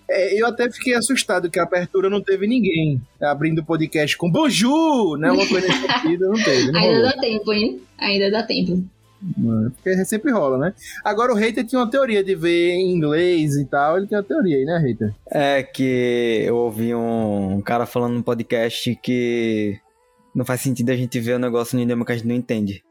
[0.10, 4.32] É, eu até fiquei assustado que a abertura não teve ninguém abrindo o podcast com
[4.32, 5.30] Bonjour, né?
[5.30, 6.72] Uma coisa nesse sentido, não teve.
[6.72, 7.04] Não Ainda rolou.
[7.04, 7.82] dá tempo, hein?
[7.98, 8.84] Ainda dá tempo.
[9.76, 10.74] Porque sempre rola, né?
[11.04, 13.98] Agora o Hater tinha uma teoria de ver em inglês e tal.
[13.98, 15.14] Ele tem uma teoria aí, né, Hater?
[15.30, 19.78] É que eu ouvi um cara falando no podcast que
[20.36, 22.84] não faz sentido a gente ver o negócio no idioma que a gente não entende.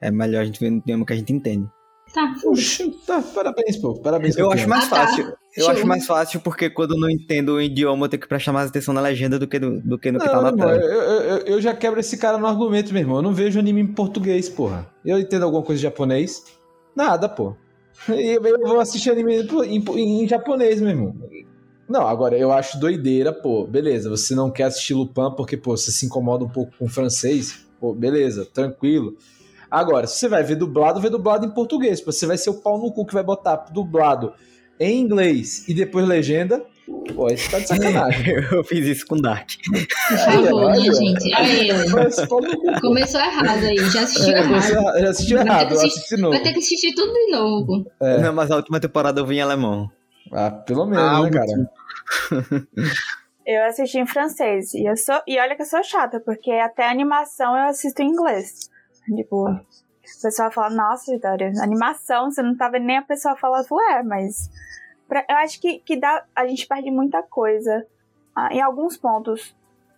[0.00, 1.66] É melhor a gente ver no idioma que a gente entende.
[2.12, 3.94] Tá, Puxa, tá, parabéns, pô.
[4.00, 4.36] Parabéns.
[4.36, 4.96] Eu acho mais Ah, tá.
[5.06, 5.32] fácil.
[5.58, 8.52] Eu acho mais fácil porque quando eu não entendo o idioma, eu tenho que prestar
[8.52, 10.72] mais atenção na legenda do que, do, do que no que tá Não, na tela.
[10.76, 13.16] eu, eu, eu- eu já quebro esse cara no argumento, meu irmão.
[13.16, 14.88] Eu não vejo anime em português, porra.
[15.04, 16.44] Eu entendo alguma coisa de japonês?
[16.96, 17.54] Nada, pô.
[18.08, 21.14] Eu, eu vou assistir anime em, em- em japonês, meu irmão.
[21.88, 23.66] Não, agora eu acho doideira, pô.
[23.66, 26.88] Beleza, você não quer assistir Lupin porque, pô, você se incomoda um pouco com o
[26.88, 27.66] francês.
[27.80, 29.16] Pô, beleza, tranquilo.
[29.70, 32.00] Agora, se você vai ver dublado, vê dublado em português.
[32.00, 34.32] Pô, Você vai ser o pau no cu que vai botar dublado
[34.80, 36.64] em inglês e depois legenda.
[37.14, 38.34] Pô, isso tá de sacanagem.
[38.50, 39.48] Eu fiz isso com Dark.
[40.08, 41.34] Por favor, né, gente?
[41.34, 41.68] Aí.
[42.80, 45.00] Começou errado aí, já assistiu É, errado.
[45.00, 46.34] já assistiu Vai ter errado, assistir- assisti de novo.
[46.34, 47.90] Vai ter que assistir tudo de novo.
[48.00, 48.18] É.
[48.22, 49.90] Não, mas a última temporada eu vi em alemão.
[50.32, 51.70] Ah, pelo menos, Ah, né, cara?
[53.46, 54.74] Eu assisti em francês.
[54.74, 58.08] E, eu sou, e olha que eu sou chata, porque até animação eu assisto em
[58.08, 58.68] inglês.
[59.16, 59.46] Tipo,
[60.18, 63.64] o pessoal fala, nossa, Vitória, animação, você não tá vendo nem a pessoa falar, eu
[63.64, 64.50] falo, é, mas.
[65.08, 67.84] pra- eu acho que, que dá, a gente perde muita coisa
[68.34, 69.54] ah, em alguns pontos.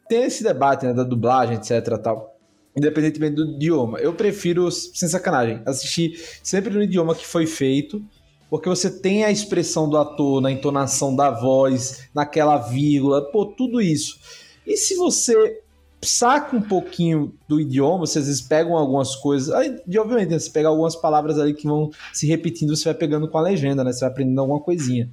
[0.09, 2.37] Tem esse debate, né, da dublagem, etc, tal.
[2.77, 3.99] Independentemente do idioma.
[3.99, 8.03] Eu prefiro, sem sacanagem, assistir sempre no idioma que foi feito,
[8.49, 13.81] porque você tem a expressão do ator, na entonação da voz, naquela vírgula, pô, tudo
[13.81, 14.19] isso.
[14.67, 15.60] E se você
[16.03, 20.39] saca um pouquinho do idioma, você às vezes pegam algumas coisas, aí, e obviamente, né,
[20.39, 23.85] você pega algumas palavras ali que vão se repetindo, você vai pegando com a legenda,
[23.85, 23.93] né?
[23.93, 25.11] Você vai aprendendo alguma coisinha.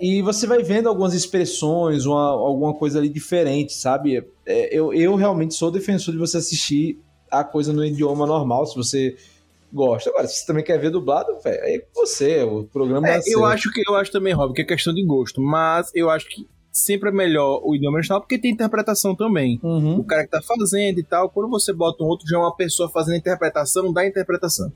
[0.00, 4.26] E você vai vendo algumas expressões, uma, alguma coisa ali diferente, sabe?
[4.44, 6.98] É, eu, eu realmente sou defensor de você assistir
[7.30, 9.16] a coisa no idioma normal, se você
[9.72, 10.10] gosta.
[10.10, 13.34] Agora, se você também quer ver dublado, velho, aí é você, o programa é, É,
[13.34, 16.28] eu acho que eu acho também, Rob, que é questão de gosto, mas eu acho
[16.28, 19.58] que sempre é melhor o idioma original porque tem interpretação também.
[19.62, 19.98] Uhum.
[20.00, 22.54] O cara que tá fazendo e tal, quando você bota um outro, já é uma
[22.54, 24.70] pessoa fazendo a interpretação da interpretação.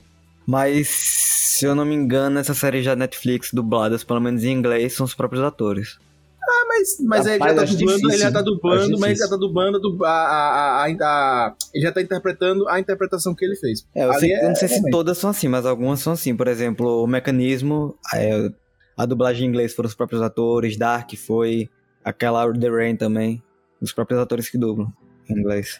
[0.47, 4.93] Mas, se eu não me engano, essa série já Netflix, dubladas, pelo menos em inglês,
[4.93, 5.99] são os próprios atores.
[6.41, 9.19] Ah, mas, mas aí ele já Rapaz, tá dublando, ele já tá dublando, mas ele
[9.19, 13.45] já tá dublando a a, a, a, a- ele já tá interpretando a interpretação que
[13.45, 13.85] ele fez.
[13.93, 14.91] É, eu, sei, é- eu não sei se realmente.
[14.91, 16.35] todas são assim, mas algumas são assim.
[16.35, 18.49] Por exemplo, o mecanismo, é,
[18.97, 21.69] a dublagem em inglês foram os próprios atores, Dark foi,
[22.09, 23.41] aquela The Rain também,
[23.81, 24.91] os próprios atores que dublam
[25.29, 25.79] em inglês.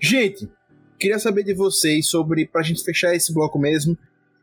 [0.00, 0.50] Gente,
[0.98, 3.96] queria saber de vocês sobre, pra gente fechar esse bloco mesmo,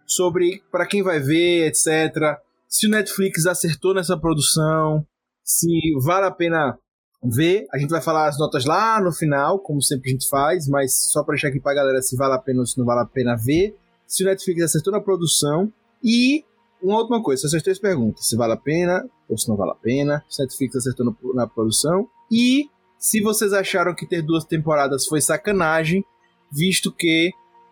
[0.06, 2.40] sobre pra quem vai ver, etc.
[2.68, 5.06] Se o Netflix acertou nessa produção,
[5.44, 5.68] se
[6.04, 6.78] vale a pena
[7.24, 7.66] ver.
[7.74, 11.12] A gente vai falar as notas lá no final, como sempre a gente faz, mas
[11.12, 13.06] só pra deixar aqui pra galera se vale a pena ou se não vale a
[13.06, 13.76] pena ver.
[14.08, 15.72] Se o Netflix acertou na produção.
[16.04, 16.46] E
[16.88, 19.76] uma última coisa, essas três perguntas: se vale a pena ou se não vale a
[19.76, 20.24] pena.
[20.40, 22.08] Netflix acertou no- na produção.
[22.32, 26.04] E se vocês acharam que ter duas temporadas foi sacanagem,
[26.52, 27.32] visto que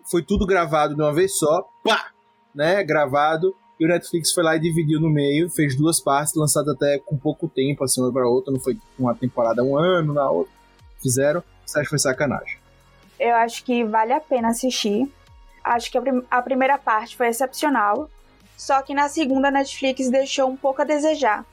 [0.10, 2.12] foi tudo gravado de uma vez só, pá,
[2.54, 6.72] né, gravado, e o Netflix foi lá e dividiu no meio, fez duas partes, lançado
[6.72, 10.30] até com pouco tempo, assim, uma para outra, não foi uma temporada um ano, na
[10.30, 10.54] outra,
[11.02, 12.58] fizeram, você acha que foi sacanagem?
[13.20, 15.10] Eu acho que vale a pena assistir.
[15.64, 18.10] Acho que a, prim- a primeira parte foi excepcional.
[18.64, 21.46] Só que na segunda, a Netflix deixou um pouco a desejar.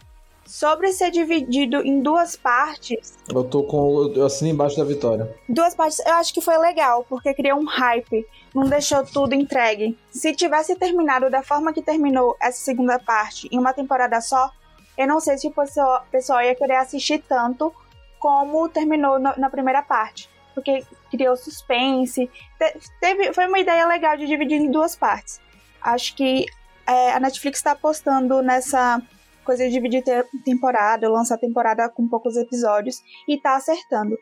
[0.47, 4.13] Sobre ser dividido em duas partes, Eu tô com.
[4.15, 5.29] Eu assino embaixo da vitória.
[5.49, 9.99] duas partes eu acho que foi legal, porque criou um hype, não deixou tudo entregue.
[10.13, 14.51] Se tivesse terminado da forma que terminou essa segunda parte em uma temporada só,
[14.97, 17.73] eu não sei se o pessoal, pessoal ia querer assistir tanto
[18.21, 20.29] como terminou na, na primeira parte.
[20.55, 22.31] Porque criou suspense.
[22.59, 25.41] Te- teve, foi uma ideia legal de dividir em duas partes.
[25.83, 26.47] Acho que
[26.91, 29.01] é, a Netflix está apostando nessa
[29.45, 32.97] coisa de dividir te- temporada, lançar temporada com poucos episódios
[33.28, 34.16] e tá acertando.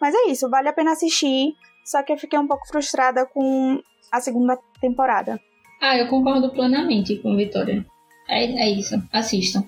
[0.00, 1.54] Mas é isso, vale a pena assistir.
[1.84, 5.38] Só que eu fiquei um pouco frustrada com a segunda temporada.
[5.80, 7.84] Ah, eu concordo plenamente com a Vitória.
[8.28, 9.64] É, é isso, assistam.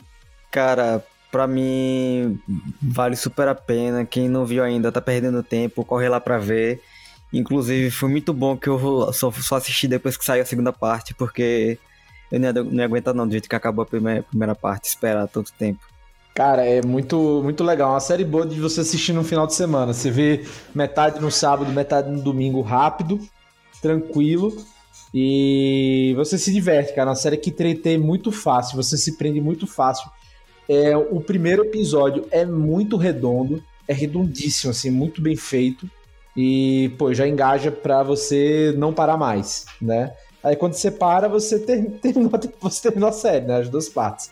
[0.51, 2.41] Cara, pra mim
[2.83, 4.05] vale super a pena.
[4.07, 6.81] Quem não viu ainda tá perdendo tempo, corre lá pra ver.
[7.33, 11.13] Inclusive, foi muito bom que eu só, só assisti depois que saiu a segunda parte,
[11.15, 11.79] porque
[12.31, 14.89] eu não ia, não ia aguentar não, do jeito que acabou a primeira, primeira parte,
[14.89, 15.81] esperar tanto tempo.
[16.37, 17.93] Cara, é muito, muito legal.
[17.93, 19.95] Uma série boa de você assistir no final de semana.
[19.95, 23.19] Você vê metade no sábado, metade no domingo, rápido,
[23.81, 24.55] tranquilo.
[25.15, 27.09] E você se diverte, cara.
[27.09, 28.77] Uma série que tretei muito fácil.
[28.77, 30.11] Você se prende muito fácil.
[30.69, 33.65] É, o primeiro episódio é muito redondo.
[33.89, 35.89] É redondíssimo, assim, muito bem feito.
[36.37, 40.13] E, pô, já engaja pra você não parar mais, né?
[40.47, 42.31] Aí quando você para, você ter- terminou,
[42.61, 43.57] você terminou a série, né?
[43.59, 44.31] As duas partes.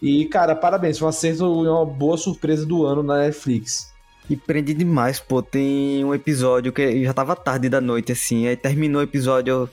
[0.00, 3.92] E, cara, parabéns, foi um acerto e uma boa surpresa do ano na Netflix.
[4.28, 5.42] E prende demais, pô.
[5.42, 8.46] Tem um episódio que já tava tarde da noite, assim.
[8.46, 9.52] Aí terminou o episódio.
[9.52, 9.68] eu-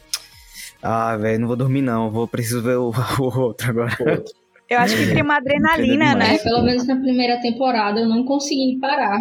[0.84, 2.11] Ah, velho, não vou dormir não.
[2.11, 4.24] Vou preciso ver o, o outro agora.
[4.69, 6.36] Eu acho que cria uma adrenalina, né?
[6.36, 9.19] É, pelo menos na primeira temporada eu não consegui parar.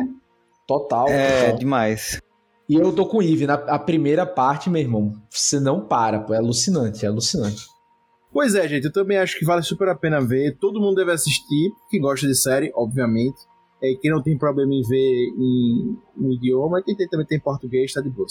[0.67, 1.09] Total.
[1.09, 1.59] É, total.
[1.59, 2.21] demais.
[2.71, 6.21] E eu tô com o Eve, na a primeira parte, meu irmão, você não para,
[6.21, 7.67] pô, é alucinante, é alucinante.
[8.33, 10.57] Pois é, gente, eu também acho que vale super a pena ver.
[10.57, 13.41] Todo mundo deve assistir, que gosta de série, obviamente.
[13.83, 17.93] É, quem não tem problema em ver em, no idioma, quem tem, também tem português,
[17.93, 18.29] tá de boa.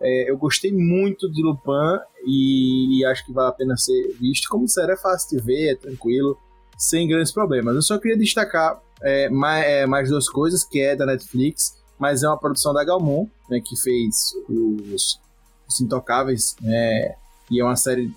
[0.00, 4.48] É, eu gostei muito de Lupin e, e, acho que vale a pena ser visto.
[4.48, 6.38] Como série é fácil de ver, é tranquilo,
[6.78, 7.74] sem grandes problemas.
[7.74, 12.22] Eu só queria destacar é, mais, é, mais duas coisas, que é da Netflix, mas
[12.22, 15.20] é uma produção da Galmon, né, que fez os,
[15.68, 17.14] os Intocáveis, né,
[17.50, 18.12] e é uma série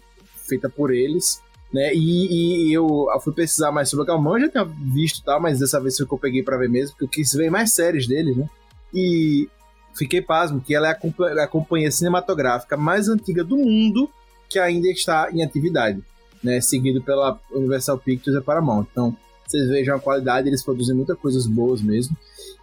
[0.48, 1.42] feita por eles.
[1.74, 5.60] Né, e, e eu fui pesquisar mais sobre Galmon, eu já tinha visto tal, mas
[5.60, 8.08] dessa vez foi que eu peguei para ver mesmo, porque eu quis ver mais séries
[8.08, 8.50] deles, né?
[8.94, 9.50] E
[9.94, 14.10] fiquei pasmo que ela é a, a companhia cinematográfica mais antiga do mundo
[14.50, 16.02] que ainda está em atividade,
[16.42, 16.62] né?
[16.62, 18.88] Seguido pela Universal Pictures e Paramount.
[18.90, 19.16] Então,
[19.48, 22.16] vocês vejam a qualidade, eles produzem muitas coisas boas mesmo.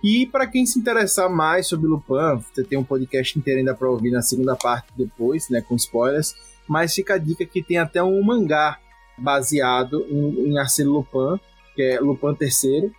[0.02, 3.88] E para quem se interessar mais sobre Lupin, você tem um podcast inteiro ainda para
[3.88, 6.34] ouvir na segunda parte depois, né, com spoilers.
[6.68, 8.78] Mas fica a dica que tem até um mangá
[9.16, 11.40] baseado em, em Arsène Lupin,
[11.74, 12.92] que é Lupin III,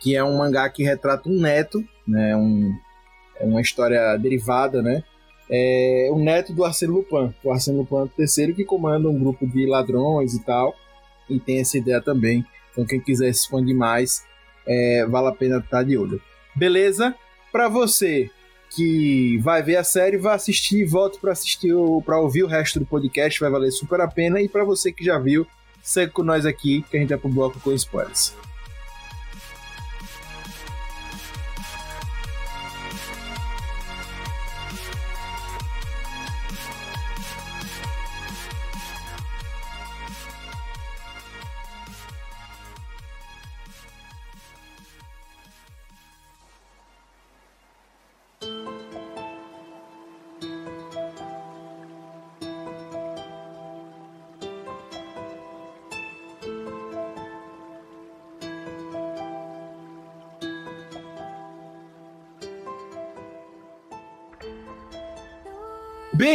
[0.00, 2.74] que é um mangá que retrata um neto, né, um,
[3.38, 5.02] é uma história derivada, né,
[5.50, 9.66] é o neto do Arsène Lupin, o Arsène Lupin III que comanda um grupo de
[9.66, 10.74] ladrões e tal,
[11.28, 12.44] e tem essa ideia também.
[12.72, 14.24] Então quem quiser se expandir mais,
[14.66, 16.20] é, vale a pena estar de olho.
[16.54, 17.14] Beleza?
[17.50, 18.30] Para você
[18.74, 21.72] que vai ver a série, vai assistir, volte para assistir
[22.04, 24.40] para ouvir o resto do podcast, vai valer super a pena.
[24.40, 25.46] E para você que já viu,
[25.82, 28.34] segue com nós aqui que a gente vai pro bloco com spoilers.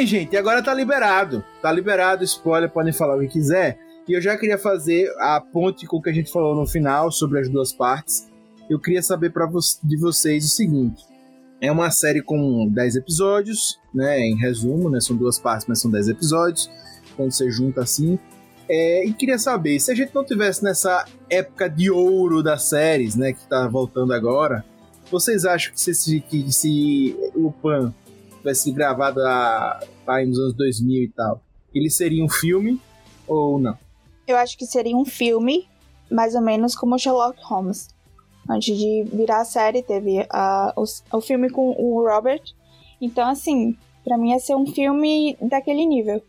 [0.06, 1.44] Gente, agora tá liberado.
[1.62, 3.80] Tá liberado, spoiler, podem falar o que quiser.
[4.08, 7.12] E eu já queria fazer a ponte com o que a gente falou no final
[7.12, 8.28] sobre as duas partes.
[8.70, 11.04] Eu queria saber para vo de vocês o seguinte:
[11.62, 14.20] é uma série com 10 episódios, né?
[14.20, 15.00] Em resumo, né?
[15.00, 16.70] São duas partes, mas são 10 episódios.
[17.16, 18.20] Quando você junta assim.
[18.68, 23.16] É, e queria saber, se a gente não tivesse nessa época de ouro das séries,
[23.16, 23.34] né?
[23.34, 24.66] Que tá voltando agora,
[25.10, 27.94] vocês acham que se, que se Lupin
[28.40, 31.42] tivesse gravado a, tá, nos anos 2000 e tal,
[31.74, 32.80] ele seria um filme
[33.28, 33.78] ou não?
[34.28, 35.68] Eu acho que seria um filme,
[36.10, 37.90] mais ou menos como Sherlock Holmes.
[38.50, 42.42] Antes de virar a série, teve uh, o, o filme com o Robert.
[43.02, 46.22] Então, assim, para mim ia ser um filme daquele nível.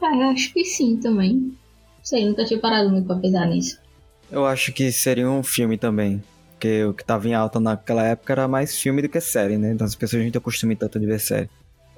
[0.00, 1.36] Ah, eu acho que sim também.
[1.36, 1.54] Não
[2.02, 3.78] sei, nunca tinha parado muito pra pensar nisso.
[4.30, 6.22] Eu acho que seria um filme também.
[6.52, 9.72] Porque o que tava em alta naquela época era mais filme do que série, né?
[9.72, 11.48] Então as pessoas não acostumam tanto de ver série.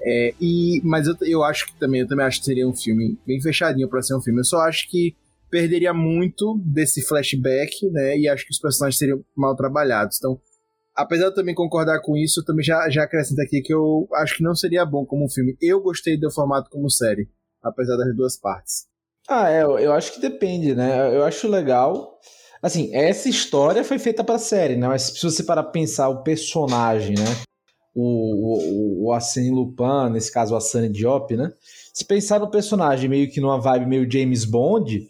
[0.05, 3.19] É, e, mas eu, eu acho que também, eu também acho que seria um filme
[3.27, 4.41] bem fechadinho para ser um filme.
[4.41, 5.15] Eu só acho que
[5.51, 8.19] perderia muito desse flashback, né?
[8.19, 10.17] E acho que os personagens seriam mal trabalhados.
[10.19, 10.41] Então,
[10.95, 14.09] apesar de eu também concordar com isso, eu também já, já acrescento aqui que eu
[14.15, 15.57] acho que não seria bom como um filme.
[15.61, 17.29] Eu gostei do formato como série,
[17.63, 18.87] apesar das duas partes.
[19.29, 21.15] Ah, é, eu, acho que depende, né?
[21.15, 22.19] Eu acho legal.
[22.61, 24.89] Assim, essa história foi feita pra série, né?
[24.89, 27.43] Mas se você parar pensar o personagem, né?
[27.95, 31.53] O, o, o Arsène Lupin, nesse caso o Arsène Diop, né?
[31.93, 35.09] Se pensar no personagem meio que numa vibe meio James Bond,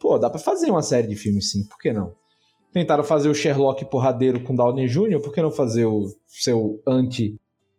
[0.00, 2.14] pô, dá pra fazer uma série de filmes sim, por que não?
[2.72, 7.38] Tentaram fazer o Sherlock porradeiro com Downey Jr., por que não fazer o seu anti,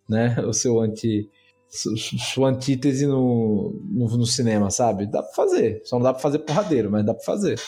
[0.10, 0.38] né?
[0.48, 1.30] O seu anti
[1.70, 5.06] sua antítese no, no, no, cinema, sabe?
[5.06, 5.82] Dá pra fazer.
[5.84, 7.60] Só não dá pra fazer porradeiro, mas dá pra fazer.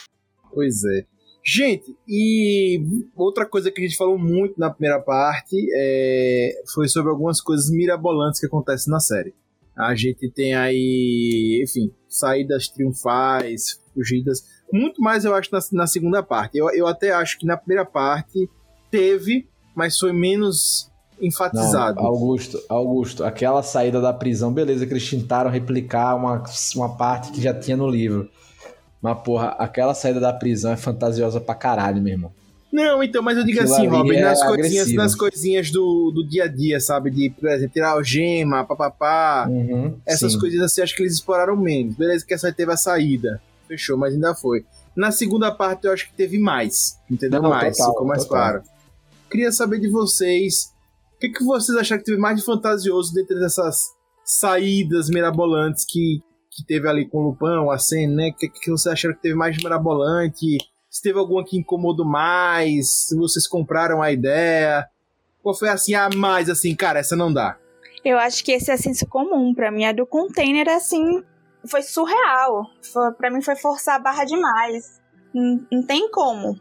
[0.53, 1.05] Pois é.
[1.43, 2.81] Gente, e
[3.15, 7.71] outra coisa que a gente falou muito na primeira parte é, foi sobre algumas coisas
[7.71, 9.33] mirabolantes que acontecem na série.
[9.75, 14.43] A gente tem aí, enfim, saídas triunfais, fugidas.
[14.71, 16.57] Muito mais eu acho na, na segunda parte.
[16.57, 18.49] Eu, eu até acho que na primeira parte
[18.91, 21.95] teve, mas foi menos enfatizado.
[21.95, 26.43] Não, Augusto, Augusto, aquela saída da prisão, beleza, que eles tentaram replicar uma,
[26.75, 28.29] uma parte que já tinha no livro.
[29.01, 32.31] Mas, porra, aquela saída da prisão é fantasiosa pra caralho, meu irmão.
[32.71, 36.27] Não, então, mas eu digo Aquilo assim, Robin, é nas coisinhas, nas coisinhas do, do
[36.27, 37.09] dia a dia, sabe?
[37.09, 39.47] De, por exemplo, tirar algema, papapá.
[39.49, 40.39] Uhum, Essas sim.
[40.39, 41.95] coisas assim, acho que eles exploraram menos.
[41.95, 43.41] Beleza, que essa teve a saída.
[43.67, 44.65] Fechou, mas ainda foi.
[44.95, 46.99] Na segunda parte, eu acho que teve mais.
[47.09, 47.41] Entendeu?
[47.41, 48.37] Não, mais, total, ficou mais total.
[48.37, 48.63] claro.
[49.31, 50.71] Queria saber de vocês.
[51.15, 53.93] O que, que vocês acharam que teve mais de fantasioso dentro dessas
[54.23, 56.21] saídas mirabolantes que,
[56.51, 58.29] que teve ali com o Lupão, a cena, né?
[58.29, 60.57] O que, que vocês acharam que teve mais mirabolante?
[60.89, 62.89] Se teve alguma que incomodou mais?
[63.07, 64.87] Se vocês compraram a ideia?
[65.41, 67.57] Qual foi assim a mais, assim, cara, essa não dá?
[68.03, 69.53] Eu acho que esse é senso comum.
[69.53, 71.23] Pra mim, a do container, assim,
[71.65, 72.65] foi surreal.
[72.91, 74.99] Foi, pra mim, foi forçar a barra demais.
[75.33, 76.59] Não, não tem como.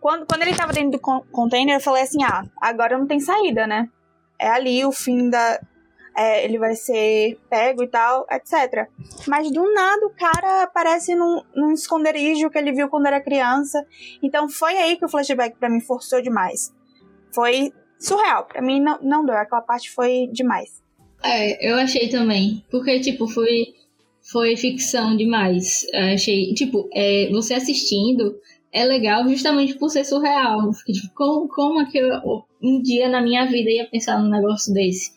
[0.00, 3.20] Quando, quando ele tava dentro do con- container, eu falei assim: ah, agora não tem
[3.20, 3.88] saída, né?
[4.38, 5.60] É ali o fim da.
[6.16, 8.88] É, ele vai ser pego e tal, etc.
[9.26, 13.84] Mas do nada o cara aparece num, num esconderijo que ele viu quando era criança.
[14.22, 16.72] Então foi aí que o flashback pra mim forçou demais.
[17.34, 18.46] Foi surreal.
[18.46, 19.36] Pra mim não, não deu.
[19.36, 20.82] Aquela parte foi demais.
[21.22, 22.64] É, eu achei também.
[22.70, 23.74] Porque, tipo, foi,
[24.22, 25.84] foi ficção demais.
[25.92, 28.40] Eu achei, tipo, é, você assistindo
[28.72, 30.70] é legal justamente por ser surreal.
[30.86, 34.72] Tipo, como, como é que eu um dia na minha vida ia pensar num negócio
[34.72, 35.14] desse?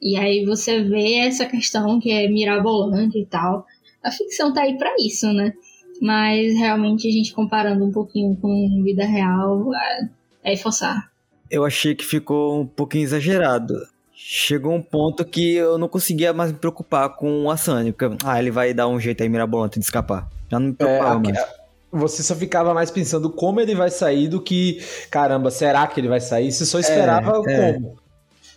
[0.00, 3.66] E aí você vê essa questão que é mirabolante e tal.
[4.02, 5.52] A ficção tá aí pra isso, né?
[6.00, 10.08] Mas realmente a gente comparando um pouquinho com vida real é,
[10.52, 11.10] é forçar.
[11.50, 13.74] Eu achei que ficou um pouquinho exagerado.
[14.12, 17.92] Chegou um ponto que eu não conseguia mais me preocupar com o Asani.
[17.92, 20.28] Porque, ah, ele vai dar um jeito aí mirabolante de escapar.
[20.50, 21.44] Já não me preocupava É, mais.
[21.90, 26.08] Você só ficava mais pensando como ele vai sair do que, caramba, será que ele
[26.08, 26.52] vai sair?
[26.52, 27.72] Você só esperava é.
[27.72, 27.98] como.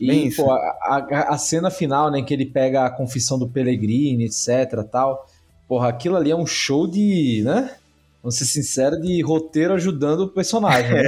[0.06, 3.38] Bem E, pô, a, a- a cena final, né, em que ele pega a confissão
[3.38, 5.26] do Pellegrini, etc, tal.
[5.68, 7.76] Porra, aquilo ali é um show de, né?
[8.22, 11.04] Vamos ser sinceros, de roteiro ajudando o personagem, né?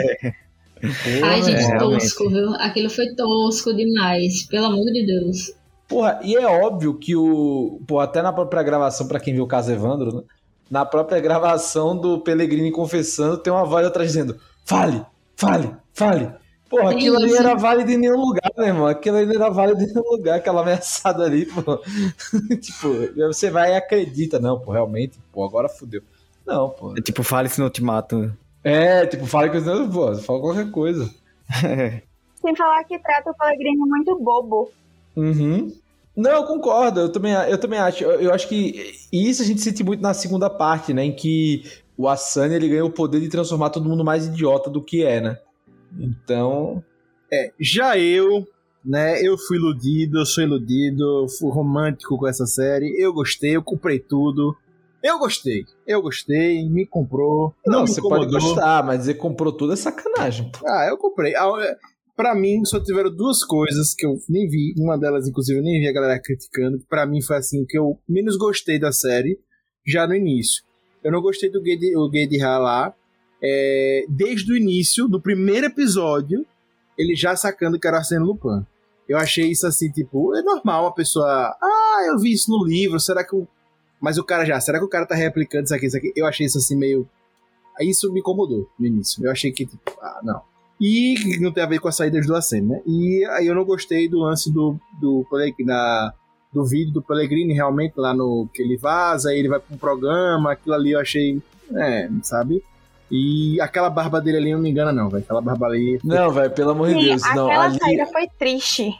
[1.01, 2.03] Porra, Ai, gente, é, realmente.
[2.03, 2.53] tosco, viu?
[2.55, 5.53] Aquilo foi tosco demais, pelo amor de Deus.
[5.87, 7.81] Porra, e é óbvio que o.
[7.87, 10.23] Pô, até na própria gravação, pra quem viu o caso Evandro, né?
[10.69, 16.31] Na própria gravação do Pellegrini confessando, tem uma voz atrás dizendo: fale, fale, fale.
[16.73, 18.87] Porra, aquilo ali era válido em nenhum lugar, né, irmão?
[18.87, 21.77] Aquilo ali não era válido em nenhum lugar, aquela ameaçada ali, pô.
[22.57, 26.01] tipo, você vai e acredita, não, pô, realmente, pô, agora fudeu.
[26.43, 26.97] Não, pô.
[26.97, 28.35] É tipo, fale se não te mato.
[28.63, 31.13] É, tipo, fala que eu pô, fala qualquer coisa.
[32.41, 34.71] Sem falar que trata o Pellegrini muito bobo.
[35.15, 35.71] Uhum.
[36.15, 38.03] Não, eu concordo, eu também, eu também acho.
[38.03, 41.05] Eu, eu acho que isso a gente sente muito na segunda parte, né?
[41.05, 41.63] Em que
[41.95, 45.21] o Asani ele ganha o poder de transformar todo mundo mais idiota do que é,
[45.21, 45.37] né?
[45.97, 46.83] Então.
[47.31, 48.45] É, já eu,
[48.85, 53.63] né, eu fui iludido, eu sou iludido, fui romântico com essa série, eu gostei, eu
[53.63, 54.55] comprei tudo.
[55.01, 57.53] Eu gostei, eu gostei, me comprou.
[57.65, 60.49] Não, Não, você pode gostar, mas dizer comprou tudo é sacanagem.
[60.65, 61.35] Ah, eu comprei.
[61.35, 61.75] Ah, é,
[62.15, 64.75] Pra mim, só tiveram duas coisas que eu nem vi.
[64.77, 66.79] Uma delas, inclusive, eu nem vi a galera criticando.
[66.87, 69.39] Pra mim, foi assim, o que eu menos gostei da série,
[69.85, 70.63] já no início.
[71.03, 72.95] Eu não gostei do Gay de, o Gay de Ha lá.
[73.43, 76.45] É, desde o início, do primeiro episódio,
[76.97, 78.65] ele já sacando que era Arsène Lupin.
[79.07, 81.27] Eu achei isso assim, tipo, é normal uma pessoa.
[81.61, 83.45] Ah, eu vi isso no livro, será que o.
[83.99, 86.13] Mas o cara já, será que o cara tá replicando isso aqui, isso aqui?
[86.15, 87.07] Eu achei isso assim meio.
[87.81, 89.25] Isso me incomodou no início.
[89.25, 90.41] Eu achei que, tipo, ah, não.
[90.79, 92.81] E não tem a ver com as saídas do Acen, né?
[92.85, 95.25] E aí eu não gostei do lance do, do,
[95.59, 96.13] na-
[96.51, 99.77] do vídeo do Pellegrini, realmente, lá no que ele vaza, aí ele vai pra um
[99.77, 101.41] programa, aquilo ali eu achei.
[101.75, 102.63] É, sabe?
[103.15, 105.23] E aquela barba dele ali não me engana, não, velho.
[105.23, 105.99] Aquela barba ali.
[106.03, 107.21] Não, velho, pelo amor de Deus.
[107.35, 107.77] Não, aquela ali...
[107.77, 108.91] saída foi triste.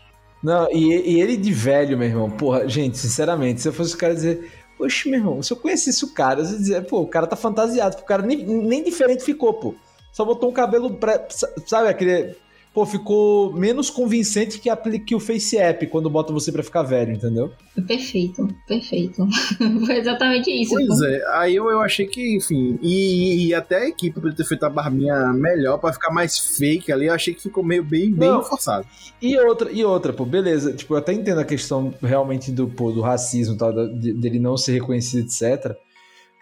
[0.44, 2.30] Não, e, e ele de velho, meu irmão.
[2.30, 4.52] Porra, gente, sinceramente, se eu fosse o cara dizer.
[4.78, 7.36] Oxe, meu irmão, se eu conhecesse o cara, eu ia dizer, pô, o cara tá
[7.36, 7.98] fantasiado.
[7.98, 9.74] O cara nem, nem diferente ficou, pô.
[10.12, 10.94] Só botou um cabelo.
[10.94, 11.26] Pré,
[11.66, 12.36] sabe aquele.
[12.74, 16.82] Pô, ficou menos convincente que, a, que o Face App quando bota você pra ficar
[16.82, 17.52] velho, entendeu?
[17.86, 19.28] Perfeito, perfeito.
[19.86, 20.74] Foi exatamente isso.
[20.74, 24.46] Pois é, aí eu, eu achei que, enfim, e, e até a equipe poderia ter
[24.46, 28.12] feito a barbinha melhor pra ficar mais fake ali, eu achei que ficou meio bem,
[28.12, 28.44] bem Não.
[28.44, 28.88] forçado.
[29.22, 30.74] E outra, e outra, pô, beleza.
[30.74, 34.58] Tipo, eu até entendo a questão realmente do, pô, do racismo e tal, dele não
[34.58, 35.76] ser reconhecido, etc.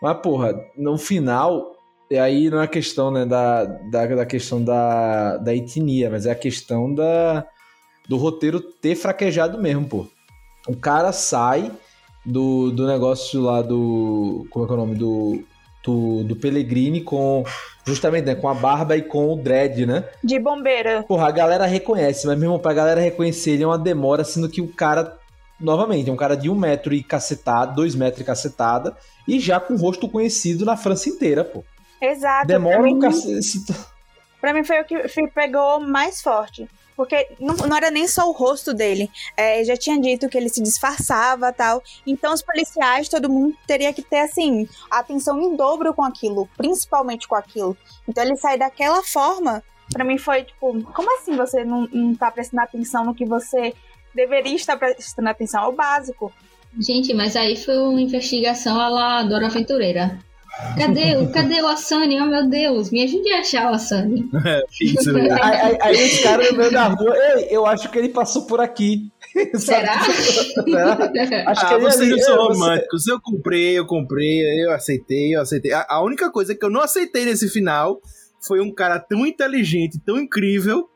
[0.02, 1.71] Mas, porra, no final,
[2.12, 6.26] e aí não é a questão, né, da, da, da questão da, da etnia, mas
[6.26, 7.46] é a questão da,
[8.06, 10.06] do roteiro ter fraquejado mesmo, pô.
[10.68, 11.72] O cara sai
[12.26, 14.46] do, do negócio lá do.
[14.50, 14.96] Como é que é o nome?
[14.96, 15.42] Do.
[15.84, 17.46] Do, do Pellegrini com.
[17.86, 18.36] Justamente, né?
[18.36, 20.04] Com a barba e com o dread, né?
[20.22, 21.04] De bombeira.
[21.04, 24.62] Porra, a galera reconhece, mas mesmo pra galera reconhecer ele é uma demora, sendo que
[24.62, 25.18] o cara,
[25.60, 28.96] novamente, é um cara de um metro e cacetada, dois metros e cacetada,
[29.26, 31.64] e já com o rosto conhecido na França inteira, pô.
[32.02, 32.48] Exato.
[32.48, 33.64] Demora um cacete.
[34.40, 34.98] Pra mim foi o que
[35.34, 36.68] pegou mais forte.
[36.96, 39.10] Porque não, não era nem só o rosto dele.
[39.38, 41.82] É, já tinha dito que ele se disfarçava tal.
[42.06, 46.50] Então os policiais, todo mundo teria que ter, assim, atenção em dobro com aquilo.
[46.58, 47.78] Principalmente com aquilo.
[48.08, 52.30] Então ele sair daquela forma, pra mim foi tipo, como assim você não, não tá
[52.30, 53.74] prestando atenção no que você
[54.14, 55.64] deveria estar prestando atenção?
[55.64, 56.32] É o básico.
[56.80, 60.20] Gente, mas aí foi uma investigação à la Dora Aventureira.
[60.78, 62.22] Cadê, o- cadê o Asani?
[62.22, 64.30] Oh meu Deus, me ajude a achar o Asani.
[64.82, 68.10] Isso, Aí, aí, aí os caras no meio da rua, ei, eu acho que ele
[68.10, 69.10] passou por aqui.
[69.56, 70.00] Será?
[70.04, 70.94] Será?
[71.48, 73.08] Acho que ah, ele vocês ali- não são é, você- românticos.
[73.08, 75.72] Eu comprei, eu comprei, eu aceitei, eu aceitei.
[75.74, 78.00] A, a única coisa que eu não aceitei nesse final
[78.46, 80.90] foi um cara tão inteligente, tão incrível,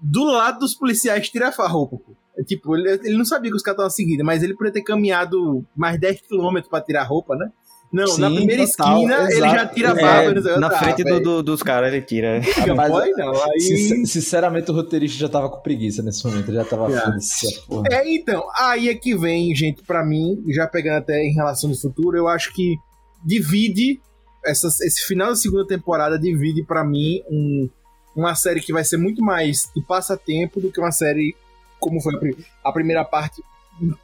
[0.00, 1.98] do lado dos policiais tirar a roupa.
[2.36, 4.82] É, Tipo, ele, ele não sabia que os caras estavam seguindo, mas ele poderia ter
[4.82, 7.50] caminhado mais 10km pra tirar a roupa, né?
[7.92, 9.54] Não, na Sim, primeira total, esquina ele exato.
[9.54, 10.34] já tira a É, barba.
[10.34, 10.60] não sei o que.
[10.60, 12.40] Na Ah, frente do, velho, do- dos caras ele tira.
[12.66, 13.44] Não Rapaz, pode não.
[13.52, 13.60] Aí...
[13.60, 16.48] Sin- Sinceramente, o roteirista já tava com preguiça nesse momento.
[16.48, 17.84] Ele já tava essa porra.
[17.90, 21.76] É, então, aí é que vem, gente, pra mim, já pegando até em relação do
[21.76, 22.76] futuro, eu acho que
[23.24, 24.00] divide
[24.44, 27.68] essas- esse final da segunda temporada divide pra mim um-
[28.16, 31.34] uma série que vai ser muito mais de passatempo do que uma série
[31.78, 33.42] como foi a, a primeira parte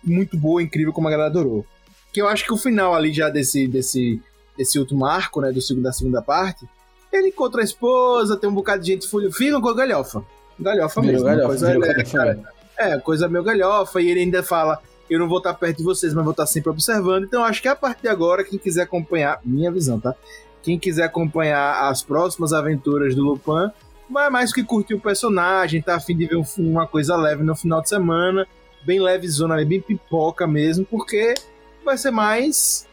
[0.05, 1.65] muito boa, incrível como a galera adorou.
[2.19, 4.21] Que eu acho que o final ali já desse desse
[4.57, 6.67] desse último arco, né, do segundo da segunda parte,
[7.13, 10.25] ele encontra a esposa, tem um bocado de gente folha, fica com a galhofa.
[10.59, 12.45] Galhofa mesmo, galhofa, coisa é, galhofa, velho.
[12.77, 16.13] é, coisa meio galhofa, e ele ainda fala: Eu não vou estar perto de vocês,
[16.13, 17.23] mas vou estar sempre observando.
[17.23, 20.13] Então, acho que a partir de agora, quem quiser acompanhar, minha visão, tá?
[20.61, 23.71] Quem quiser acompanhar as próximas aventuras do Lupin,
[24.11, 27.55] vai mais que curtir o personagem, tá afim de ver um- uma coisa leve no
[27.55, 28.45] final de semana,
[28.85, 31.35] bem levezona ali, bem pipoca mesmo, porque
[31.89, 32.87] vai ser mais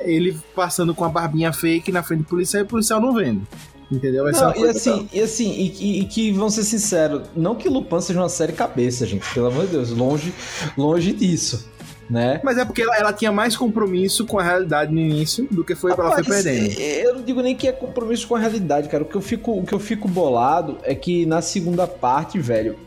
[0.00, 3.46] ele passando com a barbinha fake na frente do policial e o policial não vendo.
[3.90, 4.24] Entendeu?
[4.24, 6.64] Vai ser Não, uma e coisa assim, e assim, e, e- e que, vamos ser
[6.64, 10.32] sinceros, não que Lupin seja uma série cabeça, gente, pelo amor de Deus, longe,
[10.78, 11.68] longe disso,
[12.08, 12.40] né?
[12.42, 15.74] Mas é porque ela, ela tinha mais compromisso com a realidade no início do que
[15.74, 16.72] foi que ela foi perdendo.
[16.80, 19.02] Eu não digo nem que é compromisso com a realidade, cara.
[19.02, 22.78] O que eu fico, o que eu fico bolado é que na segunda parte, velho,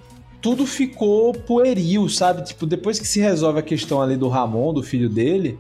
[0.42, 2.44] tudo ficou pueril, sabe?
[2.44, 5.60] Tipo, depois que se resolve a questão ali do Ramon, do filho dele,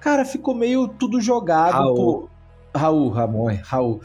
[0.00, 1.72] cara, ficou meio tudo jogado.
[1.72, 1.94] Raul.
[1.94, 2.28] Pô.
[2.78, 4.00] Raul, Ramon, é, Raul.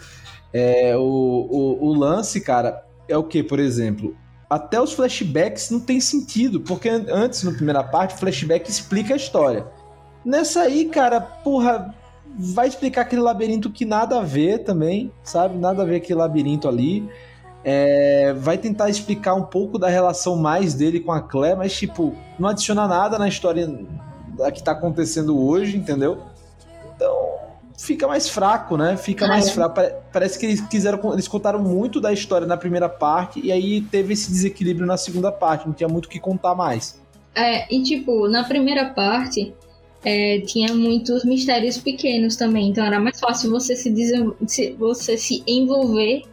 [0.53, 4.15] É, o, o, o lance, cara, é o que, por exemplo?
[4.49, 9.13] Até os flashbacks não tem sentido, porque an- antes, na primeira parte, o flashback explica
[9.13, 9.65] a história.
[10.25, 11.93] Nessa aí, cara, porra,
[12.37, 15.57] vai explicar aquele labirinto que nada a ver também, sabe?
[15.57, 17.07] Nada a ver aquele labirinto ali.
[17.63, 22.15] É, vai tentar explicar um pouco da relação mais dele com a Claire, mas, tipo,
[22.39, 23.69] não adiciona nada na história
[24.37, 26.17] da que tá acontecendo hoje, entendeu?
[26.95, 27.35] Então,
[27.77, 28.97] fica mais fraco, né?
[28.97, 29.51] Fica Ah, mais é.
[29.51, 29.75] fraco.
[29.75, 31.13] Pare- Parece que eles quiseram.
[31.13, 35.31] Eles contaram muito da história na primeira parte e aí teve esse desequilíbrio na segunda
[35.31, 35.67] parte.
[35.67, 36.99] Não tinha muito o que contar mais.
[37.35, 39.53] É, e tipo, na primeira parte
[40.03, 46.23] é, tinha muitos mistérios pequenos também, então era mais fácil você se- você se envolver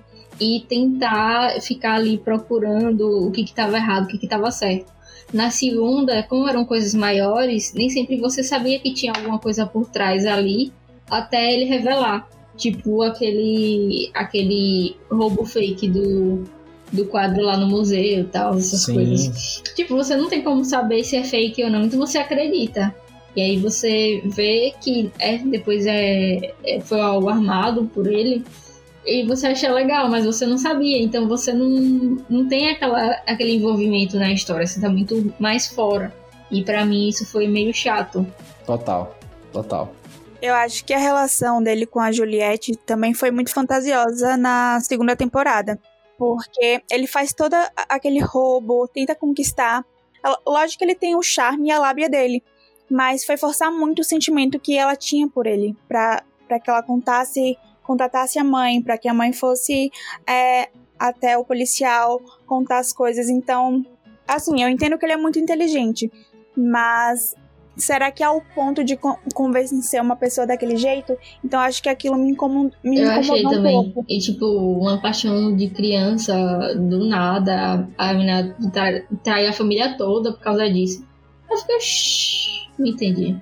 [0.40, 4.92] e tentar ficar ali procurando o que estava errado, o que estava certo.
[5.32, 9.86] Na segunda, como eram coisas maiores, nem sempre você sabia que tinha alguma coisa por
[9.86, 10.72] trás ali,
[11.10, 12.28] até ele revelar.
[12.56, 16.44] Tipo aquele aquele roubo fake do,
[16.92, 18.94] do quadro lá no museu e tal, essas Sim.
[18.94, 19.62] coisas.
[19.76, 22.92] Tipo, você não tem como saber se é fake ou não, então você acredita.
[23.36, 28.44] E aí você vê que é, depois é, é- foi algo armado por ele.
[29.08, 31.02] E você acha legal, mas você não sabia.
[31.02, 31.68] Então você não,
[32.28, 34.66] não tem aquela, aquele envolvimento na história.
[34.66, 36.14] Você tá muito mais fora.
[36.50, 38.26] E pra mim isso foi meio chato.
[38.66, 39.16] Total,
[39.50, 39.94] total.
[40.42, 45.16] Eu acho que a relação dele com a Juliette também foi muito fantasiosa na segunda
[45.16, 45.78] temporada.
[46.18, 47.54] Porque ele faz todo
[47.88, 49.86] aquele roubo, tenta conquistar.
[50.46, 52.42] Lógico que ele tem o charme e a lábia dele.
[52.90, 55.74] Mas foi forçar muito o sentimento que ela tinha por ele.
[55.88, 56.22] Pra
[56.62, 57.56] que ela contasse,
[57.88, 59.90] contatasse a mãe, pra que a mãe fosse
[60.26, 60.68] é,
[60.98, 63.28] até o policial contar as coisas.
[63.30, 63.84] Então,
[64.26, 66.12] assim, eu entendo que ele é muito inteligente.
[66.54, 67.34] Mas
[67.76, 71.16] será que é o ponto de con- convencer uma pessoa daquele jeito?
[71.44, 73.92] Então acho que aquilo me, incomod me Eu achei incomodou um também.
[73.92, 74.04] pouco.
[74.08, 76.34] E tipo, uma paixão de criança
[76.76, 77.88] do nada.
[77.96, 81.06] A menina tra- trai a família toda por causa disso.
[81.50, 81.78] Eu fiquei.
[82.78, 83.36] Não entendi.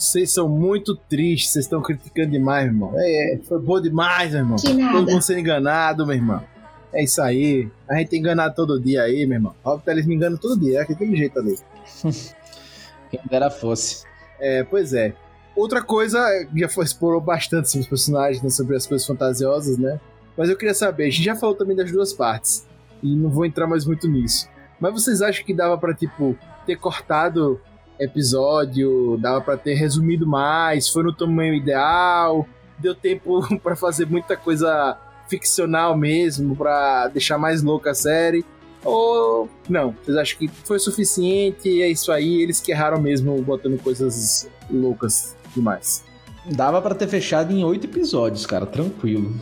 [0.00, 2.92] Vocês são muito tristes, vocês estão criticando demais, meu irmão.
[2.96, 4.56] É, é, foi bom demais, meu irmão.
[4.56, 4.92] Que nada.
[4.94, 6.42] Todo mundo sendo enganado, meu irmão.
[6.90, 7.68] É isso aí.
[7.86, 9.54] A gente tem enganado todo dia aí, meu irmão.
[9.62, 11.54] Óbvio que eles me enganam todo dia, é aquele jeito ali.
[13.10, 14.06] Quem dera fosse.
[14.40, 15.12] É, pois é.
[15.54, 16.18] Outra coisa,
[16.56, 20.00] já foi, explorou bastante sobre os personagens, né, sobre as coisas fantasiosas, né?
[20.34, 22.66] Mas eu queria saber, a gente já falou também das duas partes,
[23.02, 24.48] e não vou entrar mais muito nisso.
[24.80, 27.60] Mas vocês acham que dava pra, tipo, ter cortado
[28.00, 32.46] episódio, dava pra ter resumido mais, foi no tamanho ideal,
[32.78, 34.98] deu tempo pra fazer muita coisa
[35.28, 38.44] ficcional mesmo, pra deixar mais louca a série?
[38.84, 39.94] Ou não?
[40.02, 41.82] Vocês acham que foi suficiente?
[41.82, 46.04] É isso aí, eles que erraram mesmo botando coisas loucas demais.
[46.46, 49.34] Dava pra ter fechado em oito episódios, cara, tranquilo.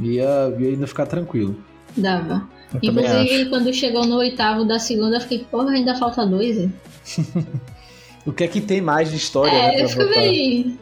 [0.00, 1.56] Ia, ia ainda ficar tranquilo.
[1.96, 2.48] Dava.
[2.82, 6.72] Eu Inclusive, quando chegou no oitavo da segunda, eu fiquei, porra, ainda falta dois, hein?
[8.24, 9.80] O que é que tem mais de história, né?
[9.80, 10.78] É, pra eu bem.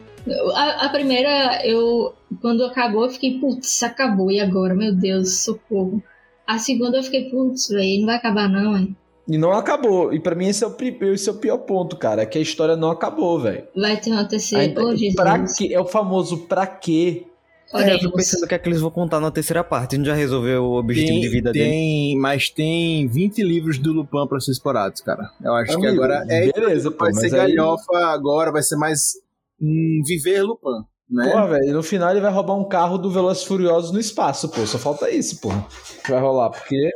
[0.53, 2.13] A, a primeira, eu.
[2.39, 4.75] Quando acabou, eu fiquei, putz, acabou, e agora?
[4.75, 6.01] Meu Deus, socorro.
[6.45, 8.95] A segunda eu fiquei, putz, velho, não vai acabar não, hein?
[9.27, 10.13] E não acabou.
[10.13, 10.75] E pra mim esse é o,
[11.13, 12.21] esse é o pior ponto, cara.
[12.21, 13.63] É que a história não acabou, velho.
[13.75, 14.65] Vai ter uma terceira.
[14.65, 15.15] Ainda- Jesus.
[15.15, 15.69] Pra quê?
[15.73, 17.25] É o famoso pra quê?
[17.73, 19.95] É, eu tô pensando o que é que eles vão contar na terceira parte.
[19.95, 21.65] A gente já resolveu o objetivo de vida dele.
[21.65, 25.29] tem, mas tem 20 livros do Lupin pra ser explorados, cara.
[25.43, 28.75] Eu acho que Amigo, agora é beleza, pô, vai ser aí- galhofa agora, vai ser
[28.75, 29.13] mais
[29.61, 31.29] um viver Lupin, né?
[31.31, 34.65] Porra, velho, no final ele vai roubar um carro do Velozes Furiosos no espaço, pô.
[34.65, 35.65] Só falta isso, porra.
[36.03, 36.91] Que vai rolar, porque...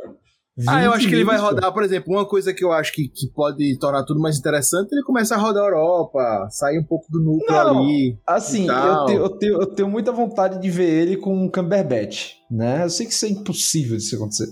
[0.66, 2.92] Ah, eu 20 acho que ele vai rodar, por exemplo, uma coisa que eu acho
[2.92, 6.84] que, que pode tornar tudo mais interessante, ele começa a rodar a Europa, sair um
[6.84, 8.18] pouco do núcleo Não, ali.
[8.26, 12.36] Assim, eu tenho, eu, tenho, eu tenho muita vontade de ver ele com o Cumberbatch,
[12.50, 12.84] né?
[12.84, 14.48] Eu sei que isso é impossível de isso acontecer.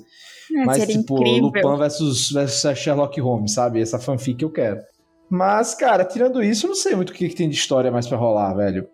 [0.55, 1.45] É, Mas, tipo, incrível.
[1.45, 3.81] Lupin versus, versus Sherlock Holmes, sabe?
[3.81, 4.81] Essa fanfic que eu quero.
[5.31, 8.07] Mas, cara, tirando isso, eu não sei muito o que, que tem de história mais
[8.07, 8.87] pra rolar, velho.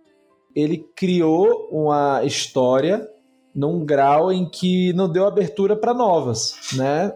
[0.55, 3.07] Ele criou uma história
[3.55, 7.13] num grau em que não deu abertura pra novas, né?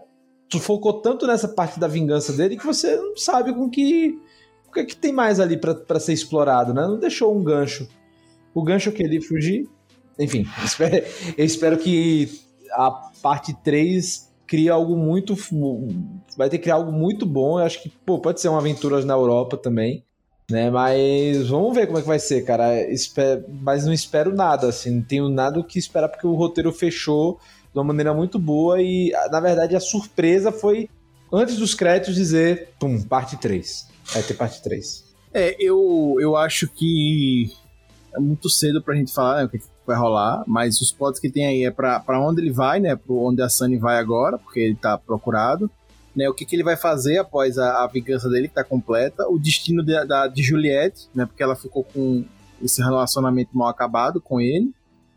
[0.49, 4.19] Tu focou tanto nessa parte da vingança dele que você não sabe com que.
[4.67, 6.81] O que, é que tem mais ali pra ser explorado, né?
[6.81, 7.87] Não deixou um gancho.
[8.53, 9.67] O gancho que ele fugir.
[10.19, 11.05] Enfim, espero-
[11.37, 12.29] eu espero que
[12.71, 15.35] a parte 3 crie algo muito.
[16.37, 17.59] Vai ter que criar algo muito bom.
[17.59, 20.03] Eu acho que, pô, pode ser uma aventura na Europa também.
[20.49, 22.69] Né, mas vamos ver como é que vai ser, cara.
[23.61, 27.39] Mas não espero nada, assim, não tenho nada o que esperar, porque o roteiro fechou
[27.73, 30.87] de uma maneira muito boa e, na verdade, a surpresa foi,
[31.33, 33.87] antes dos créditos, dizer, pum, parte 3.
[34.13, 35.03] Vai ter parte 3.
[35.33, 37.51] É, eu, eu acho que
[38.15, 41.29] é muito cedo pra gente falar né, o que vai rolar, mas os plots que
[41.29, 42.95] tem aí é pra, pra onde ele vai, né?
[42.95, 45.69] Pro onde a Sunny vai agora, porque ele tá procurado.
[46.15, 49.27] Né, o que, que ele vai fazer após a, a vingança dele, que tá completa.
[49.27, 51.25] O destino de, da, de Juliette, né?
[51.25, 52.23] Porque ela ficou com
[52.63, 54.71] esse relacionamento mal acabado com ele,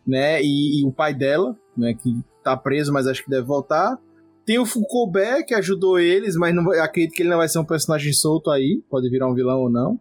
[0.05, 0.43] né?
[0.43, 1.95] E, e o pai dela, né?
[1.95, 3.97] Que tá preso, mas acho que deve voltar.
[4.45, 5.13] Tem o Foucault
[5.47, 8.83] que ajudou eles, mas não, acredito que ele não vai ser um personagem solto aí.
[8.89, 10.01] Pode virar um vilão ou não.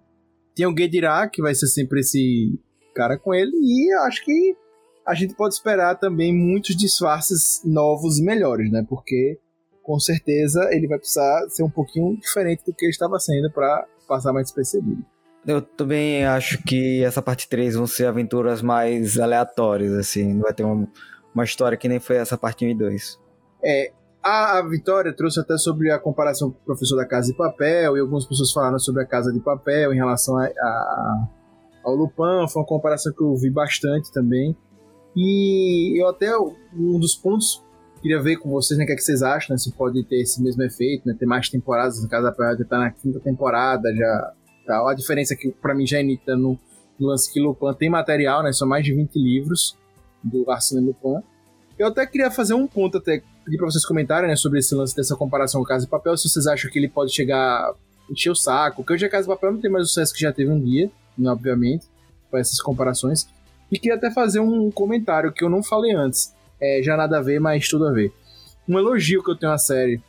[0.55, 2.57] Tem o Guedirá, que vai ser sempre esse
[2.95, 3.51] cara com ele.
[3.53, 4.55] E acho que
[5.05, 8.85] a gente pode esperar também muitos disfarces novos e melhores, né?
[8.87, 9.37] Porque
[9.87, 13.85] com certeza ele vai precisar ser um pouquinho diferente do que ele estava sendo para
[14.05, 15.01] passar mais despercebido.
[15.45, 20.33] Eu também acho que essa parte 3 vão ser aventuras mais aleatórias, assim.
[20.33, 20.85] Não vai ter uma,
[21.33, 23.19] uma história que nem foi essa parte 1 e 2.
[23.63, 27.37] É, a, a Vitória trouxe até sobre a comparação com o professor da Casa de
[27.37, 31.27] Papel, e algumas pessoas falaram sobre a Casa de Papel em relação a, a-
[31.85, 34.53] ao Lupin, foi uma comparação que eu vi bastante também.
[35.15, 37.63] E eu até, um dos pontos,
[37.97, 40.21] queria ver com vocês, né, o que, é que vocês acham, né, se pode ter
[40.21, 43.93] esse mesmo efeito, né, ter mais temporadas, no caso, apesar de estar na quinta temporada,
[43.95, 44.33] já,
[44.65, 44.87] tal.
[44.87, 46.57] a diferença é que pra mim já é nítida no,
[46.99, 49.75] no lance que Lupin tem material, né, são mais de 20 livros
[50.23, 51.23] do Arsène Lupin.
[51.77, 54.95] Eu até queria fazer um ponto, até pedir pra vocês comentarem né, sobre esse lance
[54.95, 57.73] dessa comparação com Casa de Papel, se vocês acham que ele pode chegar a
[58.09, 60.21] encher o saco, porque hoje a Casa de Papel não tem mais o sucesso que
[60.21, 61.85] já teve um dia, né, obviamente,
[62.29, 63.27] com essas comparações.
[63.71, 67.21] E queria até fazer um comentário que eu não falei antes, é, já nada a
[67.21, 68.11] ver, mas tudo a ver.
[68.67, 70.01] Um elogio que eu tenho à série,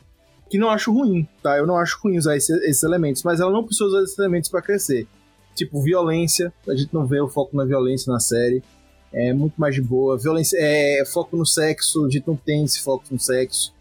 [0.49, 1.57] que não acho ruim, tá?
[1.57, 4.49] Eu não acho ruim usar esse- esses elementos, mas ela não precisa usar esses elementos
[4.49, 5.07] pra crescer.
[5.55, 8.63] Tipo, violência, a gente não vê o foco na violência na série
[9.11, 10.17] é muito mais de boa.
[10.19, 13.73] Violência, é, foco no sexo, a gente não tem esse foco no sexo,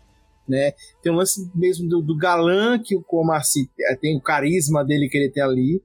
[0.48, 0.72] né?
[1.02, 5.06] Tem um lance mesmo do, do galã que o Comarci é, tem o carisma dele
[5.08, 5.82] que ele tem ali,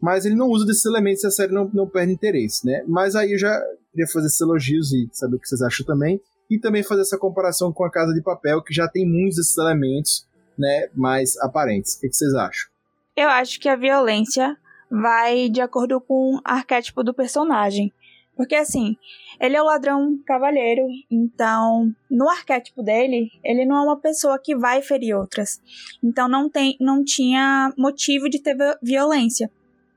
[0.00, 2.84] mas ele não usa desses elementos e a série não, não perde interesse, né?
[2.86, 6.20] Mas aí eu já queria fazer esses elogios e saber o que vocês acham também,
[6.50, 9.58] e também fazer essa comparação com a Casa de Papel, que já tem muitos desses
[9.58, 10.26] elementos,
[10.58, 11.96] né, mais aparentes.
[11.96, 12.68] O que, vocês acham?
[13.16, 14.56] Eu acho que a violência
[14.90, 17.92] vai de acordo com o arquétipo do personagem.
[18.36, 18.96] Porque assim,
[19.40, 24.56] ele é o ladrão cavalheiro, então no arquétipo dele, ele não é uma pessoa que
[24.56, 25.60] vai ferir outras.
[26.02, 29.50] Então não tem, não tinha motivo de ter vi- violência.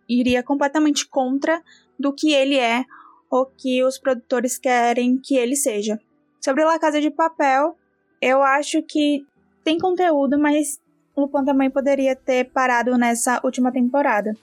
[0.09, 1.61] Iria completamente contra
[1.99, 2.84] do que ele é
[3.31, 5.97] ou que os produtores querem que ele seja.
[6.43, 7.77] Sobre La Casa de Papel,
[8.21, 9.25] eu acho que
[9.63, 10.79] tem conteúdo, mas
[11.15, 14.35] Lupin também poderia ter parado nessa última temporada.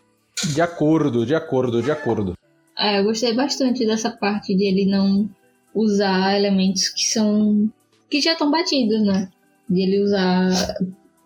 [0.55, 2.35] De acordo, de acordo, de acordo.
[2.79, 5.29] É, eu gostei bastante dessa parte de ele não
[5.75, 7.69] usar elementos que são.
[8.09, 9.29] que já estão batidos, né?
[9.69, 10.77] De ele usar.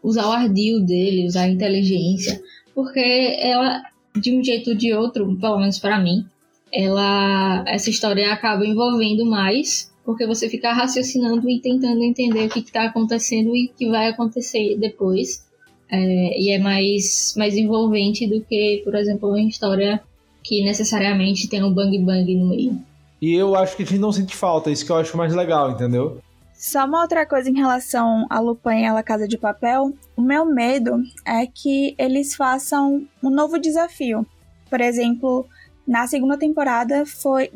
[0.02, 2.43] usar o ardil dele, usar a inteligência.
[2.74, 3.82] Porque ela,
[4.16, 6.26] de um jeito ou de outro, pelo menos para mim,
[6.73, 7.65] ela.
[7.66, 9.90] essa história acaba envolvendo mais.
[10.05, 14.09] Porque você fica raciocinando e tentando entender o que está acontecendo e o que vai
[14.09, 15.47] acontecer depois.
[15.89, 20.03] É, e é mais, mais envolvente do que, por exemplo, uma história
[20.43, 22.77] que necessariamente tem um bang bang no meio.
[23.20, 25.70] E eu acho que a gente não sente falta, isso que eu acho mais legal,
[25.70, 26.20] entendeu?
[26.53, 30.23] Só uma outra coisa em relação a Lupin e a La Casa de Papel, o
[30.23, 34.27] meu medo é que eles façam um novo desafio.
[34.69, 35.47] Por exemplo,
[35.87, 37.51] na segunda temporada foi.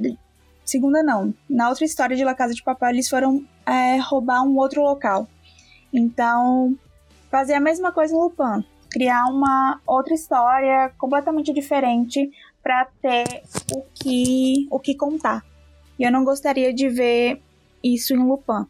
[0.65, 1.33] Segunda não.
[1.49, 5.29] Na outra história de La Casa de Papel, eles foram é, roubar um outro local.
[5.93, 6.77] Então,
[7.31, 8.65] fazer a mesma coisa em Lupin.
[8.91, 12.31] Criar uma outra história completamente diferente
[12.63, 13.43] para ter
[13.73, 15.45] o que, o que contar.
[15.99, 17.41] E eu não gostaria de ver
[17.83, 18.67] isso em Lupin.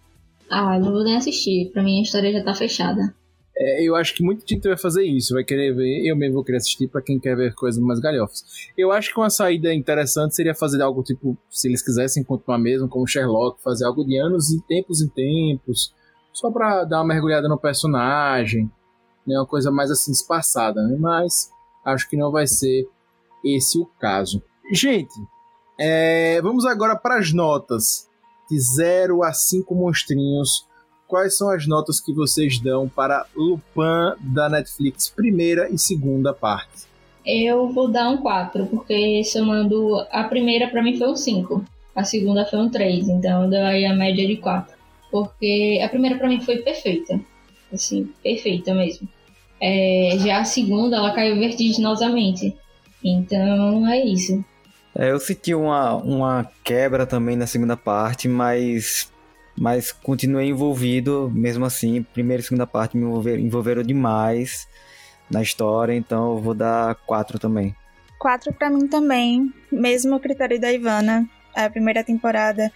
[0.50, 1.70] Ah, não vou nem assistir.
[1.72, 3.14] Pra mim a história já tá fechada.
[3.58, 6.06] É, eu acho que muita gente vai fazer isso, vai querer ver.
[6.06, 8.44] Eu mesmo vou querer assistir para quem quer ver coisas mais galhofas.
[8.76, 12.88] Eu acho que uma saída interessante seria fazer algo tipo, se eles quisessem continuar mesmo,
[12.88, 15.94] como Sherlock, fazer algo de anos e tempos em tempos,
[16.32, 18.70] só pra dar uma mergulhada no personagem,
[19.26, 19.38] né?
[19.38, 20.96] Uma coisa mais assim espaçada, né?
[21.00, 21.50] Mas
[21.82, 22.86] acho que não vai ser
[23.42, 24.42] esse o caso.
[24.70, 25.14] Gente,
[25.78, 28.06] é, vamos agora para as notas
[28.50, 30.66] de 0 a 5 monstrinhos
[31.06, 36.86] quais são as notas que vocês dão para Lupin da Netflix, primeira e segunda parte?
[37.24, 41.64] Eu vou dar um 4, porque somando a primeira para mim foi um 5,
[41.94, 44.76] a segunda foi um 3, então eu dou aí a média de 4.
[45.10, 47.20] Porque a primeira para mim foi perfeita,
[47.72, 49.08] assim, perfeita mesmo.
[49.60, 52.54] É, já a segunda ela caiu vertiginosamente,
[53.02, 54.44] então é isso.
[54.94, 59.10] É, eu senti uma, uma quebra também na segunda parte, mas
[59.56, 62.02] mas continuei envolvido mesmo assim.
[62.02, 64.68] Primeira e segunda parte me envolveram, envolveram demais
[65.30, 67.74] na história, então eu vou dar quatro também.
[68.18, 71.28] Quatro para mim também, mesmo o critério da Ivana.
[71.54, 72.70] A primeira temporada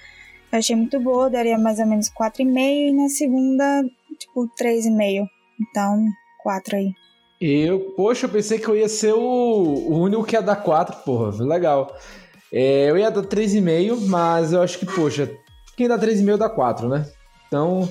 [0.52, 3.84] eu achei muito boa, daria mais ou menos quatro e meio e na segunda,
[4.18, 5.24] tipo, três e meio.
[5.60, 6.04] Então,
[6.42, 6.92] quatro aí.
[7.40, 10.96] Eu, poxa, eu pensei que eu ia ser o, o único que ia dar quatro,
[11.04, 11.96] porra, legal.
[12.52, 15.30] É, eu ia dar três e meio, mas eu acho que, poxa,
[15.80, 17.06] quem dá 3,5 dá 4, né?
[17.48, 17.90] Então,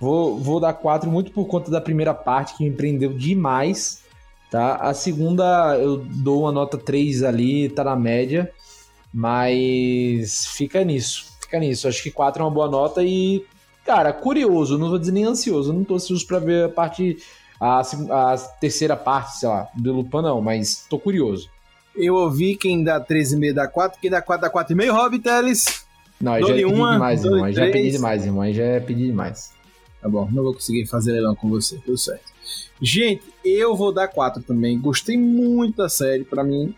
[0.00, 4.02] vou, vou dar 4 muito por conta da primeira parte, que me prendeu demais.
[4.50, 4.76] Tá?
[4.76, 8.50] A segunda, eu dou uma nota 3 ali, tá na média.
[9.12, 11.26] Mas fica nisso.
[11.42, 11.86] Fica nisso.
[11.86, 13.44] Acho que 4 é uma boa nota e,
[13.84, 14.78] cara, curioso.
[14.78, 15.70] Não vou dizer nem ansioso.
[15.70, 17.18] não tô ansioso pra ver a parte.
[17.60, 21.50] A, a terceira parte, sei lá, do Lupin, não, mas tô curioso.
[21.94, 25.87] Eu ouvi quem dá 3,5 dá 4, quem dá 4 dá 4,5, Rob Teles.
[26.20, 27.44] Não, aí já é pedir demais, irmão.
[27.44, 28.42] Aí já é pedir demais, irmão.
[28.42, 29.52] Aí já é pedir demais.
[30.00, 32.32] Tá bom, não vou conseguir fazer leilão com você, tudo certo.
[32.80, 34.78] Gente, eu vou dar 4 também.
[34.78, 36.74] Gostei muito da série, pra mim,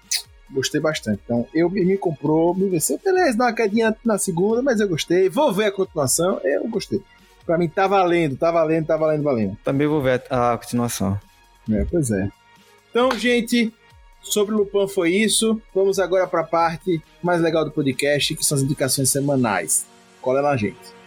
[0.51, 1.21] gostei bastante.
[1.25, 2.99] Então, eu me comprou, me venceu.
[3.05, 5.29] Beleza, dá uma quedinha na segunda, mas eu gostei.
[5.29, 7.03] Vou ver a continuação, eu gostei.
[7.45, 9.59] Pra mim tá valendo, tá valendo, tá valendo, valendo.
[9.65, 11.21] Também vou ver a continuação.
[11.71, 12.31] É, pois é.
[12.91, 13.73] Então, gente,
[14.23, 15.61] Sobre Lupin foi isso.
[15.75, 19.87] Vamos agora para a parte mais legal do podcast, que são as indicações semanais.
[20.21, 21.01] Cola na gente.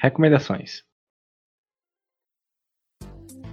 [0.00, 0.84] Recomendações.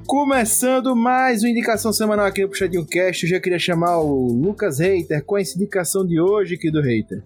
[0.06, 4.78] Começando mais uma indicação semanal aqui no Puxadinho Cast, eu já queria chamar o Lucas
[4.78, 5.26] Hater.
[5.26, 7.24] Qual é a indicação de hoje aqui do Hater?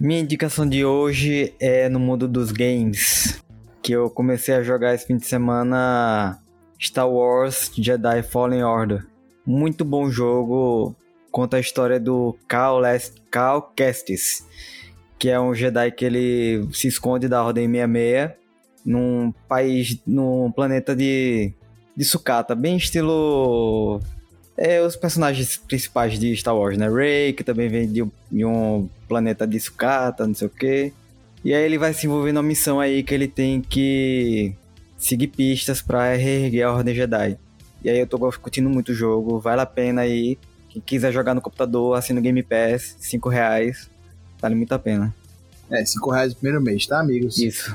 [0.00, 3.42] Minha indicação de hoje é no mundo dos games,
[3.82, 6.40] que eu comecei a jogar esse fim de semana
[6.80, 9.06] Star Wars Jedi Fallen Order.
[9.44, 10.96] Muito bom jogo,
[11.30, 12.80] conta a história do Cal,
[13.30, 14.46] Cal Kestis,
[15.18, 18.41] que é um Jedi que ele se esconde da Ordem 66
[18.84, 21.52] num país, num planeta de,
[21.96, 24.00] de sucata, bem estilo.
[24.56, 26.88] É, os personagens principais de Star Wars, né?
[26.88, 30.92] Rey, que também vem de, de um planeta de sucata, não sei o quê.
[31.44, 34.54] E aí ele vai se envolver numa missão aí que ele tem que
[34.96, 37.36] seguir pistas para reerguer a Ordem Jedi.
[37.82, 40.38] E aí eu tô curtindo muito o jogo, vale a pena aí.
[40.68, 43.90] Quem quiser jogar no computador, assina o Game Pass, 5 reais,
[44.40, 45.12] vale muito a pena.
[45.72, 47.38] É, 5 reais no primeiro mês, tá, amigos?
[47.38, 47.74] Isso.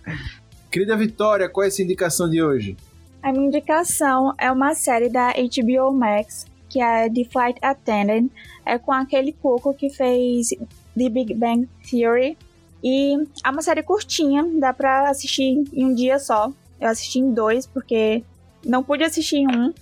[0.70, 2.76] Querida Vitória, qual é essa indicação de hoje?
[3.22, 8.28] A minha indicação é uma série da HBO Max, que é The Flight Attendant.
[8.66, 10.50] É com aquele coco que fez
[10.96, 12.36] The Big Bang Theory.
[12.84, 16.52] E é uma série curtinha, dá pra assistir em um dia só.
[16.78, 18.22] Eu assisti em dois, porque
[18.64, 19.72] não pude assistir em um.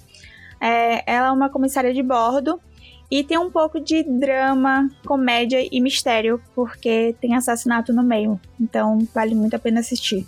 [0.60, 2.60] É, ela é uma comissária de bordo
[3.10, 8.38] e tem um pouco de drama, comédia e mistério, porque tem assassinato no meio.
[8.60, 10.26] Então vale muito a pena assistir.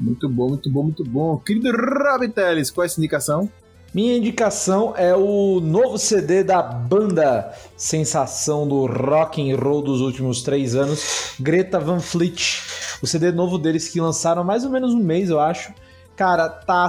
[0.00, 1.36] Muito bom, muito bom, muito bom.
[1.36, 3.50] Querido Rabiteles, qual é essa indicação?
[3.94, 10.40] Minha indicação é o novo CD da banda sensação do rock and roll dos últimos
[10.42, 12.62] três anos, Greta Van Fleet.
[13.02, 15.74] O CD novo deles que lançaram há mais ou menos um mês, eu acho.
[16.16, 16.88] Cara, tá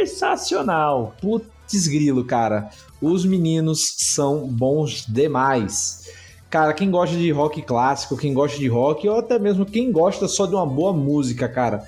[0.00, 1.14] sensacional.
[1.20, 1.53] Putz
[1.88, 2.70] grilo, cara.
[3.00, 6.08] Os meninos são bons demais.
[6.50, 10.28] Cara, quem gosta de rock clássico, quem gosta de rock, ou até mesmo quem gosta
[10.28, 11.82] só de uma boa música, cara,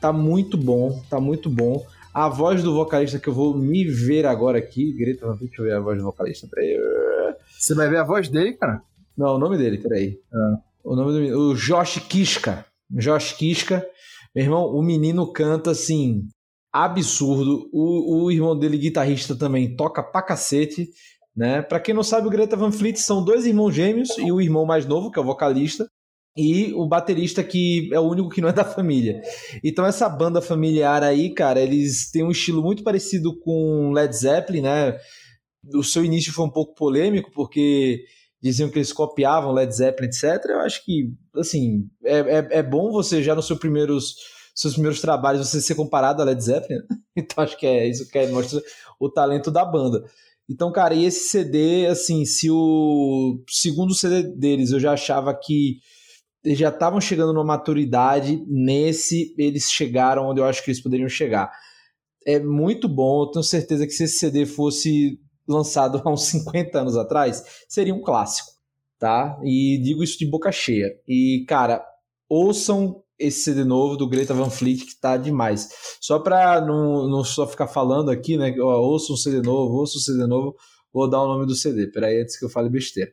[0.00, 1.84] tá muito bom, tá muito bom.
[2.14, 5.74] A voz do vocalista que eu vou me ver agora aqui, Greta, deixa eu ver
[5.74, 6.76] a voz do vocalista, peraí.
[7.58, 8.82] Você vai ver a voz dele, cara?
[9.16, 10.18] Não, o nome dele, peraí.
[10.32, 10.56] Ah.
[10.82, 12.64] O nome do o Josh Kiska.
[12.90, 13.86] Josh Kiska.
[14.34, 16.26] Meu irmão, o menino canta assim,
[16.84, 17.68] absurdo.
[17.72, 20.88] O, o irmão dele, guitarrista, também toca pra cacete.
[21.36, 21.62] Né?
[21.62, 24.66] Para quem não sabe, o Greta Van Fleet são dois irmãos gêmeos e o irmão
[24.66, 25.88] mais novo, que é o vocalista,
[26.36, 29.20] e o baterista que é o único que não é da família.
[29.62, 34.62] Então essa banda familiar aí, cara, eles têm um estilo muito parecido com Led Zeppelin,
[34.62, 34.98] né?
[35.74, 38.04] O seu início foi um pouco polêmico porque
[38.40, 40.44] diziam que eles copiavam Led Zeppelin, etc.
[40.48, 44.14] Eu acho que, assim, é, é, é bom você já nos seus primeiros
[44.58, 46.82] seus primeiros trabalhos você ser comparado a Led Zeppelin.
[47.16, 48.62] Então acho que é isso que mostra
[49.00, 50.04] o talento da banda.
[50.48, 55.78] Então, cara, e esse CD, assim, se o segundo CD deles eu já achava que
[56.44, 61.08] eles já estavam chegando numa maturidade, nesse eles chegaram onde eu acho que eles poderiam
[61.08, 61.50] chegar.
[62.24, 66.80] É muito bom, eu tenho certeza que se esse CD fosse lançado há uns 50
[66.80, 68.52] anos atrás, seria um clássico,
[68.96, 69.36] tá?
[69.42, 70.88] E digo isso de boca cheia.
[71.06, 71.84] E, cara,
[72.28, 75.68] ouçam esse CD novo do Greta Van Fleet que tá demais.
[76.00, 78.54] Só pra não, não só ficar falando aqui, né?
[78.60, 80.56] Ó, ouça um CD novo, ouça um CD novo,
[80.92, 81.86] vou dar o nome do CD.
[81.88, 83.12] Peraí, antes que eu fale besteira.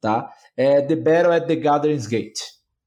[0.00, 0.30] Tá?
[0.56, 2.40] É The Battle at the Gathering's Gate.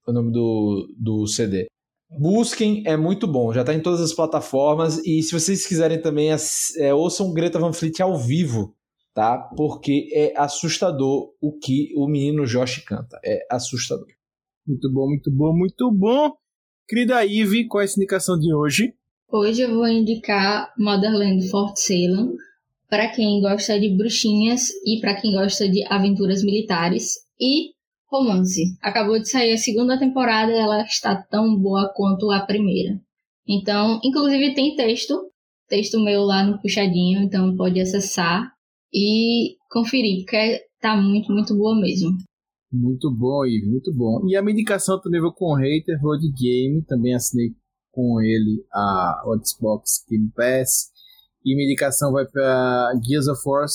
[0.07, 1.67] É o nome do, do CD.
[2.09, 3.53] Busquem, é muito bom.
[3.53, 4.97] Já tá em todas as plataformas.
[5.05, 6.29] E se vocês quiserem também,
[6.77, 8.75] é, ouçam Greta Van Fleet ao vivo,
[9.13, 9.38] tá?
[9.55, 13.17] Porque é assustador o que o menino Josh canta.
[13.23, 14.07] É assustador.
[14.67, 16.31] Muito bom, muito bom, muito bom.
[16.91, 18.93] Querida Ive, qual é a indicação de hoje?
[19.31, 22.35] Hoje eu vou indicar Motherland Fort Salem
[22.89, 27.69] para quem gosta de bruxinhas e para quem gosta de aventuras militares e
[28.11, 28.76] romance.
[28.81, 32.99] Acabou de sair a segunda temporada ela está tão boa quanto a primeira.
[33.47, 35.31] Então, inclusive tem texto,
[35.69, 38.51] texto meu lá no puxadinho, então pode acessar
[38.93, 42.18] e conferir, porque tá muito, muito boa mesmo.
[42.72, 44.26] Muito bom, Ivo, muito bom.
[44.27, 47.53] E a minha indicação também vou com o Hater, de game, também assinei
[47.91, 50.89] com ele a Xbox Game Pass.
[51.43, 53.65] E minha indicação vai para Gears of War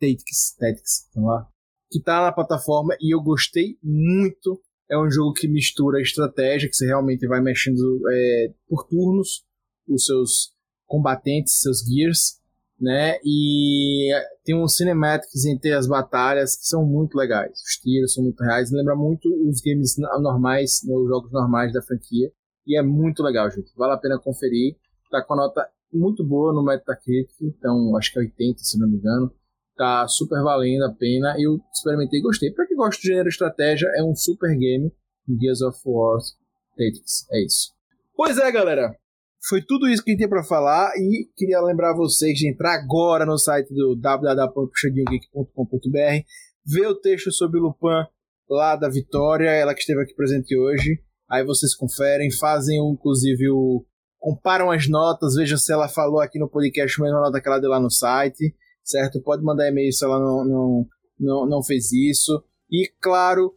[0.00, 1.46] Tactics, Tactics lá,
[1.90, 4.60] que tá na plataforma e eu gostei muito.
[4.88, 9.44] É um jogo que mistura estratégia, que você realmente vai mexendo é, por turnos
[9.88, 10.52] os seus
[10.86, 12.40] combatentes, seus gears,
[12.80, 13.18] né?
[13.24, 14.10] E
[14.44, 17.52] tem um cinematics entre as batalhas que são muito legais.
[17.52, 21.82] Os tiros são muito reais, lembra muito os games normais, né, os jogos normais da
[21.82, 22.30] franquia.
[22.66, 23.72] E é muito legal, gente.
[23.76, 24.76] Vale a pena conferir.
[25.10, 28.88] Tá com a nota muito boa no Metacritic, então acho que é 80, se não
[28.88, 29.32] me engano.
[29.76, 31.36] Tá super valendo a pena.
[31.38, 32.50] Eu experimentei e gostei.
[32.50, 34.92] Para quem gosta de gênero estratégia, é um super game.
[35.40, 36.18] Gears of War
[36.76, 37.26] Tactics.
[37.30, 37.72] É isso.
[38.16, 38.96] Pois é, galera.
[39.48, 42.74] Foi tudo isso que a gente tinha para falar e queria lembrar vocês de entrar
[42.74, 46.24] agora no site do www.puxadinhogeek.com.br,
[46.66, 48.08] ver o texto sobre Lupin
[48.50, 51.00] lá da Vitória, ela que esteve aqui presente hoje.
[51.30, 53.84] Aí vocês conferem, fazem inclusive o
[54.18, 57.60] comparam as notas, vejam se ela falou aqui no podcast a mesma nota que ela
[57.60, 58.52] deu lá no site,
[58.82, 59.22] certo?
[59.22, 60.84] Pode mandar e-mail se ela não, não,
[61.20, 62.42] não, não fez isso.
[62.68, 63.54] E claro,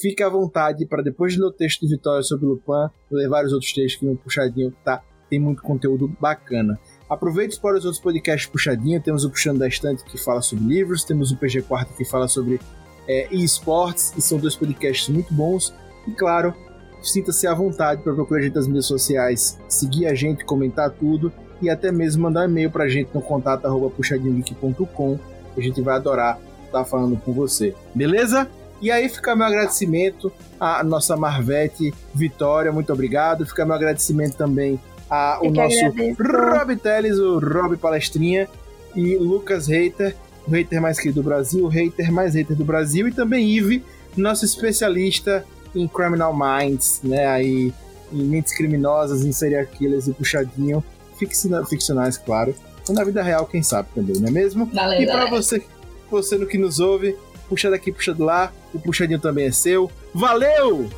[0.00, 3.52] fique à vontade para depois de ler o texto de Vitória sobre Lupin, levar os
[3.52, 5.02] outros textos que no puxadinho tá
[5.34, 6.78] tem muito conteúdo bacana.
[7.10, 9.02] Aproveite para os outros podcasts puxadinho.
[9.02, 12.28] Temos o Puxando da Estante que fala sobre livros, temos o PG Quarto que fala
[12.28, 12.60] sobre
[13.08, 15.74] é, esportes, e são dois podcasts muito bons.
[16.06, 16.54] E claro,
[17.02, 21.32] sinta-se à vontade para procurar a gente nas mídias sociais, seguir a gente, comentar tudo
[21.60, 25.18] e até mesmo mandar e-mail para a gente no contato puxadinhogeek.com
[25.56, 27.74] A gente vai adorar estar falando com você.
[27.92, 28.48] Beleza?
[28.80, 33.44] E aí fica meu agradecimento à nossa Marvete Vitória, muito obrigado.
[33.44, 34.78] Fica meu agradecimento também
[35.10, 36.22] Eu que nosso agradeço.
[36.22, 38.48] Rob Teles, o Rob Palestrinha,
[38.96, 40.14] e Lucas Reiter,
[40.46, 43.84] o hater mais querido do Brasil, o hater mais hater do Brasil, e também Ive,
[44.16, 45.44] nosso especialista
[45.74, 47.26] em Criminal Minds, né?
[47.26, 47.72] Aí,
[48.12, 50.82] em mentes criminosas, em serial killers e puxadinho,
[51.18, 52.54] ficciona- ficcionais, claro.
[52.88, 54.66] E na vida real, quem sabe também, não é mesmo?
[54.66, 55.30] Valeu, e pra galera.
[55.30, 55.62] você,
[56.10, 57.16] você no que nos ouve,
[57.48, 59.90] puxa daqui, puxa de lá, o puxadinho também é seu.
[60.14, 60.88] Valeu!